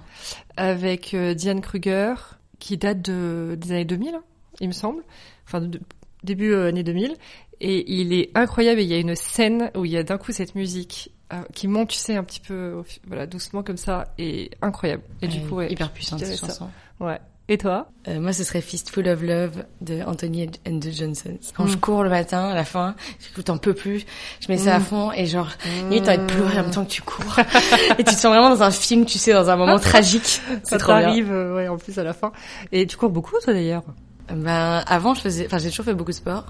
Avec 0.58 1.14
euh, 1.14 1.34
Diane 1.36 1.62
Kruger, 1.62 2.14
qui 2.60 2.76
date 2.78 3.02
de, 3.04 3.56
des 3.60 3.72
années 3.72 3.86
2000, 3.86 4.16
hein, 4.16 4.24
il 4.60 4.68
me 4.68 4.74
semble. 4.74 5.04
Enfin, 5.48 5.62
de- 5.62 5.80
début 6.24 6.52
euh, 6.54 6.68
années 6.70 6.84
2000. 6.84 7.16
Et 7.64 7.92
il 7.94 8.14
est 8.14 8.32
incroyable. 8.36 8.80
Et 8.80 8.84
il 8.84 8.90
y 8.90 8.94
a 8.94 8.98
une 8.98 9.16
scène 9.16 9.72
où 9.76 9.86
il 9.86 9.92
y 9.92 9.98
a 9.98 10.04
d'un 10.04 10.18
coup 10.18 10.32
cette 10.32 10.56
musique 10.56 11.12
euh, 11.32 11.38
qui 11.54 11.68
monte, 11.68 11.90
tu 11.90 11.98
sais, 11.98 12.16
un 12.16 12.24
petit 12.24 12.40
peu, 12.42 12.82
voilà, 13.08 13.26
doucement 13.28 13.64
comme 13.64 13.78
ça, 13.78 14.14
et 14.18 14.50
incroyable. 14.62 15.04
Et 15.22 15.28
du 15.28 15.40
coup, 15.42 15.56
ouais, 15.56 15.72
hyper 15.72 15.92
puissante, 15.92 16.20
je 16.20 16.26
cette 16.26 16.40
chanson. 16.40 16.70
Ouais. 17.00 17.20
Et 17.48 17.58
toi? 17.58 17.90
Euh, 18.08 18.20
moi, 18.22 18.32
ce 18.34 18.44
serait 18.46 18.62
Fistful 18.62 19.08
of 19.10 19.22
Love 19.22 19.66
de 19.82 20.02
Anthony 20.04 20.50
and 20.68 20.80
the 20.80 20.90
Johnsons. 20.92 21.38
Quand 21.56 21.68
je 21.68 21.76
Mm. 21.76 21.80
cours 21.82 22.04
le 22.04 22.10
matin, 22.10 22.46
à 22.50 22.54
la 22.56 22.64
fin, 22.64 22.96
j'écoute 23.20 23.50
un 23.50 23.58
peu 23.58 23.74
plus, 23.74 24.06
je 24.40 24.48
mets 24.50 24.58
ça 24.58 24.76
à 24.76 24.80
Mm. 24.80 24.84
fond 24.84 25.12
et 25.12 25.26
genre, 25.26 25.50
limite, 25.90 26.06
t'as 26.06 26.14
envie 26.18 26.22
de 26.28 26.34
pleurer 26.34 26.60
en 26.60 26.64
même 26.64 26.72
temps 26.72 26.86
que 26.86 26.92
tu 26.92 27.02
cours. 27.02 27.36
et 27.98 28.04
tu 28.04 28.16
te 28.16 28.20
sens 28.20 28.26
vraiment 28.34 28.50
dans 28.52 28.64
un 28.64 28.72
film, 28.72 29.06
tu 29.06 29.18
sais, 29.18 29.34
dans 29.34 29.50
un 29.50 29.56
moment 29.58 29.80
tragique. 29.80 30.42
C'est 30.64 30.66
Ça 30.66 30.78
trop 30.78 30.96
bien. 30.96 31.14
euh, 31.30 31.56
ouais, 31.56 31.68
en 31.68 31.78
plus 31.78 31.98
à 32.00 32.04
la 32.04 32.14
fin. 32.14 32.32
Et 32.72 32.88
tu 32.88 32.96
cours 32.96 33.10
beaucoup, 33.10 33.36
toi 33.44 33.54
d'ailleurs? 33.54 33.84
Ben, 34.30 34.84
avant, 34.88 35.14
je 35.14 35.22
faisais, 35.22 35.46
enfin, 35.46 35.58
j'ai 35.58 35.70
toujours 35.70 35.86
fait 35.86 35.94
beaucoup 35.94 36.12
de 36.12 36.16
sport. 36.16 36.46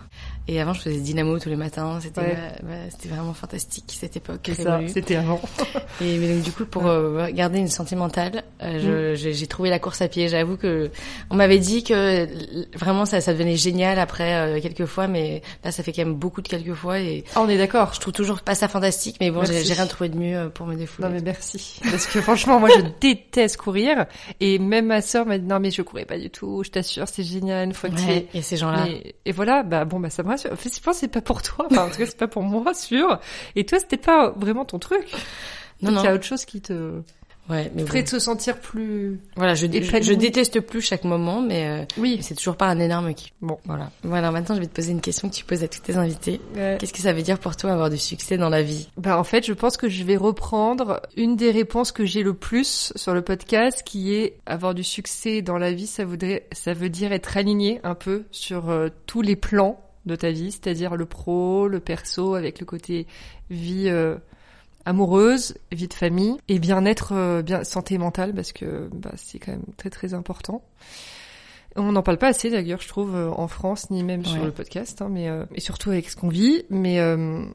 Et 0.48 0.60
avant, 0.60 0.74
je 0.74 0.82
faisais 0.82 1.00
dynamo 1.00 1.38
tous 1.40 1.50
les 1.50 1.56
matins. 1.56 2.00
C'était, 2.02 2.22
Ouais. 2.22 2.36
bah, 2.64 2.70
c'était 2.90 3.10
vraiment 3.10 3.34
fantastique, 3.34 3.86
cette 4.00 4.18
époque. 4.18 4.50
C'était 4.88 5.16
avant. 5.16 5.40
Et 6.02 6.18
mais 6.18 6.34
donc, 6.34 6.44
du 6.44 6.52
coup, 6.52 6.66
pour 6.66 6.88
euh, 6.88 7.28
garder 7.32 7.60
une 7.60 7.68
sentimentale, 7.70 8.44
euh, 8.64 9.14
je- 9.16 9.32
j'ai, 9.34 9.48
trouvé 9.48 9.70
la 9.70 9.80
course 9.80 10.02
à 10.02 10.08
pied. 10.08 10.28
J'avoue 10.28 10.58
que 10.58 10.90
on 11.30 11.36
m'avait 11.36 11.60
dit 11.60 11.84
que 11.84 12.28
vraiment 12.78 13.06
ça, 13.06 13.22
ça 13.22 13.34
devenait 13.34 13.56
génial 13.56 14.00
après 14.00 14.34
euh, 14.58 14.60
quelques 14.62 14.86
fois, 14.86 15.08
mais 15.08 15.42
là, 15.64 15.72
ça 15.72 15.84
fait 15.84 15.94
quand 15.94 16.04
même 16.04 16.16
beaucoup 16.16 16.42
de 16.42 16.48
quelques 16.48 16.74
fois 16.74 17.00
et 17.00 17.24
Ah, 17.36 17.42
on 17.42 17.48
est 17.50 17.58
d'accord. 17.58 17.94
je 17.94 18.00
trouve 18.00 18.14
toujours 18.14 18.42
pas 18.42 18.56
ça 18.56 18.68
fantastique. 18.68 19.18
Mais 19.22 19.30
bon, 19.32 19.44
j'ai, 19.46 19.74
rien 19.74 19.88
trouvé 19.88 20.10
de 20.10 20.18
mieux 20.18 20.50
pour 20.54 20.66
me 20.66 20.76
défouler. 20.76 21.08
Non 21.08 21.14
mais 21.14 21.22
merci. 21.22 21.80
Parce 21.84 22.08
que 22.08 22.20
franchement, 22.20 22.60
moi 22.60 22.70
je 22.76 22.82
déteste 23.00 23.58
courir. 23.58 24.06
Et 24.40 24.58
même 24.60 24.88
ma 24.88 25.02
sœur 25.02 25.26
m'a 25.26 25.38
dit 25.38 25.46
non 25.46 25.60
mais 25.60 25.72
je 25.72 25.82
courais 25.84 26.06
pas 26.06 26.18
du 26.18 26.30
tout. 26.30 26.64
Je 26.66 26.72
t'assure, 26.72 27.08
c'est 27.08 27.24
génial 27.24 27.66
une 27.68 27.74
fois 27.74 27.90
que 27.90 27.96
tu 27.96 28.02
Ouais, 28.02 28.26
et 28.34 28.42
ces 28.42 28.58
gens-là. 28.58 28.88
Et 29.26 29.32
voilà, 29.32 29.64
bah 29.64 29.86
bon 29.86 30.00
bah 30.00 30.10
ça 30.10 30.24
En 30.34 30.56
fait, 30.56 30.74
je 30.76 30.82
pense 30.82 30.96
que 30.96 31.00
c'est 31.02 31.08
pas 31.08 31.22
pour 31.22 31.42
toi. 31.42 31.68
Enfin, 31.72 31.86
en 31.86 31.90
tout 31.90 31.98
cas, 31.98 32.06
c'est 32.06 32.18
pas 32.18 32.28
pour 32.28 32.44
moi, 32.44 32.74
sûr. 32.74 33.20
Et 33.56 33.66
toi, 33.66 33.80
c'était 33.80 33.98
pas 33.98 34.32
vraiment 34.32 34.66
ton 34.66 34.80
truc. 34.80 35.06
Non, 35.82 35.90
Il 35.92 35.96
non. 35.96 36.04
y 36.04 36.08
a 36.08 36.14
autre 36.14 36.26
chose 36.26 36.46
qui 36.46 36.62
te 36.62 37.02
Ouais, 37.50 37.70
mais 37.76 37.84
bon. 37.84 38.00
de 38.02 38.06
se 38.08 38.20
sentir 38.20 38.60
plus. 38.60 39.20
Voilà, 39.36 39.56
je, 39.56 39.66
je, 39.66 39.72
épanoui. 39.74 40.04
je 40.04 40.14
déteste 40.14 40.60
plus 40.62 40.80
chaque 40.80 41.04
moment, 41.04 41.42
mais 41.42 41.68
euh, 41.68 41.86
Oui. 41.98 42.20
c'est 42.22 42.36
toujours 42.36 42.56
pas 42.56 42.68
un 42.68 42.80
énorme 42.80 43.14
kiff. 43.14 43.34
Bon. 43.42 43.58
Voilà. 43.66 43.90
Voilà, 44.04 44.32
maintenant 44.32 44.56
je 44.56 44.62
vais 44.62 44.68
te 44.68 44.76
poser 44.76 44.92
une 44.92 45.02
question 45.02 45.28
que 45.28 45.34
tu 45.34 45.44
poses 45.44 45.64
à 45.64 45.68
tous 45.68 45.80
tes 45.82 45.98
invités. 45.98 46.40
Ouais. 46.56 46.78
Qu'est-ce 46.80 46.94
que 46.94 47.02
ça 47.02 47.12
veut 47.14 47.24
dire 47.24 47.40
pour 47.40 47.56
toi 47.58 47.72
avoir 47.74 47.90
du 47.90 47.98
succès 47.98 48.38
dans 48.38 48.48
la 48.48 48.62
vie? 48.62 48.88
Bah 48.96 49.18
en 49.20 49.24
fait, 49.24 49.46
je 49.46 49.54
pense 49.54 49.76
que 49.76 49.90
je 49.90 50.04
vais 50.04 50.18
reprendre 50.18 51.02
une 51.18 51.36
des 51.36 51.52
réponses 51.52 51.92
que 51.92 52.06
j'ai 52.06 52.22
le 52.24 52.36
plus 52.36 52.94
sur 52.96 53.14
le 53.14 53.24
podcast, 53.24 53.82
qui 53.84 54.14
est 54.14 54.38
avoir 54.46 54.74
du 54.76 54.84
succès 54.84 55.42
dans 55.42 55.58
la 55.58 55.74
vie. 55.74 55.88
Ça 55.88 56.06
voudrait, 56.06 56.48
ça 56.54 56.74
veut 56.74 56.90
dire 56.90 57.12
être 57.12 57.36
aligné 57.38 57.82
un 57.84 57.96
peu 57.96 58.24
sur 58.32 58.70
euh, 58.70 58.90
tous 59.08 59.24
les 59.24 59.36
plans 59.36 59.82
de 60.06 60.16
ta 60.16 60.32
vie, 60.32 60.52
c'est-à-dire 60.52 60.96
le 60.96 61.06
pro, 61.06 61.68
le 61.68 61.80
perso, 61.80 62.36
avec 62.36 62.60
le 62.60 62.66
côté 62.66 63.08
vie 63.50 63.88
euh, 63.88 64.18
amoureuse, 64.86 65.56
vie 65.72 65.88
de 65.88 65.94
famille 65.94 66.38
et 66.48 66.60
bien-être, 66.60 67.14
euh, 67.14 67.42
bien 67.42 67.64
santé 67.64 67.98
mentale, 67.98 68.34
parce 68.34 68.52
que 68.52 68.90
bah, 68.94 69.12
c'est 69.16 69.40
quand 69.40 69.52
même 69.52 69.66
très 69.78 69.90
très 69.90 70.14
important. 70.14 70.64
On 71.76 71.94
n'en 71.94 72.04
parle 72.04 72.18
pas 72.18 72.28
assez 72.28 72.50
d'ailleurs, 72.50 72.82
je 72.82 72.88
trouve, 72.88 73.16
euh, 73.16 73.30
en 73.30 73.48
France, 73.48 73.90
ni 73.92 74.04
même 74.04 74.26
sur 74.26 74.44
le 74.44 74.52
podcast, 74.52 75.02
hein, 75.02 75.10
mais 75.10 75.30
euh, 75.30 75.46
et 75.56 75.62
surtout 75.62 75.90
avec 75.92 76.10
ce 76.10 76.16
qu'on 76.16 76.28
vit. 76.28 76.64
Mais 76.70 77.00
euh, 77.00 77.46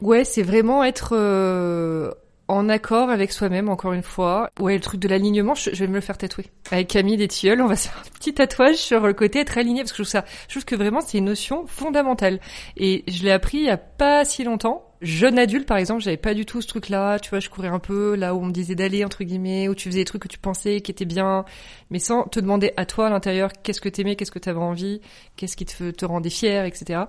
ouais, 0.00 0.24
c'est 0.24 0.42
vraiment 0.42 0.84
être 0.84 1.14
euh, 1.16 2.12
en 2.48 2.68
accord 2.68 3.10
avec 3.10 3.32
soi-même, 3.32 3.68
encore 3.68 3.92
une 3.92 4.02
fois. 4.02 4.50
Ouais, 4.60 4.74
le 4.74 4.80
truc 4.80 5.00
de 5.00 5.08
l'alignement, 5.08 5.54
je, 5.54 5.70
vais 5.70 5.86
me 5.86 5.94
le 5.94 6.00
faire 6.00 6.18
tatouer. 6.18 6.46
Avec 6.70 6.88
Camille 6.88 7.16
des 7.16 7.28
Tilleuls, 7.28 7.60
on 7.60 7.66
va 7.66 7.76
se 7.76 7.88
faire 7.88 7.98
un 7.98 8.10
petit 8.18 8.34
tatouage 8.34 8.76
sur 8.76 9.00
le 9.00 9.12
côté 9.12 9.40
être 9.40 9.56
aligné, 9.58 9.80
parce 9.80 9.92
que 9.92 9.98
je 9.98 10.02
trouve 10.02 10.10
ça, 10.10 10.24
je 10.48 10.54
trouve 10.54 10.64
que 10.64 10.76
vraiment 10.76 11.00
c'est 11.00 11.18
une 11.18 11.26
notion 11.26 11.66
fondamentale. 11.66 12.40
Et 12.76 13.04
je 13.08 13.22
l'ai 13.22 13.32
appris 13.32 13.58
il 13.58 13.64
y 13.64 13.70
a 13.70 13.76
pas 13.76 14.24
si 14.24 14.44
longtemps. 14.44 14.88
Jeune 15.02 15.36
adulte, 15.36 15.66
par 15.66 15.78
exemple, 15.78 16.00
j'avais 16.00 16.16
pas 16.16 16.32
du 16.32 16.46
tout 16.46 16.62
ce 16.62 16.68
truc-là. 16.68 17.18
Tu 17.18 17.30
vois, 17.30 17.40
je 17.40 17.50
courais 17.50 17.66
un 17.66 17.80
peu 17.80 18.14
là 18.14 18.36
où 18.36 18.38
on 18.38 18.44
me 18.46 18.52
disait 18.52 18.76
d'aller, 18.76 19.04
entre 19.04 19.24
guillemets, 19.24 19.68
où 19.68 19.74
tu 19.74 19.88
faisais 19.88 19.98
des 19.98 20.04
trucs 20.04 20.22
que 20.22 20.28
tu 20.28 20.38
pensais 20.38 20.80
qui 20.80 20.92
étaient 20.92 21.04
bien, 21.04 21.44
mais 21.90 21.98
sans 21.98 22.22
te 22.24 22.38
demander 22.38 22.72
à 22.76 22.86
toi 22.86 23.08
à 23.08 23.10
l'intérieur 23.10 23.50
qu'est-ce 23.64 23.80
que 23.80 23.88
t'aimais, 23.88 24.14
qu'est-ce 24.14 24.30
que 24.30 24.38
t'avais 24.38 24.60
envie, 24.60 25.00
qu'est-ce 25.36 25.56
qui 25.56 25.64
te, 25.66 25.90
te 25.90 26.04
rendait 26.04 26.30
fier, 26.30 26.64
etc. 26.64 27.00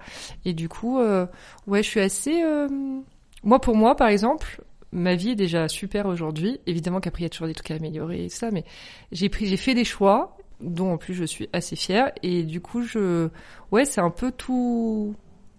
Et 0.43 0.53
du 0.53 0.69
coup, 0.69 0.99
euh, 0.99 1.27
ouais, 1.67 1.83
je 1.83 1.87
suis 1.89 1.99
assez... 1.99 2.41
euh, 2.41 2.67
Moi, 3.43 3.61
pour 3.61 3.75
moi, 3.75 3.95
par 3.95 4.07
exemple, 4.07 4.63
ma 4.93 5.15
vie 5.15 5.31
est 5.31 5.35
déjà 5.35 5.67
super 5.67 6.05
aujourd'hui. 6.05 6.61
Évidemment 6.67 6.99
qu'après 7.01 7.21
il 7.21 7.23
y 7.23 7.27
a 7.27 7.29
toujours 7.29 7.47
des 7.47 7.53
trucs 7.53 7.71
à 7.71 7.75
améliorer 7.75 8.25
et 8.25 8.29
tout 8.29 8.35
ça, 8.35 8.51
mais 8.51 8.63
j'ai 9.11 9.27
pris, 9.29 9.47
j'ai 9.47 9.57
fait 9.57 9.73
des 9.73 9.83
choix 9.85 10.37
dont 10.61 10.93
en 10.93 10.97
plus 10.97 11.13
je 11.13 11.25
suis 11.25 11.49
assez 11.51 11.75
fière 11.75 12.11
et 12.21 12.43
du 12.43 12.61
coup 12.61 12.83
je, 12.83 13.27
ouais, 13.71 13.83
c'est 13.85 13.99
un 14.01 14.11
peu 14.11 14.31
tout 14.31 15.13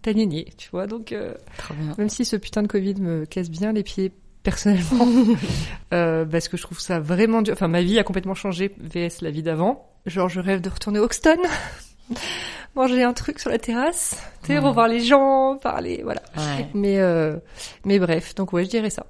aligné, 0.06 0.46
tu 0.56 0.70
vois. 0.70 0.86
Donc 0.86 1.12
euh, 1.12 1.34
même 1.98 2.08
si 2.08 2.24
ce 2.24 2.36
putain 2.36 2.62
de 2.62 2.68
Covid 2.68 2.94
me 3.00 3.24
casse 3.26 3.50
bien 3.50 3.72
les 3.72 3.82
pieds 3.82 4.12
personnellement, 4.42 5.06
euh, 5.94 6.24
parce 6.24 6.48
que 6.48 6.56
je 6.56 6.62
trouve 6.62 6.78
ça 6.80 7.00
vraiment 7.00 7.42
dur. 7.42 7.54
Enfin, 7.54 7.68
ma 7.68 7.82
vie 7.82 7.98
a 7.98 8.04
complètement 8.04 8.34
changé 8.34 8.70
vs 8.78 9.20
la 9.22 9.30
vie 9.30 9.42
d'avant. 9.42 9.90
Genre, 10.06 10.28
je 10.28 10.38
rêve 10.40 10.60
de 10.60 10.68
retourner 10.68 10.98
au 10.98 11.04
Hoxton, 11.04 11.38
manger 12.76 13.02
un 13.02 13.12
truc 13.14 13.38
sur 13.38 13.50
la 13.50 13.58
terrasse, 13.58 14.22
tu 14.42 14.48
sais, 14.48 14.52
Ouais. 14.54 14.58
revoir 14.58 14.88
les 14.88 15.00
gens, 15.00 15.56
parler, 15.56 16.02
voilà. 16.04 16.20
Ouais. 16.36 16.68
Mais 16.74 16.98
euh, 16.98 17.36
mais 17.86 17.98
bref, 17.98 18.34
donc 18.34 18.52
ouais, 18.52 18.64
je 18.64 18.70
dirais 18.70 18.90
ça. 18.90 19.06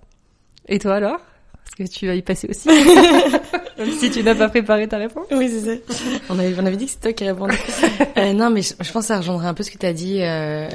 Et 0.69 0.79
toi 0.79 0.97
alors? 0.97 1.19
Parce 1.65 1.91
que 1.91 1.97
tu 1.97 2.07
vas 2.07 2.15
y 2.15 2.23
passer 2.23 2.49
aussi. 2.49 2.69
Même 3.79 3.91
si 3.99 4.11
tu 4.11 4.23
n'as 4.23 4.35
pas 4.35 4.49
préparé 4.49 4.87
ta 4.87 4.99
réponse. 4.99 5.27
Oui, 5.33 5.49
c'est 5.49 5.79
ça. 5.79 5.95
On 6.31 6.39
avait, 6.39 6.55
on 6.59 6.65
avait 6.65 6.77
dit 6.77 6.85
que 6.87 6.93
c'était 6.93 7.09
toi 7.09 7.13
qui 7.13 7.25
répondais. 7.25 7.55
euh, 8.19 8.33
non, 8.33 8.51
mais 8.51 8.63
je, 8.63 8.75
je 8.81 8.93
pense 8.93 9.05
que 9.05 9.09
ça 9.09 9.19
rejoindrait 9.19 9.49
un 9.49 9.55
peu 9.55 9.63
ce 9.63 9.71
que 9.71 9.79
tu 9.79 9.87
as 9.87 9.93
dit. 9.93 10.19
Euh, 10.23 10.69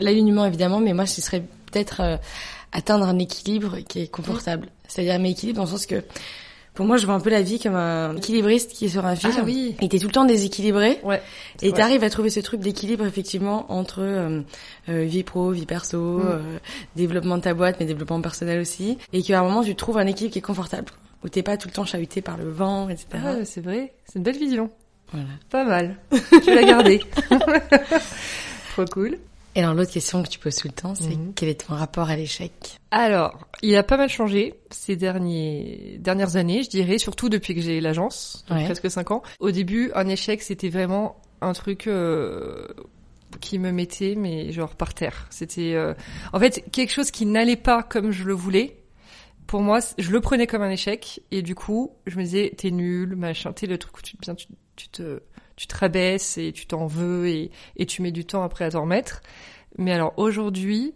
L'alignement, 0.00 0.46
évidemment, 0.46 0.80
mais 0.80 0.92
moi, 0.92 1.06
ce 1.06 1.20
serait 1.20 1.40
peut-être 1.40 2.00
euh, 2.00 2.16
atteindre 2.72 3.06
un 3.06 3.18
équilibre 3.18 3.78
qui 3.80 4.00
est 4.00 4.06
confortable. 4.08 4.68
C'est-à-dire 4.86 5.14
un 5.14 5.24
équilibre 5.24 5.58
dans 5.58 5.64
le 5.64 5.70
sens 5.70 5.86
que, 5.86 6.02
pour 6.78 6.86
moi, 6.86 6.96
je 6.96 7.06
vois 7.06 7.16
un 7.16 7.20
peu 7.20 7.28
la 7.30 7.42
vie 7.42 7.58
comme 7.58 7.74
un 7.74 8.14
équilibriste 8.14 8.70
qui 8.70 8.84
est 8.84 8.88
sur 8.88 9.04
un 9.04 9.16
fil. 9.16 9.30
Ah 9.36 9.42
oui. 9.44 9.74
Et 9.82 9.88
t'es 9.88 9.98
tout 9.98 10.06
le 10.06 10.12
temps 10.12 10.24
déséquilibré. 10.24 11.00
Ouais. 11.02 11.20
Et 11.60 11.72
t'arrives 11.72 12.04
à 12.04 12.08
trouver 12.08 12.30
ce 12.30 12.38
truc 12.38 12.60
d'équilibre 12.60 13.04
effectivement 13.04 13.66
entre 13.72 13.98
euh, 14.00 14.42
euh, 14.88 15.02
vie 15.02 15.24
pro, 15.24 15.50
vie 15.50 15.66
perso, 15.66 15.98
Mm. 16.18 16.22
euh, 16.24 16.38
développement 16.94 17.36
de 17.36 17.42
ta 17.42 17.52
boîte, 17.52 17.78
mais 17.80 17.86
développement 17.86 18.20
personnel 18.20 18.60
aussi, 18.60 18.96
et 19.12 19.24
qu'à 19.24 19.40
un 19.40 19.42
moment 19.42 19.64
tu 19.64 19.74
trouves 19.74 19.98
un 19.98 20.06
équilibre 20.06 20.32
qui 20.32 20.38
est 20.38 20.42
confortable, 20.42 20.92
où 21.24 21.28
t'es 21.28 21.42
pas 21.42 21.56
tout 21.56 21.66
le 21.66 21.72
temps 21.74 21.84
chahuté 21.84 22.22
par 22.22 22.36
le 22.36 22.48
vent, 22.48 22.88
etc. 22.88 23.06
Ah, 23.26 23.44
c'est 23.44 23.60
vrai, 23.60 23.92
c'est 24.04 24.20
une 24.20 24.22
belle 24.22 24.38
vision. 24.38 24.70
Voilà. 25.10 25.26
Pas 25.50 25.64
mal. 25.64 25.96
Je 26.12 26.44
vais 26.46 26.54
la 26.54 26.62
garder. 26.62 27.00
Trop 28.74 28.84
cool. 28.84 29.18
Et 29.58 29.60
alors 29.60 29.74
l'autre 29.74 29.90
question 29.90 30.22
que 30.22 30.28
tu 30.28 30.38
poses 30.38 30.54
tout 30.54 30.68
le 30.68 30.72
temps, 30.72 30.94
c'est 30.94 31.16
Mhm. 31.16 31.32
quel 31.34 31.48
est 31.48 31.66
ton 31.66 31.74
rapport 31.74 32.08
à 32.10 32.14
l'échec? 32.14 32.52
Alors, 32.92 33.36
il 33.60 33.74
a 33.74 33.82
pas 33.82 33.96
mal 33.96 34.08
changé 34.08 34.54
ces 34.70 34.94
derniers, 34.94 35.96
dernières 35.98 36.36
années, 36.36 36.62
je 36.62 36.70
dirais, 36.70 36.98
surtout 36.98 37.28
depuis 37.28 37.56
que 37.56 37.60
j'ai 37.60 37.80
l'agence, 37.80 38.44
Ouais. 38.52 38.66
presque 38.66 38.88
cinq 38.88 39.10
ans. 39.10 39.20
Au 39.40 39.50
début, 39.50 39.90
un 39.96 40.06
échec, 40.06 40.42
c'était 40.42 40.68
vraiment 40.68 41.20
un 41.40 41.54
truc 41.54 41.88
euh, 41.88 42.68
qui 43.40 43.58
me 43.58 43.72
mettait, 43.72 44.14
mais 44.16 44.52
genre 44.52 44.76
par 44.76 44.94
terre. 44.94 45.26
C'était, 45.30 45.74
euh, 45.74 45.92
en 46.32 46.38
fait, 46.38 46.62
quelque 46.70 46.92
chose 46.92 47.10
qui 47.10 47.26
n'allait 47.26 47.56
pas 47.56 47.82
comme 47.82 48.12
je 48.12 48.22
le 48.22 48.34
voulais. 48.34 48.76
Pour 49.48 49.60
moi, 49.62 49.80
je 49.98 50.12
le 50.12 50.20
prenais 50.20 50.46
comme 50.46 50.62
un 50.62 50.70
échec, 50.70 51.20
et 51.32 51.42
du 51.42 51.56
coup, 51.56 51.96
je 52.06 52.16
me 52.16 52.22
disais, 52.22 52.52
t'es 52.56 52.70
nul, 52.70 53.16
machin, 53.16 53.52
t'es 53.52 53.66
le 53.66 53.76
truc 53.76 53.98
où 53.98 54.02
tu, 54.02 54.16
bien, 54.18 54.36
tu, 54.36 54.46
tu 54.76 54.88
te, 54.88 55.20
tu 55.58 55.66
te 55.66 55.76
rabaisses 55.76 56.38
et 56.38 56.52
tu 56.52 56.66
t'en 56.66 56.86
veux 56.86 57.28
et, 57.28 57.50
tu 57.86 58.00
mets 58.00 58.12
du 58.12 58.24
temps 58.24 58.44
après 58.44 58.64
à 58.64 58.70
t'en 58.70 58.82
remettre. 58.82 59.22
Mais 59.76 59.92
alors 59.92 60.14
aujourd'hui, 60.16 60.94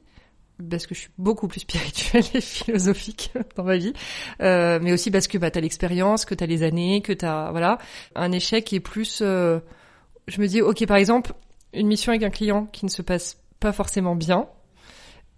parce 0.71 0.87
que 0.87 0.95
je 0.95 1.01
suis 1.01 1.11
beaucoup 1.19 1.49
plus 1.49 1.61
spirituelle 1.61 2.23
et 2.33 2.41
philosophique 2.41 3.33
dans 3.57 3.65
ma 3.65 3.77
vie, 3.77 3.93
euh, 4.41 4.79
mais 4.81 4.93
aussi 4.93 5.11
parce 5.11 5.27
que 5.27 5.37
bah, 5.37 5.51
t'as 5.51 5.61
l'expérience, 5.61 6.25
que 6.25 6.37
t'as 6.37 6.47
les 6.47 6.63
années, 6.63 7.03
que 7.03 7.13
t'as 7.13 7.51
voilà 7.51 7.79
un 8.15 8.31
échec 8.31 8.73
est 8.73 8.81
plus. 8.81 9.19
euh, 9.21 9.59
je 10.29 10.41
me 10.41 10.47
dis 10.47 10.63
ok 10.63 10.87
par 10.87 10.97
exemple 10.97 11.33
une 11.73 11.89
mission 11.89 12.13
avec 12.13 12.23
un 12.23 12.31
client 12.31 12.67
qui 12.67 12.85
ne 12.85 12.91
se 12.91 13.03
passe 13.03 13.39
pas 13.59 13.73
forcément 13.73 14.15
bien, 14.15 14.47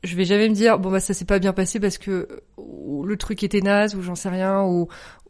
je 0.02 0.16
vais 0.16 0.26
jamais 0.26 0.50
me 0.50 0.54
dire 0.54 0.78
bon 0.78 0.90
bah 0.90 1.00
ça 1.00 1.14
s'est 1.14 1.24
pas 1.24 1.38
bien 1.38 1.54
passé 1.54 1.80
parce 1.80 1.96
que 1.96 2.28
le 2.58 3.16
truc 3.16 3.42
était 3.42 3.62
naze 3.62 3.94
ou 3.94 4.02
j'en 4.02 4.14
sais 4.14 4.28
rien 4.28 4.62
ou 4.64 4.88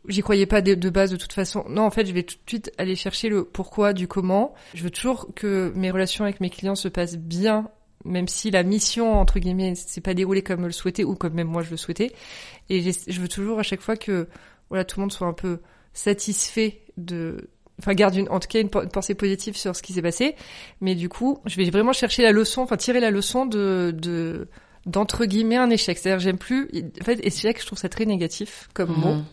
j'y 0.09 0.21
croyais 0.23 0.47
pas 0.47 0.61
de, 0.61 0.75
de 0.75 0.91
base 0.91 1.11
de 1.11 1.17
toute 1.17 1.33
façon. 1.33 1.65
Non 1.69 1.83
en 1.83 1.91
fait 1.91 2.07
je 2.07 2.13
vais 2.13 2.23
tout 2.25 2.35
de 2.37 2.49
suite 2.49 2.73
aller 2.79 2.95
chercher 2.97 3.29
le 3.29 3.45
pourquoi 3.45 3.93
du 3.93 4.07
comment. 4.09 4.55
Je 4.75 4.83
veux 4.83 4.91
toujours 4.91 5.29
que 5.35 5.73
mes 5.75 5.91
relations 5.91 6.25
avec 6.25 6.41
mes 6.41 6.51
clients 6.51 6.75
se 6.75 6.89
passent 6.89 7.17
bien 7.17 7.69
même 8.05 8.29
si 8.29 8.51
la 8.51 8.63
mission 8.65 9.19
entre 9.19 9.39
guillemets 9.39 9.75
s'est 9.75 10.03
pas 10.03 10.13
déroulée 10.13 10.43
comme 10.43 10.61
je 10.61 10.67
le 10.67 10.73
souhaitais 10.73 11.05
ou 11.05 11.15
comme 11.15 11.33
même 11.33 11.49
moi 11.49 11.63
je 11.63 11.71
le 11.71 11.79
souhaitais 11.79 12.13
et 12.69 12.83
je 12.83 13.21
veux 13.21 13.29
toujours 13.29 13.59
à 13.59 13.63
chaque 13.63 13.81
fois 13.81 13.97
que 13.97 14.29
voilà 14.69 14.85
tout 14.85 14.99
le 15.01 15.05
monde 15.05 15.13
soit 15.13 15.27
un 15.27 15.33
peu 15.33 15.61
satisfait 16.05 16.81
de 16.99 17.49
enfin 17.81 17.95
garde 17.95 18.15
une 18.15 18.29
en 18.29 18.41
tout 18.41 18.49
cas 18.49 18.61
une, 18.61 18.69
pen- 18.69 18.83
une 18.85 18.91
pensée 18.91 19.15
positive 19.15 19.57
sur 19.57 19.75
ce 19.75 19.83
qui 19.83 19.95
s'est 19.95 20.03
passé 20.03 20.35
mais 20.83 20.95
du 20.95 21.09
coup 21.09 21.39
je 21.47 21.57
vais 21.57 21.69
vraiment 21.71 21.93
chercher 21.95 22.23
la 22.23 22.31
leçon 22.33 22.61
enfin 22.63 22.77
tirer 22.77 23.01
la 23.01 23.11
leçon 23.11 23.47
de 23.47 23.93
de 23.97 24.49
d'entre 24.87 25.25
guillemets 25.25 25.57
un 25.57 25.71
échec 25.71 25.97
c'est-à-dire 25.97 26.21
j'aime 26.21 26.37
plus 26.39 26.69
en 27.01 27.05
fait 27.05 27.25
échec 27.27 27.59
je 27.61 27.67
trouve 27.67 27.79
ça 27.79 27.89
très 27.89 28.05
négatif 28.05 28.69
comme 28.75 28.91
mot 28.95 29.15
Mhm. 29.15 29.25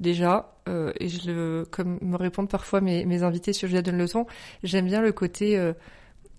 Déjà 0.00 0.56
euh, 0.68 0.92
et 1.00 1.08
je 1.08 1.30
le 1.30 1.66
comme 1.70 1.98
me 2.02 2.16
répondent 2.16 2.48
parfois 2.48 2.80
mes, 2.80 3.22
invités 3.22 3.52
sur 3.52 3.68
Je 3.68 3.78
donne 3.78 3.98
j'aime 4.62 4.86
bien 4.86 5.00
le 5.00 5.12
côté 5.12 5.58
euh, 5.58 5.72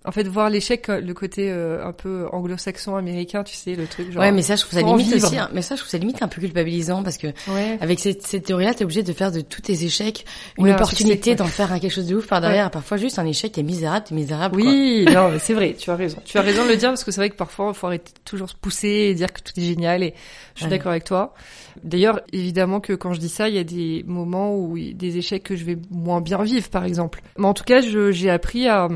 en 0.07 0.11
fait 0.11 0.27
voir 0.27 0.49
l'échec 0.49 0.89
euh, 0.89 1.01
le 1.01 1.13
côté 1.13 1.51
euh, 1.51 1.85
un 1.85 1.91
peu 1.91 2.27
anglo-saxon 2.31 2.95
américain 2.95 3.43
tu 3.43 3.55
sais 3.55 3.75
le 3.75 3.85
truc 3.85 4.11
genre 4.11 4.21
Ouais, 4.23 4.31
mais 4.31 4.41
ça, 4.41 4.55
je 4.55 4.61
trouve 4.61 4.73
ça 4.79 4.81
limite 4.85 5.07
vivre. 5.07 5.27
aussi. 5.27 5.37
hein, 5.37 5.49
mais 5.53 5.61
ça, 5.61 5.75
je 5.75 5.81
trouve 5.81 5.91
ça 5.91 5.97
limite 5.97 6.23
un 6.23 6.27
peu 6.27 6.41
culpabilisant 6.41 7.03
parce 7.03 7.17
que 7.17 7.27
ouais 7.49 7.77
avec 7.81 7.99
cette, 7.99 8.25
cette 8.25 8.45
théorie-là, 8.45 8.73
t'es 8.73 8.83
obligé 8.83 9.03
de 9.03 9.13
faire 9.13 9.31
de 9.31 9.41
tous 9.41 9.61
tes 9.61 9.83
échecs 9.83 10.25
une 10.57 10.63
Ouais, 10.65 10.73
opportunité 10.73 11.35
d'en 11.35 11.45
faire 11.45 11.71
un 11.71 11.79
quelque 11.79 11.91
chose 11.93 12.07
de 12.07 12.15
ouf 12.15 12.25
par 12.27 12.41
derrière. 12.41 12.71
Parfois, 12.71 12.97
juste 12.97 13.19
un 13.19 13.25
échec 13.25 13.57
est 13.57 13.63
misérable, 13.63 14.05
t'es 14.07 14.15
misérable. 14.15 14.55
Oui, 14.55 15.05
non, 15.13 15.29
mais 15.31 15.39
c'est 15.39 15.53
vrai, 15.53 15.75
tu 15.77 15.91
as 15.91 15.95
raison. 15.95 16.17
Tu 16.25 16.37
as 16.37 16.41
raison 16.41 16.63
de 16.63 16.69
le 16.69 16.77
dire 16.77 16.89
parce 16.89 17.03
que 17.03 17.11
c'est 17.11 17.21
vrai 17.21 17.29
que 17.29 17.35
parfois 17.35 17.71
il 17.73 17.77
faut 17.77 17.87
arrêter 17.87 18.11
de 18.13 18.19
toujours 18.23 18.49
se 18.49 18.55
pousser 18.55 18.87
et 19.09 19.13
dire 19.13 19.31
que 19.33 19.41
tout 19.41 19.53
est 19.59 19.63
génial 19.63 20.03
et 20.03 20.13
je 20.55 20.61
suis 20.61 20.69
d'accord 20.69 20.91
avec 20.91 21.03
toi. 21.03 21.33
D'ailleurs, 21.83 22.21
évidemment 22.33 22.79
que 22.79 22.93
quand 22.93 23.13
je 23.13 23.19
dis 23.19 23.29
ça, 23.29 23.49
il 23.49 23.55
y 23.55 23.59
a 23.59 23.63
des 23.63 24.03
moments 24.07 24.55
où 24.55 24.77
des 24.79 25.17
échecs 25.17 25.43
que 25.43 25.55
je 25.55 25.63
vais 25.65 25.77
moins 25.91 26.21
bien 26.21 26.41
vivre 26.43 26.69
par 26.69 26.85
exemple. 26.85 27.21
Mais 27.37 27.45
en 27.45 27.53
tout 27.53 27.63
cas, 27.65 27.81
j'ai 27.81 28.29
appris 28.29 28.67
à 28.67 28.87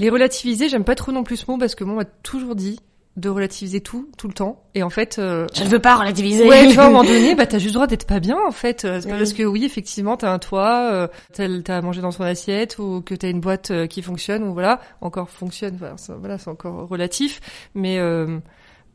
les 0.00 0.10
relativiser, 0.10 0.68
j'aime 0.68 0.84
pas 0.84 0.94
trop 0.96 1.12
non 1.12 1.22
plus 1.22 1.36
ce 1.36 1.50
mot 1.50 1.58
parce 1.58 1.74
que 1.74 1.84
moi 1.84 1.94
on 1.94 1.96
m'a 1.98 2.04
toujours 2.04 2.54
dit 2.56 2.80
de 3.16 3.28
relativiser 3.28 3.80
tout 3.80 4.08
tout 4.16 4.28
le 4.28 4.32
temps 4.34 4.62
et 4.74 4.82
en 4.84 4.88
fait 4.88 5.18
euh. 5.18 5.46
Je 5.52 5.64
ne 5.64 5.68
veux 5.68 5.80
pas 5.80 5.96
relativiser. 5.96 6.48
Ouais, 6.48 6.68
tu 6.68 6.74
vois, 6.74 6.84
à 6.84 6.86
un 6.86 6.90
moment 6.90 7.02
donné, 7.12 7.34
bah, 7.34 7.44
t'as 7.44 7.58
juste 7.58 7.70
le 7.70 7.74
droit 7.74 7.86
d'être 7.88 8.06
pas 8.06 8.20
bien, 8.20 8.38
en 8.46 8.52
fait. 8.52 8.82
C'est 8.82 8.88
pas 9.02 9.12
Oui. 9.14 9.18
parce 9.18 9.32
que, 9.32 9.42
oui, 9.42 9.64
effectivement, 9.64 10.16
t'as 10.16 10.32
un 10.32 10.38
toit, 10.38 10.90
euh, 10.92 11.08
t'as, 11.34 11.76
à 11.76 11.82
manger 11.82 12.00
dans 12.02 12.12
ton 12.12 12.24
assiette, 12.24 12.78
ou 12.78 13.02
que 13.02 13.14
t'as 13.14 13.28
une 13.28 13.40
boîte 13.40 13.72
euh, 13.72 13.86
qui 13.88 14.00
fonctionne, 14.00 14.44
ou 14.44 14.52
voilà, 14.54 14.80
encore 15.00 15.28
fonctionne, 15.28 15.76
voilà, 15.76 15.96
ça- 15.98 16.14
voilà, 16.18 16.38
c'est 16.38 16.48
encore 16.50 16.88
relatif, 16.88 17.40
mais 17.74 17.98
euh, 17.98 18.38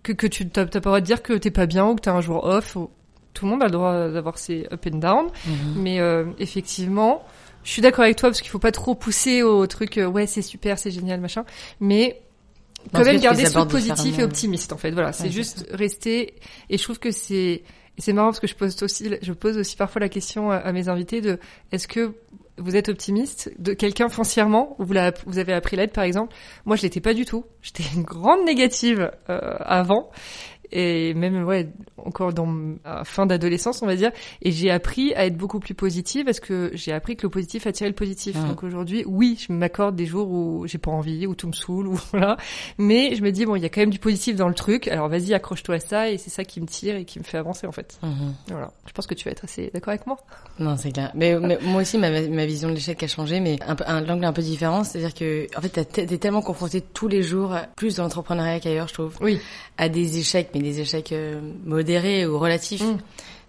que, 0.02 0.13
que 0.13 0.28
tu 0.28 0.48
t'as, 0.50 0.65
pas 0.65 0.76
le 0.76 0.82
droit 0.82 1.02
de 1.02 1.06
dire 1.06 1.22
que 1.22 1.34
t'es 1.34 1.52
pas 1.52 1.65
bien, 1.65 1.86
ou 1.88 1.96
que 1.96 2.02
t'as 2.02 2.13
un 2.13 2.22
jour 2.22 2.46
off, 2.46 2.78
ou- 2.78 2.89
tout 3.34 3.44
le 3.46 3.52
monde 3.52 3.62
a 3.63 3.65
le 3.65 3.72
droit 3.72 4.08
d'avoir 4.10 4.38
ses 4.38 4.65
up 4.72 4.86
and 4.91 4.98
down, 5.00 5.26
Mhm. 5.46 5.54
mais 5.76 6.00
euh, 6.00 6.24
effectivement, 6.39 7.22
je 7.65 7.71
suis 7.71 7.82
d'accord 7.82 8.06
avec 8.06 8.15
toi, 8.15 8.30
parce 8.30 8.39
qu'il 8.39 8.49
faut 8.49 8.60
pas 8.60 8.71
trop 8.71 8.95
pousser 8.95 9.43
au 9.43 9.67
truc, 9.67 9.97
euh, 9.97 10.06
ouais, 10.06 10.28
c'est 10.28 10.41
super, 10.41 10.80
c'est 10.80 10.91
génial, 10.91 11.19
machin, 11.19 11.43
mais 11.82 12.21
quand 12.93 13.04
même 13.04 13.19
garder 13.19 13.45
ce 13.45 13.51
truc 13.51 13.69
positif 13.69 14.19
et 14.19 14.23
optimiste 14.23 14.71
en 14.71 14.78
fait. 14.78 14.91
Voilà 14.91 15.12
c'est 15.12 15.23
Ouais, 15.25 15.32
juste 15.32 15.65
rester 15.71 16.36
et 16.69 16.78
je 16.78 16.84
trouve 16.84 16.99
que 16.99 17.12
c'est 17.12 17.63
c'est 17.97 18.13
marrant 18.13 18.28
parce 18.28 18.39
que 18.39 18.47
je 18.47 18.56
pose 18.56 18.82
aussi 18.84 19.10
je 19.21 19.34
pose 19.34 19.58
aussi 19.58 19.75
parfois 19.75 20.01
la 20.01 20.10
question 20.10 20.51
à, 20.51 20.58
à 20.58 20.71
mes 20.71 20.88
invités 20.88 21.21
de 21.21 21.39
est-ce 21.71 21.88
que 21.88 22.13
vous 22.58 22.75
êtes 22.75 22.88
optimiste 22.88 23.51
de 23.60 23.73
quelqu'un 23.73 24.08
foncièrement? 24.08 24.75
Ou 24.80 24.86
vous, 24.86 24.93
vous 25.25 25.39
avez 25.39 25.54
appris 25.54 25.75
l'aide 25.75 25.91
par 25.91 26.04
exemple. 26.04 26.34
Moi 26.65 26.75
je 26.75 26.84
l'étais 26.84 27.01
pas 27.01 27.13
du 27.13 27.25
tout. 27.25 27.45
J'étais 27.62 27.84
une 27.95 28.04
grande 28.04 28.45
négative 28.45 29.12
euh, 29.30 29.39
avant 29.60 30.10
et 30.78 31.14
même 31.14 31.44
ouais 31.46 31.70
encore 31.98 32.34
dans 32.34 32.46
ma 32.46 33.04
fin 33.06 33.26
d'adolescence 33.26 33.82
on 33.82 33.86
va 33.86 33.96
dire 33.96 34.12
et 34.42 34.52
j'ai 34.52 34.70
appris 34.70 35.14
à 35.16 35.26
être 35.26 35.38
beaucoup 35.38 35.60
plus 35.60 35.74
positive 35.74 36.26
parce 36.26 36.40
que 36.42 36.70
j'ai 36.74 36.92
appris 36.92 37.16
que 37.16 37.24
le 37.24 37.30
positif 37.30 37.66
attirait 37.66 37.90
le 37.90 37.96
positif 37.96 38.36
Ah. 38.40 38.48
donc 38.48 38.64
aujourd'hui 38.64 39.04
oui 39.08 39.38
je 39.48 39.54
m'accorde 39.54 39.96
des 39.96 40.06
jours 40.06 40.30
où 40.30 40.68
j'ai 40.68 40.78
pas 40.78 40.92
envie 40.92 41.26
où 41.26 41.34
tout 41.34 41.48
me 41.48 41.54
saoule 41.54 41.88
ou 41.94 42.00
voilà 42.12 42.36
mais 42.78 43.16
je 43.16 43.22
me 43.24 43.32
dis 43.32 43.46
bon 43.46 43.56
il 43.56 43.64
y 43.64 43.66
a 43.66 43.70
quand 43.70 43.82
même 43.82 43.90
du 43.90 44.00
positif 44.00 44.36
dans 44.36 44.50
le 44.50 44.54
truc 44.54 44.88
alors 44.90 45.08
vas-y 45.08 45.34
accroche-toi 45.34 45.76
à 45.76 45.80
ça 45.80 46.12
et 46.12 46.18
c'est 46.18 46.30
ça 46.30 46.44
qui 46.44 46.60
me 46.60 46.68
tire 46.68 46.96
et 46.98 47.06
qui 47.06 47.20
me 47.20 47.24
fait 47.24 47.38
avancer 47.38 47.66
en 47.66 47.72
fait 47.72 47.98
Mhm. 48.04 48.34
voilà 48.50 48.72
je 48.86 48.92
pense 48.92 49.08
que 49.08 49.14
tu 49.16 49.24
vas 49.26 49.32
être 49.32 49.46
assez 49.46 49.72
d'accord 49.74 49.90
avec 49.94 50.06
moi 50.06 50.18
Non, 50.60 50.76
c'est 50.78 50.92
clair. 50.92 51.12
Mais, 51.16 51.38
mais 51.40 51.58
moi 51.62 51.82
aussi, 51.82 51.98
ma, 51.98 52.10
ma 52.10 52.46
vision 52.46 52.70
de 52.70 52.74
l'échec 52.76 53.02
a 53.04 53.08
changé, 53.08 53.40
mais 53.40 53.58
un, 53.68 53.76
un 53.88 54.08
angle 54.10 54.24
un 54.26 54.32
peu 54.34 54.42
différent. 54.42 54.84
C'est-à-dire 54.84 55.14
que, 55.14 55.48
en 55.58 55.62
fait, 55.62 55.86
t'es 55.92 56.18
tellement 56.18 56.42
confronté 56.42 56.82
tous 56.82 57.08
les 57.08 57.22
jours, 57.24 57.56
plus 57.76 57.96
dans 57.96 58.04
l'entrepreneuriat 58.04 58.60
qu'ailleurs, 58.60 58.88
je 58.88 58.94
trouve, 58.94 59.16
oui 59.22 59.40
à 59.78 59.90
des 59.90 60.18
échecs, 60.20 60.50
mais 60.54 60.62
des 60.65 60.82
échecs 60.82 61.12
euh, 61.12 61.39
modérés 61.65 62.25
ou 62.25 62.39
relatifs. 62.39 62.82
Mm. 62.84 62.97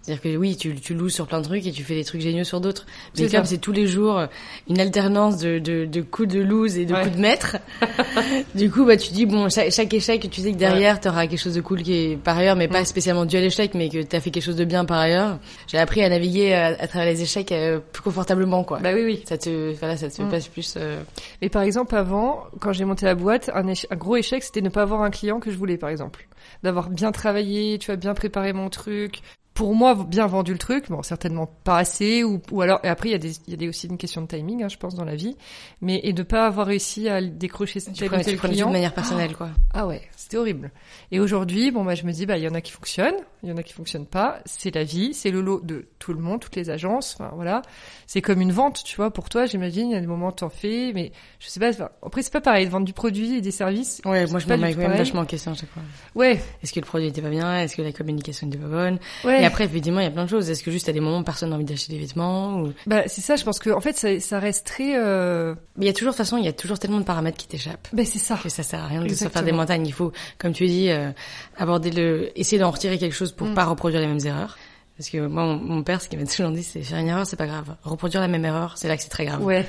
C'est-à-dire 0.07 0.21
que 0.23 0.37
oui, 0.37 0.55
tu, 0.55 0.73
tu 0.75 0.93
loues 0.93 1.09
sur 1.09 1.27
plein 1.27 1.39
de 1.39 1.43
trucs 1.43 1.65
et 1.67 1.71
tu 1.73 1.83
fais 1.83 1.93
des 1.95 2.05
trucs 2.05 2.21
géniaux 2.21 2.45
sur 2.45 2.61
d'autres. 2.61 2.85
Mais 3.19 3.27
comme 3.27 3.43
c'est 3.43 3.57
tous 3.57 3.73
les 3.73 3.87
jours 3.87 4.17
euh, 4.19 4.27
une 4.69 4.79
alternance 4.79 5.37
de, 5.39 5.59
de, 5.59 5.83
de 5.83 6.01
coups 6.01 6.29
de 6.29 6.39
loose 6.39 6.77
et 6.77 6.85
de 6.85 6.93
Ouais. 6.93 7.03
coups 7.03 7.17
de 7.17 7.21
maître, 7.21 7.57
du 8.55 8.71
coup, 8.71 8.85
bah, 8.85 8.95
tu 8.95 9.11
dis, 9.11 9.25
bon, 9.25 9.49
chaque, 9.49 9.69
chaque 9.71 9.93
échec, 9.93 10.29
tu 10.31 10.39
sais 10.41 10.53
que 10.53 10.57
derrière, 10.57 11.01
tu 11.01 11.09
auras 11.09 11.27
quelque 11.27 11.39
chose 11.41 11.55
de 11.55 11.59
cool 11.61 11.83
qui 11.83 11.93
est 11.93 12.15
par 12.15 12.37
ailleurs, 12.37 12.55
mais 12.55 12.69
pas 12.69 12.81
Mm. 12.83 12.85
spécialement 12.85 13.25
dû 13.25 13.35
à 13.35 13.41
l'échec, 13.41 13.73
mais 13.73 13.89
que 13.89 14.01
tu 14.01 14.15
as 14.15 14.21
fait 14.21 14.31
quelque 14.31 14.43
chose 14.45 14.55
de 14.55 14.63
bien 14.63 14.85
par 14.85 14.99
ailleurs. 14.99 15.39
J'ai 15.67 15.77
appris 15.77 16.01
à 16.03 16.07
naviguer 16.09 16.53
à, 16.53 16.67
à 16.67 16.87
travers 16.87 17.07
les 17.11 17.21
échecs 17.21 17.51
euh, 17.51 17.79
plus 17.91 18.01
confortablement, 18.01 18.63
quoi. 18.63 18.79
Bah 18.79 18.91
oui, 18.93 19.03
oui. 19.03 19.23
ça 19.27 19.37
te, 19.37 19.73
voilà, 19.73 19.97
ça 19.97 20.09
te 20.09 20.21
Mm. 20.21 20.29
passe 20.29 20.47
plus. 20.47 20.75
euh, 20.77 21.01
Mais 21.41 21.49
par 21.49 21.63
exemple, 21.63 21.93
avant, 21.95 22.45
quand 22.61 22.71
j'ai 22.71 22.85
monté 22.85 23.05
la 23.05 23.15
boîte, 23.15 23.51
un, 23.53 23.67
éche- 23.67 23.87
un 23.91 23.95
gros 23.97 24.15
échec, 24.15 24.41
c'était 24.43 24.61
ne 24.61 24.69
pas 24.69 24.83
avoir 24.83 25.01
un 25.01 25.09
client 25.11 25.41
que 25.41 25.51
je 25.51 25.57
voulais, 25.57 25.77
par 25.77 25.89
exemple. 25.89 26.27
D'avoir 26.63 26.89
bien 26.89 27.11
travaillé, 27.11 27.77
tu 27.77 27.87
vois, 27.87 27.97
bien 27.97 28.13
préparé 28.13 28.53
mon 28.53 28.69
truc. 28.69 29.21
Pour 29.57 29.73
moi, 29.73 29.95
bien 29.95 30.27
vendu 30.27 30.51
le 30.53 30.59
truc, 30.59 30.89
bon, 30.89 31.01
certainement 31.01 31.47
pas 31.63 31.79
assez, 31.79 32.23
ou, 32.23 32.39
ou 32.51 32.61
alors, 32.61 32.79
et 32.83 32.87
après, 32.87 33.09
il 33.09 33.11
y 33.13 33.15
a, 33.15 33.17
des, 33.17 33.31
il 33.47 33.51
y 33.51 33.53
a 33.53 33.57
des, 33.57 33.67
aussi 33.67 33.87
une 33.87 33.97
question 33.97 34.21
de 34.21 34.27
timing, 34.27 34.63
hein, 34.63 34.69
je 34.69 34.77
pense, 34.77 34.93
dans 34.93 35.03
la 35.03 35.15
vie, 35.15 35.35
mais, 35.81 35.99
et 36.03 36.13
de 36.13 36.21
pas 36.21 36.45
avoir 36.45 36.67
réussi 36.67 37.09
à 37.09 37.21
décrocher 37.21 37.81
tu 37.81 37.91
tel 37.93 38.13
ou 38.13 38.21
tel 38.21 38.39
client. 38.39 38.67
de 38.67 38.73
manière 38.73 38.93
personnelle, 38.93 39.35
quoi. 39.35 39.49
Ah 39.73 39.87
ouais, 39.87 40.03
c'était 40.15 40.37
horrible. 40.37 40.71
Et 41.11 41.19
aujourd'hui, 41.19 41.71
bon 41.71 41.83
bah 41.83 41.95
je 41.95 42.03
me 42.03 42.11
dis 42.11 42.25
bah 42.25 42.37
il 42.37 42.43
y 42.43 42.47
en 42.47 42.53
a 42.53 42.61
qui 42.61 42.71
fonctionnent, 42.71 43.15
il 43.43 43.49
y 43.49 43.51
en 43.51 43.57
a 43.57 43.63
qui 43.63 43.73
fonctionnent 43.73 44.05
pas. 44.05 44.39
C'est 44.45 44.73
la 44.75 44.83
vie, 44.83 45.13
c'est 45.13 45.31
le 45.31 45.41
lot 45.41 45.61
de 45.63 45.87
tout 45.99 46.13
le 46.13 46.19
monde, 46.19 46.39
toutes 46.39 46.55
les 46.55 46.69
agences. 46.69 47.15
Enfin 47.17 47.31
voilà, 47.33 47.61
c'est 48.05 48.21
comme 48.21 48.41
une 48.41 48.51
vente, 48.51 48.83
tu 48.83 48.95
vois. 48.97 49.11
Pour 49.11 49.29
toi, 49.29 49.45
j'imagine, 49.45 49.89
il 49.89 49.93
y 49.93 49.97
a 49.97 50.01
des 50.01 50.07
moments 50.07 50.27
où 50.27 50.31
t'en 50.31 50.49
fais, 50.49 50.91
mais 50.93 51.11
je 51.39 51.47
sais 51.47 51.59
pas. 51.59 51.69
enfin, 51.69 51.89
après 52.05 52.21
c'est 52.21 52.33
pas 52.33 52.41
pareil 52.41 52.65
de 52.65 52.71
vendre 52.71 52.85
du 52.85 52.93
produit 52.93 53.35
et 53.37 53.41
des 53.41 53.51
services. 53.51 54.01
Ouais, 54.05 54.25
moi, 54.27 54.39
je 54.39 54.47
me 54.47 54.57
mets 54.57 54.73
vachement 54.73 55.21
en 55.21 55.25
question 55.25 55.51
à 55.51 55.55
chaque 55.55 55.69
fois. 55.69 55.83
Ouais, 56.15 56.39
Est-ce 56.61 56.73
que 56.73 56.79
le 56.79 56.85
produit 56.85 57.07
était 57.07 57.21
pas 57.21 57.29
bien? 57.29 57.59
Est-ce 57.59 57.75
que 57.75 57.81
la 57.81 57.91
communication 57.91 58.47
était 58.47 58.57
pas 58.57 58.67
bonne? 58.67 58.99
Ouais. 59.23 59.46
Et 59.47 59.49
après, 59.49 59.65
effectivement, 59.65 59.99
il 59.99 60.03
y 60.03 60.07
a 60.07 60.11
plein 60.11 60.25
de 60.25 60.29
choses. 60.29 60.49
Est-ce 60.49 60.63
que 60.63 60.71
juste 60.71 60.89
à 60.89 60.93
des 60.93 60.99
moments, 60.99 61.23
personne 61.23 61.49
n'a 61.49 61.55
envie 61.55 61.65
d'acheter 61.65 61.93
des 61.93 61.99
vêtements 61.99 62.59
ou... 62.61 62.73
Bah 62.85 63.03
c'est 63.07 63.21
ça. 63.21 63.35
Je 63.35 63.43
pense 63.43 63.59
que 63.59 63.69
en 63.69 63.81
fait 63.81 63.97
ça, 63.97 64.19
ça 64.19 64.39
reste 64.39 64.67
très. 64.67 64.95
Euh... 64.97 65.55
Mais 65.77 65.85
il 65.85 65.87
y 65.87 65.89
a 65.89 65.93
toujours, 65.93 66.11
de 66.13 66.17
toute 66.17 66.25
façon, 66.25 66.37
il 66.37 66.45
y 66.45 66.47
a 66.47 66.53
toujours 66.53 66.79
tellement 66.79 66.99
de 66.99 67.03
paramètres 67.05 67.37
qui 67.37 67.47
t'échappent. 67.47 67.87
Bah 67.93 68.03
c'est 68.05 68.19
ça. 68.19 68.37
Que 68.41 68.49
ça 68.49 68.63
sert 68.63 68.83
à 68.83 68.87
rien 68.87 69.01
de 69.03 69.13
se 69.13 69.27
faire 69.29 69.43
des 69.43 69.51
montagnes. 69.51 69.87
Il 69.87 69.93
faut, 69.93 70.11
comme 70.37 70.53
tu 70.53 70.67
dis, 70.67 70.89
euh, 70.89 71.11
aborder 71.57 71.91
le, 71.91 72.31
essayer 72.39 72.59
d'en 72.59 72.71
retirer 72.71 72.97
quelque 72.97 73.15
chose 73.15 73.31
pour 73.31 73.47
Mm. 73.47 73.53
pas 73.53 73.65
reproduire 73.65 74.01
les 74.01 74.07
mêmes 74.07 74.25
erreurs. 74.25 74.57
Parce 74.97 75.09
que 75.11 75.25
moi, 75.27 75.45
mon, 75.45 75.83
père, 75.83 76.01
ce 76.01 76.09
qu'il 76.09 76.17
m'a 76.19 76.25
toujours 76.25 76.49
dit, 76.51 76.63
c'est 76.63 76.81
faire 76.81 76.97
une 76.97 77.07
erreur, 77.07 77.25
c'est 77.27 77.35
pas 77.35 77.45
grave. 77.45 77.75
Reproduire 77.83 78.19
la 78.21 78.27
même 78.27 78.43
erreur, 78.45 78.73
c'est 78.77 78.87
là 78.87 78.97
que 78.97 79.03
c'est 79.03 79.09
très 79.09 79.25
grave. 79.25 79.43
Ouais. 79.43 79.63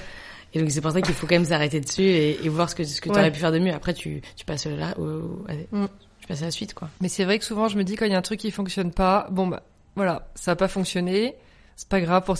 Et 0.54 0.58
donc 0.60 0.70
c'est 0.70 0.80
pour 0.80 0.92
ça 0.92 1.02
qu'il 1.02 1.14
faut 1.14 1.26
quand 1.26 1.34
même 1.34 1.44
s'arrêter 1.44 1.78
dessus 1.80 2.00
et, 2.02 2.42
et 2.42 2.48
voir 2.48 2.70
ce 2.70 2.74
que 2.74 2.82
ce 2.82 3.02
que 3.02 3.10
tu 3.10 3.14
Ouais. 3.14 3.20
aurais 3.20 3.30
pu 3.30 3.38
faire 3.38 3.52
de 3.52 3.58
mieux. 3.58 3.74
Après, 3.74 3.92
tu 3.92 4.22
tu 4.34 4.46
passes 4.46 4.64
là, 4.64 4.94
au, 4.98 5.02
au- 5.02 5.44
à- 5.46 5.52
tu 5.54 6.07
passes 6.28 6.42
à 6.42 6.46
la 6.46 6.50
suite, 6.50 6.74
quoi. 6.74 6.88
Mais 7.00 7.08
c'est 7.08 7.24
vrai 7.24 7.38
que 7.38 7.44
souvent 7.44 7.68
je 7.68 7.76
me 7.76 7.84
dis 7.84 7.96
quand 7.96 8.04
il 8.06 8.12
y 8.12 8.14
a 8.14 8.18
un 8.18 8.22
truc 8.22 8.40
qui 8.40 8.50
fonctionne 8.50 8.92
pas, 8.92 9.26
bon 9.30 9.46
bah 9.46 9.62
voilà, 9.96 10.28
ça 10.34 10.52
a 10.52 10.56
pas 10.56 10.68
fonctionné. 10.68 11.34
C'est 11.76 11.88
pas 11.88 12.00
grave 12.00 12.24
pour 12.24 12.36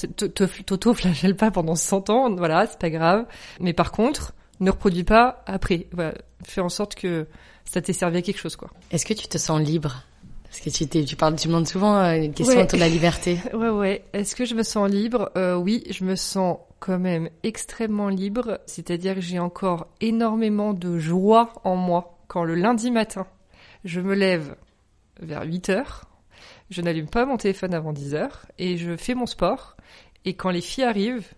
t'auto-flagelle 0.67 1.37
pas 1.37 1.51
pendant 1.51 1.77
100 1.77 2.11
ans, 2.11 2.35
voilà, 2.35 2.67
c'est 2.67 2.79
pas 2.79 2.91
grave. 2.91 3.25
Mais 3.61 3.73
par 3.73 3.93
contre, 3.93 4.33
ne 4.61 4.71
reproduis 4.71 5.05
pas 5.05 5.43
après. 5.47 5.87
Voilà, 5.93 6.15
fais 6.45 6.61
en 6.61 6.69
sorte 6.69 6.95
que 6.97 7.27
ça 7.65 7.81
t'ait 7.81 7.93
servi 7.93 8.19
à 8.19 8.23
quelque 8.23 8.39
chose 8.41 8.57
quoi. 8.57 8.69
Est-ce 8.91 9.07
que 9.07 9.15
tu 9.15 9.29
te 9.29 9.39
sens 9.39 9.61
libre? 9.61 10.03
Parce 10.45 10.61
que 10.61 10.71
tu, 10.71 11.05
tu 11.05 11.15
parles, 11.17 11.37
tu 11.37 11.47
demandes 11.49 11.69
souvent 11.69 11.97
euh, 11.99 12.15
une 12.15 12.33
question 12.33 12.57
Ouais. 12.57 12.63
autour 12.65 12.79
de 12.79 12.83
la 12.85 12.89
liberté. 12.89 13.39
Ouais 13.55 13.69
ouais. 13.69 14.05
Est-ce 14.15 14.35
que 14.35 14.45
je 14.47 14.55
me 14.55 14.63
sens 14.63 14.89
libre? 14.91 15.31
Euh, 15.37 15.55
Oui, 15.57 15.85
je 15.91 16.05
me 16.05 16.17
sens 16.17 16.57
quand 16.81 16.99
même 16.99 17.29
extrêmement 17.43 18.09
libre. 18.09 18.59
C'est-à-dire 18.67 19.15
que 19.17 19.21
j'ai 19.21 19.39
encore 19.39 19.87
énormément 20.01 20.73
de 20.73 20.99
joie 20.99 21.53
en 21.65 21.77
moi 21.77 22.19
quand 22.29 22.45
le 22.45 22.55
lundi 22.55 22.91
matin 22.91 23.27
je 23.85 24.01
me 24.01 24.15
lève 24.15 24.57
vers 25.21 25.43
8 25.45 25.69
heures. 25.71 26.05
Je 26.71 26.83
n'allume 26.83 27.09
pas 27.09 27.25
mon 27.25 27.37
téléphone 27.37 27.75
avant 27.75 27.93
10 27.93 28.15
heures 28.15 28.47
et 28.59 28.77
je 28.77 28.97
fais 28.97 29.15
mon 29.15 29.27
sport. 29.27 29.77
Et 30.25 30.35
quand 30.35 30.51
les 30.51 30.61
filles 30.61 30.85
arrivent 30.85 31.33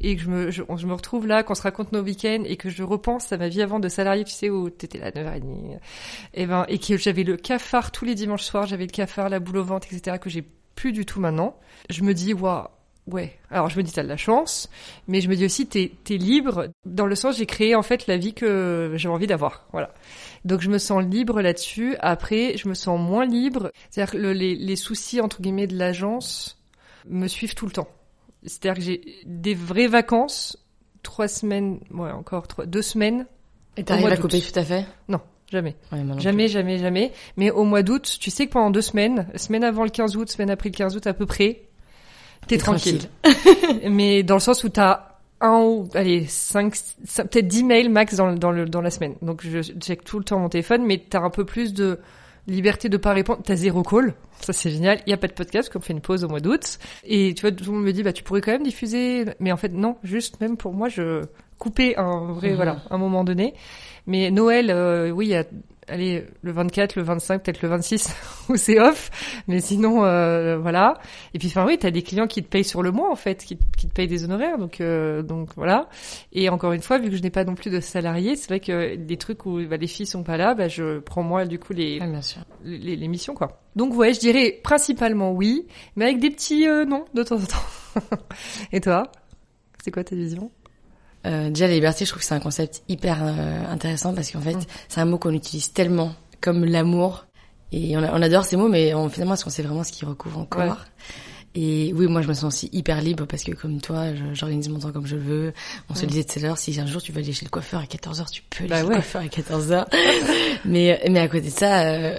et 0.00 0.16
que 0.16 0.22
je 0.22 0.28
me, 0.28 0.50
je, 0.50 0.62
me 0.62 0.92
retrouve 0.92 1.26
là, 1.26 1.42
qu'on 1.42 1.54
se 1.54 1.62
raconte 1.62 1.92
nos 1.92 2.02
week-ends 2.02 2.42
et 2.44 2.56
que 2.56 2.68
je 2.68 2.82
repense 2.82 3.32
à 3.32 3.36
ma 3.36 3.48
vie 3.48 3.62
avant 3.62 3.80
de 3.80 3.88
salarié, 3.88 4.24
tu 4.24 4.32
sais, 4.32 4.50
où 4.50 4.68
t'étais 4.70 4.98
là 4.98 5.06
à 5.06 5.10
9h30, 5.10 5.78
et 6.34 6.46
ben, 6.46 6.66
et 6.68 6.78
que 6.78 6.96
j'avais 6.96 7.22
le 7.22 7.36
cafard 7.36 7.92
tous 7.92 8.04
les 8.04 8.14
dimanches 8.14 8.42
soirs, 8.42 8.66
j'avais 8.66 8.86
le 8.86 8.90
cafard, 8.90 9.28
la 9.28 9.40
boule 9.40 9.58
au 9.58 9.64
ventre, 9.64 9.86
etc., 9.90 10.18
que 10.20 10.28
j'ai 10.28 10.44
plus 10.74 10.92
du 10.92 11.06
tout 11.06 11.20
maintenant. 11.20 11.56
Je 11.90 12.02
me 12.02 12.12
dis, 12.12 12.34
waouh, 12.34 12.66
ouais. 13.06 13.38
Alors 13.50 13.70
je 13.70 13.78
me 13.78 13.82
dis, 13.82 13.92
t'as 13.92 14.02
de 14.02 14.08
la 14.08 14.16
chance, 14.16 14.68
mais 15.08 15.20
je 15.20 15.28
me 15.28 15.36
dis 15.36 15.44
aussi, 15.44 15.66
t'es, 15.66 15.90
libre, 16.08 16.68
dans 16.84 17.06
le 17.06 17.14
sens, 17.14 17.36
j'ai 17.36 17.46
créé 17.46 17.74
en 17.74 17.82
fait 17.82 18.06
la 18.06 18.16
vie 18.16 18.34
que 18.34 18.92
j'avais 18.96 19.14
envie 19.14 19.26
d'avoir. 19.26 19.66
Voilà. 19.72 19.94
Donc 20.44 20.60
je 20.60 20.68
me 20.70 20.78
sens 20.78 21.02
libre 21.04 21.40
là-dessus. 21.40 21.96
Après, 22.00 22.56
je 22.56 22.68
me 22.68 22.74
sens 22.74 23.00
moins 23.00 23.24
libre. 23.24 23.70
C'est-à-dire 23.90 24.12
que 24.12 24.18
le- 24.18 24.32
les, 24.32 24.54
les 24.54 24.76
soucis, 24.76 25.20
entre 25.20 25.40
guillemets, 25.40 25.66
de 25.66 25.76
l'agence 25.76 26.58
me 27.08 27.28
suivent 27.28 27.54
tout 27.54 27.66
le 27.66 27.72
temps. 27.72 27.88
C'est-à-dire 28.44 28.74
que 28.74 28.82
j'ai 28.82 29.00
des 29.24 29.54
vraies 29.54 29.86
vacances, 29.86 30.58
trois 31.02 31.28
semaines, 31.28 31.80
ouais, 31.90 32.10
encore 32.10 32.46
trois, 32.46 32.66
deux 32.66 32.82
semaines, 32.82 33.26
Et 33.76 33.84
t'arrives 33.84 34.06
à 34.06 34.16
couper 34.16 34.40
tout 34.42 34.58
à 34.58 34.64
fait? 34.64 34.84
Non, 35.08 35.20
jamais. 35.50 35.76
Ouais, 35.92 36.02
moi 36.04 36.14
non 36.16 36.20
Jamais, 36.20 36.48
jamais, 36.48 36.76
jamais. 36.78 37.12
Mais 37.38 37.50
au 37.50 37.64
mois 37.64 37.82
d'août, 37.82 38.18
tu 38.20 38.30
sais 38.30 38.46
que 38.46 38.52
pendant 38.52 38.70
deux 38.70 38.82
semaines, 38.82 39.26
semaine 39.36 39.64
avant 39.64 39.82
le 39.84 39.90
15 39.90 40.16
août, 40.16 40.30
semaine 40.30 40.50
après 40.50 40.68
le 40.68 40.74
15 40.74 40.94
août 40.96 41.06
à 41.06 41.14
peu 41.14 41.24
près, 41.24 41.62
t'es 42.46 42.56
T'es 42.56 42.58
tranquille. 42.58 43.00
Mais 43.90 44.22
dans 44.22 44.34
le 44.34 44.40
sens 44.40 44.62
où 44.64 44.68
t'as 44.68 45.13
un 45.40 45.58
ou, 45.60 45.88
allez, 45.94 46.26
cinq, 46.26 46.74
cinq- 47.04 47.28
peut-être 47.28 47.48
10 47.48 47.64
mails 47.64 47.90
max 47.90 48.14
dans, 48.16 48.32
dans, 48.34 48.50
le, 48.52 48.66
dans 48.66 48.80
la 48.80 48.90
semaine. 48.90 49.14
Donc 49.22 49.42
je 49.44 49.60
check 49.62 50.04
tout 50.04 50.18
le 50.18 50.24
temps 50.24 50.38
mon 50.38 50.48
téléphone, 50.48 50.84
mais 50.86 50.98
t'as 51.08 51.20
un 51.20 51.30
peu 51.30 51.44
plus 51.44 51.74
de 51.74 51.98
liberté 52.46 52.88
de 52.88 52.96
pas 52.96 53.12
répondre. 53.12 53.40
T'as 53.44 53.56
zéro 53.56 53.82
call. 53.82 54.14
Ça, 54.40 54.52
c'est 54.52 54.70
génial. 54.70 55.00
Il 55.06 55.10
y 55.10 55.12
a 55.12 55.16
pas 55.16 55.26
de 55.28 55.32
podcast, 55.32 55.70
comme 55.70 55.80
fait 55.82 55.92
une 55.94 56.00
pause 56.00 56.24
au 56.24 56.28
mois 56.28 56.40
d'août. 56.40 56.78
Et 57.04 57.34
tu 57.34 57.40
vois, 57.42 57.52
tout 57.52 57.64
le 57.64 57.72
monde 57.72 57.84
me 57.84 57.92
dit, 57.92 58.02
bah, 58.02 58.12
tu 58.12 58.22
pourrais 58.22 58.40
quand 58.42 58.52
même 58.52 58.62
diffuser. 58.64 59.24
Mais 59.40 59.50
en 59.52 59.56
fait, 59.56 59.70
non, 59.70 59.96
juste 60.02 60.40
même 60.40 60.56
pour 60.56 60.72
moi, 60.74 60.88
je 60.88 61.22
coupais 61.58 61.96
un 61.96 62.32
vrai, 62.32 62.50
Mhm. 62.50 62.56
voilà, 62.56 62.82
un 62.90 62.98
moment 62.98 63.24
donné. 63.24 63.54
Mais 64.06 64.30
Noël, 64.30 64.70
euh, 64.70 65.10
oui, 65.10 65.26
il 65.26 65.30
y 65.30 65.34
a, 65.36 65.44
allez, 65.88 66.26
le 66.42 66.52
24, 66.52 66.96
le 66.96 67.02
25, 67.02 67.42
peut-être 67.42 67.62
le 67.62 67.68
26, 67.68 68.08
où 68.48 68.56
c'est 68.56 68.80
off. 68.80 69.10
Mais 69.48 69.60
sinon, 69.60 70.04
euh, 70.04 70.56
voilà. 70.58 70.94
Et 71.34 71.38
puis, 71.38 71.48
enfin, 71.48 71.64
oui, 71.66 71.78
t'as 71.78 71.90
des 71.90 72.02
clients 72.02 72.26
qui 72.26 72.42
te 72.42 72.48
payent 72.48 72.64
sur 72.64 72.82
le 72.82 72.90
mois, 72.92 73.10
en 73.10 73.16
fait, 73.16 73.44
qui, 73.44 73.58
qui 73.76 73.88
te 73.88 73.92
payent 73.92 74.08
des 74.08 74.24
honoraires. 74.24 74.58
Donc, 74.58 74.80
euh, 74.80 75.22
donc, 75.22 75.50
voilà. 75.56 75.88
Et 76.32 76.48
encore 76.48 76.72
une 76.72 76.82
fois, 76.82 76.98
vu 76.98 77.10
que 77.10 77.16
je 77.16 77.22
n'ai 77.22 77.30
pas 77.30 77.44
non 77.44 77.54
plus 77.54 77.70
de 77.70 77.80
salariés, 77.80 78.36
c'est 78.36 78.48
vrai 78.48 78.60
que 78.60 78.96
des 78.96 79.16
trucs 79.16 79.46
où 79.46 79.60
bah, 79.68 79.76
les 79.76 79.86
filles 79.86 80.06
sont 80.06 80.22
pas 80.22 80.36
là, 80.36 80.54
bah, 80.54 80.68
je 80.68 80.98
prends 81.00 81.22
moi, 81.22 81.44
du 81.44 81.58
coup, 81.58 81.72
les, 81.72 82.00
Ouais, 82.00 82.08
bien 82.08 82.22
sûr. 82.22 82.42
les, 82.64 82.96
les 82.96 83.08
missions, 83.08 83.34
quoi. 83.34 83.60
Donc, 83.76 83.94
ouais, 83.94 84.14
je 84.14 84.20
dirais 84.20 84.60
principalement 84.62 85.32
oui, 85.32 85.66
mais 85.96 86.04
avec 86.06 86.20
des 86.20 86.30
petits 86.30 86.68
euh, 86.68 86.84
non 86.84 87.04
de 87.14 87.22
temps 87.22 87.36
en 87.36 87.46
temps. 87.46 87.96
Et 88.72 88.80
toi? 88.80 89.10
C'est 89.82 89.90
quoi 89.90 90.04
ta 90.04 90.16
vision? 90.16 90.50
Euh, 91.26 91.50
déjà, 91.50 91.66
la 91.68 91.74
liberté, 91.74 92.04
je 92.04 92.10
trouve 92.10 92.20
que 92.20 92.26
c'est 92.26 92.34
un 92.34 92.40
concept 92.40 92.82
hyper 92.88 93.18
euh, 93.22 93.62
intéressant 93.72 94.14
parce 94.14 94.30
qu'en 94.30 94.40
fait, 94.40 94.54
Mm. 94.54 94.64
c'est 94.88 95.00
un 95.00 95.04
mot 95.06 95.18
qu'on 95.18 95.32
utilise 95.32 95.72
tellement, 95.72 96.14
comme 96.40 96.64
l'amour. 96.64 97.26
Et 97.72 97.96
on, 97.96 98.02
a- 98.02 98.12
on 98.12 98.22
adore 98.22 98.44
ces 98.44 98.56
mots, 98.56 98.68
mais 98.68 98.94
on, 98.94 99.08
finalement, 99.08 99.34
est-ce 99.34 99.44
qu'on 99.44 99.50
sait 99.50 99.62
vraiment 99.62 99.84
ce 99.84 99.92
qu'ils 99.92 100.06
recouvrent 100.06 100.38
encore 100.38 100.62
Ouais. 100.62 100.70
Et 101.56 101.92
oui, 101.94 102.08
moi, 102.08 102.20
je 102.20 102.26
me 102.28 102.34
sens 102.34 102.52
aussi 102.52 102.68
hyper 102.72 103.00
libre 103.00 103.26
parce 103.26 103.44
que, 103.44 103.52
comme 103.52 103.80
toi, 103.80 104.06
j'organise 104.32 104.68
mon 104.68 104.80
temps 104.80 104.90
comme 104.90 105.06
je 105.06 105.14
le 105.14 105.22
veux. 105.22 105.52
On 105.88 105.94
se 105.94 106.04
disait 106.04 106.24
tout 106.24 106.38
à 106.40 106.42
l'heure, 106.42 106.58
si 106.58 106.78
un 106.80 106.86
jour 106.86 107.00
tu 107.00 107.12
veux 107.12 107.20
aller 107.20 107.32
chez 107.32 107.44
le 107.44 107.50
coiffeur 107.50 107.80
à 107.80 107.84
14h, 107.84 108.28
tu 108.30 108.42
peux 108.50 108.64
aller 108.64 108.68
Bah 108.70 108.76
chez 108.78 108.82
ouais. 108.82 108.88
le 108.88 108.94
coiffeur 108.96 109.22
à 109.22 109.26
14h. 109.26 109.86
mais, 110.64 111.00
mais 111.10 111.20
à 111.20 111.28
côté 111.28 111.42
de 111.46 111.50
ça, 111.50 111.82
euh, 111.84 112.18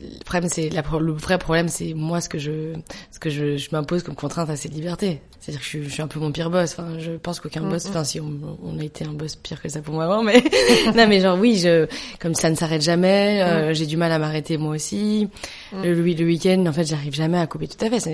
le 0.00 0.24
problème, 0.24 0.50
c'est 0.52 0.68
la 0.70 0.82
pro- 0.82 0.98
le 1.00 1.12
vrai 1.12 1.38
problème, 1.38 1.68
c'est 1.68 1.94
moi 1.94 2.20
ce 2.20 2.28
que 2.28 2.38
je 2.38 2.74
ce 3.10 3.18
que 3.18 3.30
je, 3.30 3.56
je 3.56 3.68
m'impose 3.72 4.02
comme 4.02 4.14
contrainte 4.14 4.50
à 4.50 4.56
cette 4.56 4.74
liberté. 4.74 5.20
C'est-à-dire 5.40 5.60
que 5.60 5.64
je, 5.64 5.68
suis- 5.70 5.84
je 5.84 5.88
suis 5.88 6.02
un 6.02 6.08
peu 6.08 6.18
mon 6.20 6.32
pire 6.32 6.50
boss. 6.50 6.72
Enfin, 6.76 6.98
je 6.98 7.12
pense 7.12 7.40
qu'aucun 7.40 7.60
Mm, 7.62 7.70
boss, 7.70 7.84
mm. 7.86 7.88
enfin 7.90 8.04
si 8.04 8.20
on, 8.20 8.58
on 8.62 8.78
a 8.78 8.84
été 8.84 9.04
un 9.04 9.12
boss 9.12 9.36
pire 9.36 9.62
que 9.62 9.68
ça 9.68 9.80
pour 9.80 9.94
moi 9.94 10.04
avant, 10.04 10.22
mais 10.22 10.42
non, 10.96 11.06
mais 11.08 11.20
genre 11.20 11.38
oui, 11.38 11.56
je 11.58 11.86
comme 12.20 12.34
ça 12.34 12.50
ne 12.50 12.56
s'arrête 12.56 12.82
jamais, 12.82 13.42
euh, 13.42 13.72
j'ai 13.74 13.86
du 13.86 13.96
mal 13.96 14.12
à 14.12 14.18
m'arrêter 14.18 14.56
moi 14.58 14.74
aussi. 14.74 15.28
Mm. 15.72 15.82
Le, 15.82 15.94
le 15.94 16.24
week-end, 16.24 16.64
en 16.66 16.72
fait, 16.72 16.84
j'arrive 16.84 17.14
jamais 17.14 17.38
à 17.38 17.46
couper 17.46 17.68
tout 17.68 17.82
à 17.84 17.88
fait. 17.88 18.00
Ça, 18.00 18.10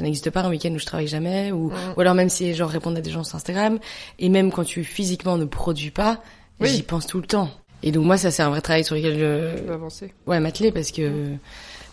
n'existe 0.00 0.30
pas 0.30 0.42
un 0.42 0.50
week-end 0.50 0.70
où 0.72 0.78
je 0.78 0.86
travaille 0.86 1.08
jamais, 1.08 1.52
ou 1.52 1.68
Mm. 1.70 1.72
ou 1.96 2.00
alors 2.00 2.14
même 2.14 2.28
si 2.30 2.54
genre 2.54 2.70
répondre 2.70 2.96
à 2.96 3.00
des 3.00 3.10
gens 3.10 3.24
sur 3.24 3.36
Instagram, 3.36 3.78
et 4.18 4.28
même 4.28 4.50
quand 4.52 4.64
tu 4.64 4.84
physiquement 4.84 5.36
ne 5.36 5.44
produis 5.44 5.90
pas, 5.90 6.22
Oui. 6.60 6.68
j'y 6.70 6.82
pense 6.82 7.06
tout 7.06 7.18
le 7.20 7.26
temps. 7.26 7.50
Et 7.82 7.92
donc 7.92 8.04
moi, 8.04 8.16
ça 8.16 8.30
c'est 8.30 8.42
un 8.42 8.50
vrai 8.50 8.60
travail 8.60 8.84
sur 8.84 8.96
lequel 8.96 9.18
je, 9.18 9.72
avancer. 9.72 10.12
ouais, 10.26 10.40
m'atteler 10.40 10.72
parce 10.72 10.90
que 10.90 11.36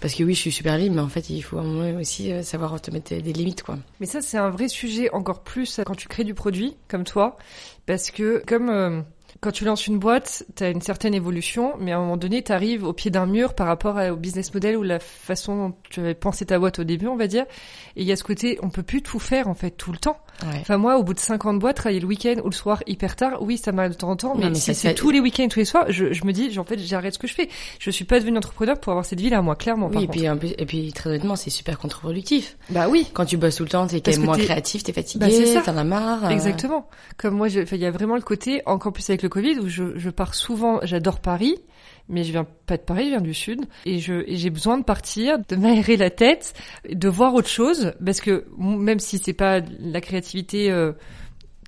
parce 0.01 0.13
que 0.13 0.23
oui, 0.23 0.33
je 0.33 0.39
suis 0.39 0.51
super 0.51 0.77
libre, 0.77 0.95
mais 0.95 1.01
en 1.01 1.07
fait, 1.07 1.29
il 1.29 1.41
faut 1.41 1.57
à 1.57 1.61
un 1.61 1.63
moment 1.63 1.99
aussi 1.99 2.31
euh, 2.31 2.43
savoir 2.43 2.79
te 2.81 2.91
mettre 2.91 3.15
des 3.15 3.33
limites, 3.33 3.63
quoi. 3.63 3.77
Mais 3.99 4.05
ça, 4.05 4.21
c'est 4.21 4.37
un 4.37 4.49
vrai 4.49 4.67
sujet 4.67 5.09
encore 5.11 5.41
plus 5.41 5.79
quand 5.85 5.95
tu 5.95 6.07
crées 6.07 6.23
du 6.23 6.33
produit, 6.33 6.75
comme 6.87 7.05
toi, 7.05 7.37
parce 7.85 8.11
que 8.11 8.43
comme 8.45 8.69
euh, 8.69 9.01
quand 9.41 9.51
tu 9.51 9.65
lances 9.65 9.87
une 9.87 9.99
boîte, 9.99 10.45
tu 10.55 10.63
as 10.63 10.69
une 10.69 10.81
certaine 10.81 11.13
évolution, 11.13 11.73
mais 11.79 11.91
à 11.91 11.97
un 11.97 12.01
moment 12.01 12.17
donné, 12.17 12.41
tu 12.43 12.51
arrives 12.51 12.83
au 12.83 12.93
pied 12.93 13.11
d'un 13.11 13.25
mur 13.25 13.53
par 13.53 13.67
rapport 13.67 13.97
au 13.97 14.15
business 14.15 14.53
model 14.53 14.77
ou 14.77 14.83
la 14.83 14.99
façon 14.99 15.69
dont 15.69 15.75
tu 15.89 15.99
avais 15.99 16.13
pensé 16.13 16.45
ta 16.45 16.59
boîte 16.59 16.79
au 16.79 16.83
début, 16.83 17.07
on 17.07 17.15
va 17.15 17.27
dire. 17.27 17.45
Et 17.95 18.01
il 18.01 18.07
y 18.07 18.11
a 18.11 18.15
ce 18.15 18.23
côté, 18.23 18.59
on 18.61 18.69
peut 18.69 18.83
plus 18.83 19.01
tout 19.01 19.19
faire 19.19 19.47
en 19.47 19.55
fait 19.55 19.71
tout 19.71 19.91
le 19.91 19.97
temps. 19.97 20.17
Ouais. 20.43 20.57
Enfin 20.61 20.77
moi, 20.77 20.97
au 20.97 21.03
bout 21.03 21.13
de 21.13 21.19
50 21.19 21.59
boîtes, 21.59 21.77
travailler 21.77 21.99
le 22.01 22.07
week-end 22.07 22.35
ou 22.43 22.49
le 22.49 22.55
soir 22.55 22.83
hyper 22.87 23.15
tard, 23.15 23.41
oui, 23.41 23.57
ça 23.57 23.71
m'arrive 23.71 23.91
de 23.93 23.97
temps 23.97 24.09
en 24.09 24.15
temps, 24.15 24.35
mais, 24.35 24.43
Non, 24.45 24.49
mais 24.49 24.55
si 24.55 24.73
c'est 24.73 24.89
fait- 24.89 24.93
tous 24.93 25.09
les 25.09 25.19
week-ends, 25.19 25.47
tous 25.49 25.59
les 25.59 25.65
soirs, 25.65 25.85
je, 25.89 26.11
je 26.13 26.25
me 26.25 26.33
dis, 26.33 26.57
en 26.59 26.63
fait, 26.65 26.77
j'arrête 26.79 27.13
ce 27.13 27.19
que 27.19 27.27
je 27.27 27.33
fais. 27.33 27.49
Je 27.79 27.89
suis 27.89 28.03
pas 28.05 28.19
devenue 28.19 28.37
entrepreneur 28.37 28.79
pour 28.79 28.91
avoir 28.91 29.05
cette 29.05 29.21
vie-là, 29.21 29.41
moi, 29.41 29.55
clairement. 29.55 29.87
par 29.89 29.97
Oui, 29.97 30.03
et 30.03 30.07
contre. 30.07 30.17
puis, 30.19 30.27
un 30.27 30.37
peu- 30.37 30.53
et 30.57 30.65
puis 30.65 30.91
très 30.93 31.09
honnêtement, 31.09 31.35
c'est 31.35 31.49
super 31.49 31.79
contre-productif. 31.79 32.57
bah 32.69 32.87
oui. 32.89 33.07
Quand 33.13 33.25
tu 33.25 33.37
bosses 33.37 33.55
tout 33.55 33.63
le 33.63 33.69
temps, 33.69 33.87
t'es 33.87 34.01
quand 34.01 34.11
même 34.11 34.25
moins 34.25 34.35
t'es- 34.37 34.43
créatif, 34.45 34.83
t'es 34.83 34.91
Bah, 34.91 35.01
fatigué, 35.01 35.31
c'est 35.31 35.53
ça. 35.53 35.61
t'en 35.61 35.77
as 35.77 35.83
marre. 35.83 36.25
euh, 36.25 36.29
Exactement. 36.29 36.87
Comme 37.17 37.35
moi, 37.35 37.47
il 37.49 37.77
y 37.77 37.85
a 37.85 37.91
vraiment 37.91 38.15
le 38.15 38.21
côté, 38.21 38.61
encore 38.65 38.91
plus 38.93 39.09
avec 39.09 39.23
le 39.23 39.29
Covid, 39.29 39.59
où 39.59 39.67
je, 39.69 39.97
je 39.97 40.09
pars 40.09 40.33
souvent, 40.35 40.79
j'adore 40.83 41.19
Paris, 41.19 41.55
mais 42.09 42.23
je 42.23 42.31
viens 42.31 42.47
pas 42.65 42.77
de 42.77 42.83
Paris, 42.83 43.05
je 43.05 43.09
viens 43.09 43.21
du 43.21 43.33
Sud, 43.33 43.65
et 43.85 43.99
je 43.99 44.23
j'ai 44.27 44.49
besoin 44.49 44.77
de 44.77 44.83
partir, 44.83 45.39
de 45.39 45.55
m'aérer 45.55 45.97
la 45.97 46.09
tête, 46.09 46.53
de 46.89 47.09
voir 47.09 47.33
autre 47.33 47.49
chose, 47.49 47.93
parce 48.03 48.21
que 48.21 48.45
même 48.57 48.99
si 48.99 49.17
c'est 49.17 49.33
pas 49.33 49.61
la 49.79 50.01
créativité, 50.01 50.71
euh, 50.71 50.91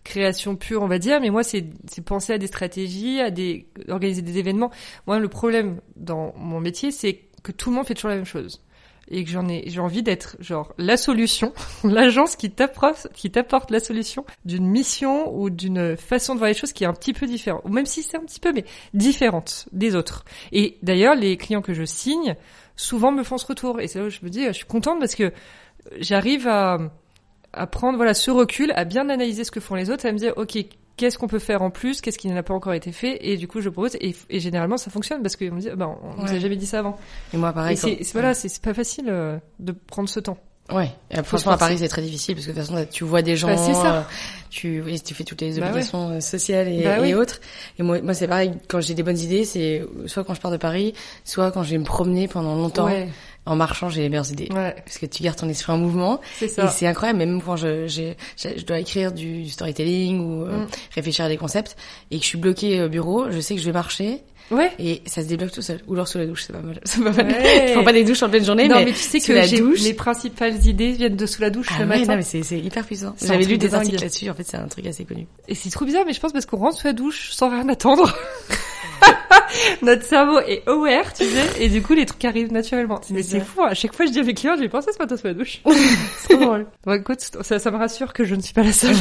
création 0.04 0.56
pure, 0.56 0.82
on 0.82 0.88
va 0.88 1.00
dire, 1.00 1.20
mais 1.20 1.30
moi, 1.30 1.44
c'est 1.44 1.66
c'est 1.88 2.04
penser 2.04 2.34
à 2.34 2.38
des 2.38 2.48
stratégies, 2.48 3.20
à 3.20 3.30
des 3.30 3.68
organiser 3.90 4.22
des 4.22 4.38
événements. 4.38 4.72
Moi, 5.06 5.20
le 5.20 5.28
problème 5.28 5.82
dans 5.96 6.34
mon 6.38 6.60
métier, 6.60 6.92
c'est 6.92 7.22
que 7.44 7.52
tout 7.52 7.70
le 7.70 7.76
monde 7.76 7.86
fait 7.86 7.94
toujours 7.94 8.10
la 8.10 8.16
même 8.16 8.26
chose. 8.26 8.62
Et 9.10 9.24
que 9.24 9.30
j'en 9.30 9.48
ai, 9.48 9.64
j'ai 9.68 9.80
envie 9.80 10.04
d'être 10.04 10.36
genre 10.40 10.74
la 10.78 10.98
solution, 10.98 11.54
l'agence 11.84 12.36
qui 12.36 12.52
t'apporte, 12.52 13.08
qui 13.14 13.32
t'apporte 13.32 13.72
la 13.72 13.80
solution 13.80 14.26
d'une 14.46 14.68
mission 14.68 15.34
ou 15.36 15.50
d'une 15.50 15.96
façon 15.96 16.34
de 16.34 16.40
voir 16.40 16.50
les 16.50 16.54
choses 16.54 16.74
qui 16.74 16.84
est 16.84 16.88
un 16.88 16.94
petit 16.94 17.14
peu 17.14 17.26
différente, 17.26 17.62
ou 17.66 17.70
même 17.70 17.86
si 17.86 18.04
c'est 18.04 18.18
un 18.18 18.26
petit 18.26 18.40
peu 18.40 18.52
mais 18.54 18.66
différente 18.94 19.68
des 19.72 19.96
autres. 19.96 20.26
Et 20.52 20.78
d'ailleurs, 20.84 21.16
les 21.16 21.38
clients 21.38 21.62
que 21.62 21.74
je 21.74 21.84
signe 21.84 22.36
souvent 22.76 23.12
me 23.12 23.24
font 23.24 23.38
ce 23.38 23.46
retour, 23.46 23.80
et 23.80 23.88
c'est 23.88 24.00
là 24.00 24.06
où 24.06 24.10
je 24.10 24.20
me 24.24 24.30
dis, 24.30 24.46
je 24.46 24.52
suis 24.52 24.66
contente 24.66 25.00
parce 25.00 25.16
que 25.16 25.32
j'arrive 26.00 26.48
à 26.48 26.80
à 27.54 27.68
prendre 27.68 27.98
voilà 27.98 28.14
ce 28.14 28.32
recul, 28.32 28.72
à 28.76 28.86
bien 28.86 29.10
analyser 29.10 29.44
ce 29.44 29.52
que 29.52 29.60
font 29.60 29.76
les 29.76 29.90
autres, 29.90 30.06
à 30.06 30.12
me 30.12 30.18
dire 30.18 30.34
ok 30.38 30.58
qu'est-ce 30.98 31.18
qu'on 31.18 31.28
peut 31.28 31.40
faire 31.40 31.62
en 31.62 31.70
plus, 31.70 32.02
qu'est-ce 32.02 32.18
qui 32.18 32.28
n'a 32.28 32.44
pas 32.44 32.54
encore 32.54 32.74
été 32.74 32.92
fait, 32.92 33.18
et 33.22 33.38
du 33.38 33.48
coup 33.48 33.62
je 33.62 33.70
propose 33.70 33.96
et, 34.02 34.16
et 34.30 34.40
généralement 34.40 34.78
ça 34.78 34.92
fonctionne 34.92 35.22
parce 35.22 35.36
qu'ils 35.36 35.52
me 35.52 35.60
disent 35.62 35.72
bah, 35.78 35.90
on 36.04 36.22
nous 36.24 36.28
a 36.30 36.34
Ouais. 36.34 36.40
jamais 36.40 36.56
dit 36.58 36.66
ça 36.66 36.80
avant. 36.80 36.98
Et 37.34 37.38
moi, 37.38 37.54
pareil. 37.54 37.78
c'est 37.78 38.00
voilà 38.14 38.34
c'est 38.34 38.62
pas 38.62 38.74
facile 38.74 39.06
euh, 39.08 39.38
de 39.60 39.72
prendre 39.72 40.10
ce 40.10 40.20
temps. 40.20 40.38
Ouais. 40.70 40.92
Et 41.12 41.24
franchement, 41.24 41.54
à 41.54 41.58
Paris, 41.58 41.78
c'est 41.78 41.88
très 41.88 42.02
difficile 42.02 42.36
parce 42.36 42.46
que 42.46 42.52
de 42.52 42.58
toute 42.60 42.68
façon, 42.70 42.86
tu 42.92 43.06
vois 43.06 43.22
des 43.22 43.38
gens, 43.38 43.48
Bah, 43.48 43.56
c'est 43.56 43.74
ça. 43.74 43.96
euh, 44.00 44.02
tu, 44.50 44.82
oui, 44.82 45.00
tu 45.00 45.14
fais 45.14 45.24
toutes 45.24 45.40
les 45.40 45.52
Bah 45.54 45.62
ouais. 45.62 45.70
obligations 45.70 46.10
euh, 46.10 46.20
sociales 46.20 46.68
et, 46.68 46.84
Bah 46.84 46.98
et 46.98 47.02
oui. 47.04 47.14
autres. 47.14 47.40
Et 47.80 47.84
moi, 47.84 48.02
moi, 48.02 48.14
c'est 48.14 48.28
pareil. 48.28 48.52
Quand 48.68 48.82
j'ai 48.82 48.94
des 48.94 49.02
bonnes 49.02 49.18
idées, 49.18 49.46
c'est 49.46 49.86
soit 50.08 50.26
quand 50.26 50.34
je 50.34 50.42
pars 50.42 50.52
de 50.52 50.58
Paris, 50.58 50.94
soit 51.24 51.52
quand 51.54 51.64
je 51.64 51.72
vais 51.72 51.78
me 51.78 51.86
promener 51.86 52.28
pendant 52.28 52.54
longtemps. 52.56 52.84
Ouais 52.88 53.08
En 53.48 53.56
marchant, 53.56 53.90
j'ai 53.90 54.02
les 54.02 54.10
meilleures 54.10 54.32
idées. 54.32 54.50
ouais 54.54 54.76
Parce 54.86 54.98
que 54.98 55.06
tu 55.06 55.24
gardes 55.24 55.38
ton 55.38 55.50
esprit 55.50 55.72
en 55.72 55.78
mouvement. 55.78 56.20
c'est 56.38 56.46
Et 56.46 56.50
ça. 56.50 56.68
c'est 56.68 56.86
incroyable, 56.86 57.20
même 57.20 57.42
quand 57.42 57.56
je, 57.56 57.88
je 57.88 58.64
dois 58.66 58.80
écrire 58.80 59.12
du, 59.12 59.44
du 59.44 59.50
storytelling 59.50 60.20
ou 60.20 60.44
euh, 60.44 60.58
Mm. 60.58 60.68
réfléchir 60.96 61.26
à 61.26 61.30
des 61.30 61.38
concepts 61.38 61.76
et 62.12 62.18
que 62.18 62.24
je 62.24 62.28
suis 62.30 62.38
bloquée 62.38 62.82
au 62.84 62.90
bureau, 62.90 63.32
je 63.32 63.40
sais 63.40 63.56
que 63.56 63.62
je 63.62 63.66
vais 63.66 63.72
marcher 63.72 64.20
Ouais. 64.50 64.72
et 64.80 65.02
ça 65.06 65.22
se 65.22 65.28
débloque 65.28 65.52
tout 65.52 65.62
seul. 65.62 65.82
Ou 65.88 65.94
alors 65.96 66.08
sous 66.08 66.18
la 66.18 66.26
douche, 66.26 66.44
c'est 66.48 66.54
pas 66.54 66.62
mal. 66.62 66.80
C'est 66.86 67.04
pas 67.04 67.12
mal. 67.12 67.28
Ouais. 67.28 67.66
Je 67.68 67.74
prends 67.74 67.84
pas 67.84 67.92
des 67.92 68.06
douches 68.06 68.24
en 68.24 68.30
pleine 68.30 68.46
journée, 68.46 68.70
non 68.70 68.76
mais, 68.78 68.86
mais 68.86 68.92
tu 68.94 68.98
sais 69.00 69.20
que 69.20 69.34
la 69.34 69.46
j'ai 69.46 69.60
douche. 69.60 69.82
mes 69.84 69.94
principales 69.94 70.66
idées 70.66 70.94
viennent 70.94 71.18
de 71.18 71.26
sous 71.26 71.42
la 71.42 71.50
douche 71.50 71.68
Ah 71.70 71.84
le 71.84 71.90
ouais, 71.90 72.00
matin. 72.00 72.12
non, 72.14 72.16
mais 72.18 72.24
c'est, 72.24 72.44
c'est 72.44 72.58
hyper 72.60 72.86
puissant. 72.86 73.14
J'avais 73.22 73.44
lu 73.44 73.58
de 73.58 73.68
des 73.68 73.76
articles 73.76 74.00
là-dessus. 74.02 74.30
En 74.30 74.34
fait, 74.34 74.44
c'est 74.44 74.56
un 74.56 74.68
truc 74.70 74.86
assez 74.88 75.04
connu. 75.04 75.28
Et 75.50 75.56
c'est 75.56 75.70
trop 75.70 75.84
bizarre, 75.84 76.04
mais 76.08 76.14
je 76.14 76.20
pense 76.22 76.32
parce 76.32 76.46
qu'on 76.46 76.58
rentre 76.58 76.78
sous 76.80 76.88
la 76.88 76.94
douche 76.94 77.32
sans 77.32 77.50
rien 77.50 77.68
attendre. 77.68 78.16
Notre 79.82 80.04
cerveau 80.04 80.40
est 80.40 80.68
aware, 80.68 81.14
tu 81.14 81.24
sais, 81.24 81.64
et 81.64 81.70
du 81.70 81.82
coup 81.82 81.94
les 81.94 82.06
trucs 82.06 82.24
arrivent 82.26 82.52
naturellement. 82.52 83.00
C'est 83.02 83.14
Mais 83.14 83.24
c'est 83.24 83.40
fou, 83.40 83.64
à 83.64 83.74
chaque 83.74 83.94
fois 83.96 84.06
je 84.06 84.12
dis 84.12 84.20
à 84.20 84.24
mes 84.24 84.34
clients, 84.34 84.56
j'ai 84.60 84.70
pensé 84.70 84.92
ce 84.92 85.00
matin 85.00 85.18
sous 85.18 85.28
la 85.28 85.34
douche. 85.34 85.62
c'est 86.18 86.34
trop 86.36 86.46
drôle. 86.46 86.68
Bon 86.86 86.94
écoute, 86.94 87.22
ça, 87.42 87.60
ça 87.60 87.72
me 87.72 87.78
rassure 87.78 88.14
que 88.14 88.24
je 88.26 88.36
ne 88.36 88.42
suis 88.42 88.54
pas 88.54 88.64
la 88.64 88.74
seule. 88.74 88.96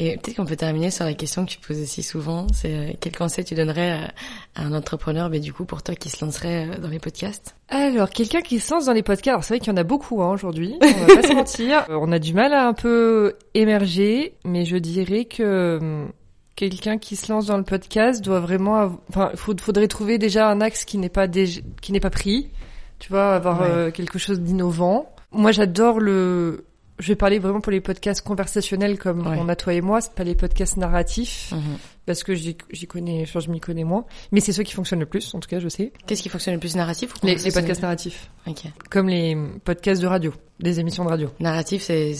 Et 0.00 0.16
peut-être 0.16 0.36
qu'on 0.36 0.44
peut 0.44 0.54
terminer 0.54 0.92
sur 0.92 1.04
la 1.04 1.14
question 1.14 1.44
que 1.44 1.50
tu 1.50 1.58
poses 1.58 1.82
aussi 1.82 2.04
souvent, 2.04 2.46
c'est 2.54 2.72
euh, 2.72 2.92
quel 3.00 3.16
conseil 3.16 3.44
tu 3.44 3.56
donnerais 3.56 3.90
à, 3.90 4.12
à 4.54 4.64
un 4.64 4.72
entrepreneur, 4.72 5.28
mais 5.28 5.40
du 5.40 5.52
coup 5.52 5.64
pour 5.64 5.82
toi 5.82 5.96
qui 5.96 6.08
se 6.08 6.24
lancerait 6.24 6.68
euh, 6.68 6.78
dans 6.78 6.88
les 6.88 7.00
podcasts? 7.00 7.56
Alors, 7.68 8.08
quelqu'un 8.08 8.40
qui 8.40 8.60
se 8.60 8.72
lance 8.72 8.86
dans 8.86 8.92
les 8.92 9.02
podcasts, 9.02 9.28
alors 9.28 9.42
c'est 9.42 9.54
vrai 9.54 9.58
qu'il 9.58 9.72
y 9.72 9.74
en 9.74 9.76
a 9.76 9.82
beaucoup 9.82 10.22
hein, 10.22 10.30
aujourd'hui, 10.30 10.76
on 10.80 10.86
va 10.86 11.16
pas 11.16 11.22
se 11.26 11.32
mentir. 11.34 11.84
Euh, 11.90 11.98
On 12.00 12.12
a 12.12 12.20
du 12.20 12.32
mal 12.32 12.52
à 12.54 12.68
un 12.68 12.74
peu 12.74 13.34
émerger, 13.54 14.34
mais 14.44 14.64
je 14.64 14.76
dirais 14.76 15.24
que 15.24 15.78
hum, 15.80 16.12
quelqu'un 16.58 16.98
qui 16.98 17.14
se 17.14 17.30
lance 17.32 17.46
dans 17.46 17.56
le 17.56 17.62
podcast 17.62 18.22
doit 18.24 18.40
vraiment, 18.40 18.98
enfin, 19.10 19.30
faudrait 19.36 19.86
trouver 19.86 20.18
déjà 20.18 20.50
un 20.50 20.60
axe 20.60 20.84
qui 20.84 20.98
n'est 20.98 21.08
pas 21.08 21.28
qui 21.28 21.92
n'est 21.92 22.00
pas 22.00 22.10
pris. 22.10 22.50
Tu 22.98 23.10
vois, 23.10 23.34
avoir 23.36 23.60
Ouais. 23.60 23.68
euh, 23.70 23.90
quelque 23.92 24.18
chose 24.18 24.40
d'innovant. 24.40 25.14
Moi, 25.30 25.52
j'adore 25.52 26.00
le. 26.00 26.64
Je 26.98 27.06
vais 27.08 27.14
parler 27.14 27.38
vraiment 27.38 27.60
pour 27.60 27.70
les 27.70 27.80
podcasts 27.80 28.22
conversationnels 28.26 28.98
comme 28.98 29.24
Ouais. 29.24 29.38
on 29.40 29.48
a 29.48 29.54
toi 29.54 29.72
et 29.72 29.80
moi, 29.80 30.00
c'est 30.00 30.12
pas 30.14 30.24
les 30.24 30.34
podcasts 30.34 30.76
narratifs 30.76 31.54
parce 32.08 32.24
que 32.24 32.34
j'y 32.34 32.56
connais, 32.86 33.20
enfin, 33.24 33.38
je 33.38 33.50
m'y 33.50 33.60
connais 33.60 33.84
moins. 33.84 34.06
Mais 34.32 34.40
c'est 34.40 34.52
ceux 34.52 34.62
qui 34.62 34.72
fonctionnent 34.72 35.00
le 35.00 35.04
plus, 35.04 35.34
en 35.34 35.40
tout 35.40 35.48
cas, 35.48 35.60
je 35.60 35.68
sais. 35.68 35.92
Qu'est-ce 36.06 36.22
qui 36.22 36.30
fonctionne 36.30 36.54
le 36.54 36.60
plus 36.60 36.74
narratif 36.74 37.12
ou 37.22 37.26
Les, 37.26 37.36
podcasts 37.52 37.82
narratifs, 37.82 38.30
Ok. 38.46 38.62
comme 38.88 39.10
les 39.10 39.36
podcasts 39.62 40.00
de 40.00 40.06
radio, 40.06 40.32
des 40.58 40.80
émissions 40.80 41.04
de 41.04 41.10
radio. 41.10 41.28
Narratif, 41.38 41.82
c'est 41.82 42.14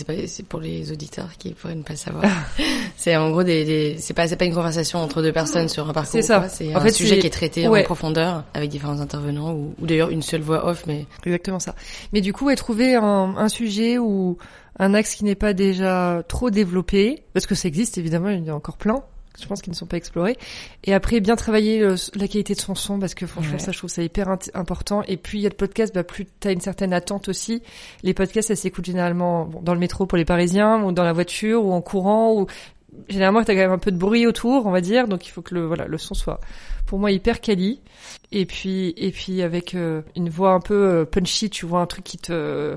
pour 0.46 0.60
les 0.60 0.92
auditeurs 0.92 1.30
qui 1.38 1.54
pourraient 1.54 1.74
ne 1.74 1.84
pas 1.84 1.94
le 1.94 1.98
savoir. 1.98 2.22
c'est 2.98 3.16
en 3.16 3.30
gros 3.30 3.42
des, 3.42 3.64
des 3.64 3.96
c'est 3.98 4.12
pas 4.12 4.28
c'est 4.28 4.36
pas 4.36 4.44
une 4.44 4.52
conversation 4.52 4.98
entre 4.98 5.22
deux 5.22 5.32
personnes 5.32 5.70
sur 5.70 5.88
un 5.88 5.94
parcours. 5.94 6.12
C'est 6.12 6.20
ça. 6.20 6.46
C'est 6.50 6.74
un 6.74 6.80
fait, 6.80 6.92
sujet 6.92 7.18
qui 7.18 7.26
est 7.26 7.30
traité 7.30 7.66
ouais. 7.66 7.80
en 7.80 7.84
profondeur 7.84 8.44
avec 8.52 8.68
différents 8.68 9.00
intervenants 9.00 9.54
ou, 9.54 9.74
ou 9.80 9.86
d'ailleurs 9.86 10.10
une 10.10 10.20
seule 10.20 10.42
voix 10.42 10.66
off, 10.66 10.84
mais 10.86 11.06
Exactement 11.24 11.60
ça. 11.60 11.74
Mais 12.12 12.20
du 12.20 12.34
coup, 12.34 12.44
ouais, 12.44 12.56
trouver 12.56 12.96
un, 12.96 13.34
un 13.38 13.48
sujet 13.48 13.96
ou 13.96 14.36
un 14.78 14.92
axe 14.92 15.14
qui 15.14 15.24
n'est 15.24 15.34
pas 15.34 15.54
déjà 15.54 16.22
trop 16.28 16.50
développé, 16.50 17.22
parce 17.32 17.46
que 17.46 17.54
ça 17.54 17.68
existe 17.68 17.96
évidemment, 17.96 18.28
il 18.28 18.44
y 18.44 18.50
en 18.50 18.52
a 18.52 18.56
encore 18.56 18.76
plein. 18.76 19.02
Je 19.40 19.46
pense 19.46 19.62
qu'ils 19.62 19.70
ne 19.72 19.76
sont 19.76 19.86
pas 19.86 19.96
explorés. 19.96 20.36
Et 20.84 20.94
après, 20.94 21.20
bien 21.20 21.36
travailler 21.36 21.78
le- 21.80 21.94
la 22.16 22.26
qualité 22.28 22.54
de 22.54 22.60
son 22.60 22.74
son, 22.74 22.98
parce 22.98 23.14
que 23.14 23.26
franchement, 23.26 23.54
Ouais. 23.54 23.58
ça, 23.58 23.70
je 23.72 23.78
trouve 23.78 23.90
ça 23.90 24.02
hyper 24.02 24.28
important. 24.54 25.02
Et 25.06 25.16
puis, 25.16 25.38
il 25.38 25.42
y 25.42 25.46
a 25.46 25.48
le 25.48 25.54
podcast, 25.54 25.94
bah, 25.94 26.02
plus 26.04 26.26
t'as 26.40 26.52
une 26.52 26.60
certaine 26.60 26.92
attente 26.92 27.28
aussi. 27.28 27.62
Les 28.02 28.14
podcasts, 28.14 28.48
ça 28.48 28.56
s'écoute 28.56 28.84
généralement 28.84 29.44
bon, 29.46 29.60
dans 29.62 29.74
le 29.74 29.80
métro 29.80 30.06
pour 30.06 30.18
les 30.18 30.24
Parisiens, 30.24 30.82
ou 30.82 30.92
dans 30.92 31.04
la 31.04 31.12
voiture, 31.12 31.64
ou 31.64 31.72
en 31.72 31.80
courant, 31.80 32.34
ou 32.34 32.46
généralement, 33.08 33.44
t'as 33.44 33.54
quand 33.54 33.60
même 33.60 33.70
un 33.72 33.78
peu 33.78 33.92
de 33.92 33.96
bruit 33.98 34.26
autour, 34.26 34.66
on 34.66 34.70
va 34.72 34.80
dire. 34.80 35.06
Donc, 35.06 35.26
il 35.26 35.30
faut 35.30 35.42
que 35.42 35.54
le, 35.54 35.66
voilà, 35.66 35.86
le 35.86 35.98
son 35.98 36.14
soit, 36.14 36.40
pour 36.86 36.98
moi, 36.98 37.12
hyper 37.12 37.40
quali. 37.40 37.80
Et 38.32 38.44
puis, 38.44 38.92
et 38.96 39.10
puis 39.12 39.40
avec 39.42 39.74
euh, 39.74 40.02
une 40.16 40.30
voix 40.30 40.52
un 40.52 40.60
peu 40.60 40.74
euh, 40.74 41.04
punchy, 41.04 41.48
tu 41.48 41.64
vois, 41.64 41.80
un 41.80 41.86
truc 41.86 42.02
qui 42.04 42.18
te, 42.18 42.76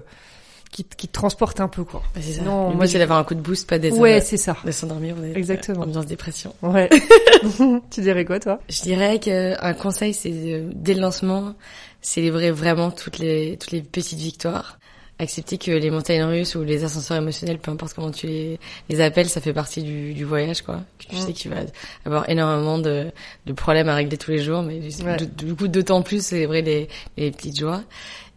qui, 0.72 0.84
qui 0.86 1.08
te 1.08 1.14
transporte 1.14 1.60
un 1.60 1.68
peu, 1.68 1.84
quoi. 1.84 2.02
bah, 2.16 2.22
c'est 2.24 2.34
ça. 2.34 2.42
Non, 2.44 2.72
moi, 2.74 2.86
j'ai- 2.86 2.98
d'avoir 3.00 3.20
un 3.20 3.24
coup 3.24 3.36
de 3.36 3.42
boost, 3.42 3.68
pas 3.70 3.78
des 3.80 3.92
Ouais, 3.92 4.22
c'est 4.22 4.38
ça. 4.38 4.56
de 4.66 4.72
s'endormir. 4.72 5.16
on 5.20 5.24
est- 5.24 5.38
Exactement. 5.38 5.82
Ambiance 5.84 6.06
dépression. 6.06 6.54
Ouais. 6.62 6.90
tu 7.92 8.02
dirais 8.02 8.26
quoi, 8.26 8.40
toi? 8.40 8.60
Je 8.70 8.82
dirais 8.82 9.20
qu'un 9.20 9.74
conseil, 9.74 10.14
c'est 10.14 10.32
euh, 10.32 10.70
dès 10.74 10.94
le 10.94 11.02
lancement, 11.02 11.54
célébrer 12.02 12.52
vraiment 12.52 12.92
toutes 12.92 13.20
les 13.20 13.58
toutes 13.60 13.72
les 13.72 13.82
petites 13.82 14.20
victoires. 14.20 14.78
Accepter 15.20 15.60
que 15.60 15.70
les 15.70 15.92
montagnes 15.92 16.24
russes 16.24 16.56
ou 16.56 16.64
les 16.64 16.84
ascenseurs 16.84 17.18
émotionnels, 17.18 17.60
peu 17.60 17.70
importe 17.70 17.94
comment 17.94 18.10
tu 18.10 18.26
les, 18.26 18.60
les 18.90 19.02
appelles, 19.02 19.30
ça 19.30 19.40
fait 19.40 19.54
partie 19.54 19.84
du, 19.84 20.16
du 20.16 20.24
voyage, 20.26 20.64
quoi. 20.64 20.80
Que 20.98 21.06
tu 21.14 21.16
sais 21.16 21.32
que 21.34 21.38
tu 21.38 21.48
vas 21.48 21.58
avoir 22.06 22.28
énormément 22.28 22.80
de, 22.80 23.12
de 23.46 23.54
problèmes 23.54 23.88
à 23.88 23.94
régler 23.94 24.18
tous 24.18 24.32
les 24.32 24.40
jours, 24.40 24.64
mais 24.64 24.80
du, 24.80 25.04
Ouais. 25.04 25.18
du- 25.18 25.28
du 25.46 25.54
coup, 25.54 25.68
d'autant 25.68 26.02
plus 26.02 26.26
célébrer 26.26 26.64
les, 26.64 26.88
les 27.18 27.30
petites 27.30 27.60
joies. 27.60 27.84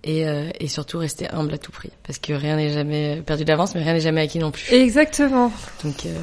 Et, 0.06 0.26
euh, 0.28 0.50
et 0.60 0.68
surtout 0.68 0.98
rester 0.98 1.28
humble 1.30 1.54
à 1.54 1.58
tout 1.58 1.72
prix. 1.72 1.90
Parce 2.06 2.18
que 2.18 2.32
rien 2.34 2.56
n'est 2.56 2.68
jamais 2.70 3.22
perdu 3.24 3.44
d'avance, 3.46 3.74
mais 3.74 3.82
rien 3.82 3.94
n'est 3.94 4.00
jamais 4.00 4.20
acquis 4.20 4.38
non 4.38 4.50
plus. 4.50 4.70
Exactement. 4.72 5.50
Donc, 5.82 6.04
euh, 6.06 6.14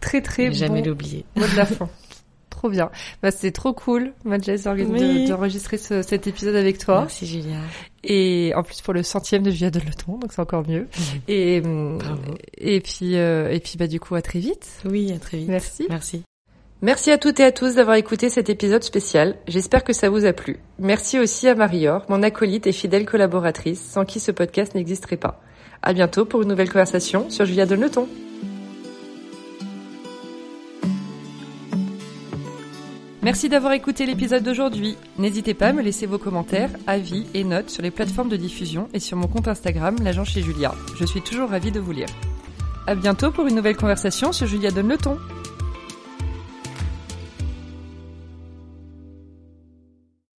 Très 0.00 0.22
très 0.22 0.50
jamais 0.52 0.80
bon 0.82 0.88
l'oublier. 0.90 1.24
mot 1.36 1.46
de 1.46 1.54
la 1.56 1.66
fin. 1.66 1.88
trop 2.48 2.70
bien. 2.70 2.90
Bah, 3.22 3.30
c'était 3.30 3.50
trop 3.50 3.74
cool, 3.74 4.14
Madjess, 4.24 4.64
de- 4.64 5.28
d'enregistrer 5.28 5.76
ce- 5.76 6.00
cet 6.00 6.26
épisode 6.26 6.54
avec 6.56 6.78
toi. 6.78 7.00
Merci 7.00 7.26
Julia. 7.26 7.58
Et 8.04 8.52
en 8.56 8.62
plus 8.62 8.80
pour 8.80 8.94
le 8.94 9.02
centième 9.02 9.42
de 9.42 9.50
Julia 9.50 9.70
de 9.70 9.80
Leton, 9.80 10.16
donc 10.18 10.32
c'est 10.32 10.40
encore 10.40 10.66
mieux. 10.66 10.88
Et, 11.28 11.60
hum, 11.62 11.98
Bravo. 11.98 12.22
et 12.56 12.80
puis, 12.80 13.16
euh, 13.16 13.50
et 13.50 13.60
puis 13.60 13.74
bah, 13.78 13.86
du 13.86 14.00
coup, 14.00 14.14
à 14.14 14.22
très 14.22 14.38
vite. 14.38 14.66
Oui, 14.86 15.12
à 15.12 15.18
très 15.18 15.36
vite. 15.38 15.48
Merci. 15.48 15.84
Merci. 15.90 16.22
Merci 16.82 17.10
à 17.10 17.16
toutes 17.16 17.40
et 17.40 17.44
à 17.44 17.52
tous 17.52 17.76
d'avoir 17.76 17.96
écouté 17.96 18.28
cet 18.28 18.50
épisode 18.50 18.84
spécial. 18.84 19.36
J'espère 19.48 19.82
que 19.82 19.94
ça 19.94 20.10
vous 20.10 20.26
a 20.26 20.34
plu. 20.34 20.58
Merci 20.78 21.18
aussi 21.18 21.48
à 21.48 21.54
Marie-Or, 21.54 22.04
mon 22.10 22.22
acolyte 22.22 22.66
et 22.66 22.72
fidèle 22.72 23.06
collaboratrice, 23.06 23.80
sans 23.80 24.04
qui 24.04 24.20
ce 24.20 24.30
podcast 24.30 24.74
n'existerait 24.74 25.16
pas. 25.16 25.40
À 25.82 25.94
bientôt 25.94 26.26
pour 26.26 26.42
une 26.42 26.48
nouvelle 26.48 26.68
conversation 26.68 27.30
sur 27.30 27.46
Julia 27.46 27.64
Leton. 27.64 28.06
Merci 33.22 33.48
d'avoir 33.48 33.72
écouté 33.72 34.04
l'épisode 34.04 34.42
d'aujourd'hui. 34.42 34.98
N'hésitez 35.16 35.54
pas 35.54 35.68
à 35.68 35.72
me 35.72 35.82
laisser 35.82 36.04
vos 36.04 36.18
commentaires, 36.18 36.70
avis 36.86 37.26
et 37.32 37.42
notes 37.42 37.70
sur 37.70 37.82
les 37.82 37.90
plateformes 37.90 38.28
de 38.28 38.36
diffusion 38.36 38.90
et 38.92 39.00
sur 39.00 39.16
mon 39.16 39.28
compte 39.28 39.48
Instagram, 39.48 39.96
l'agent 40.02 40.24
chez 40.24 40.42
Julia. 40.42 40.74
Je 40.98 41.06
suis 41.06 41.22
toujours 41.22 41.48
ravie 41.48 41.72
de 41.72 41.80
vous 41.80 41.92
lire. 41.92 42.08
À 42.86 42.94
bientôt 42.94 43.30
pour 43.30 43.46
une 43.46 43.56
nouvelle 43.56 43.76
conversation 43.76 44.30
sur 44.30 44.46
Julia 44.46 44.70
Donne. 44.70 44.96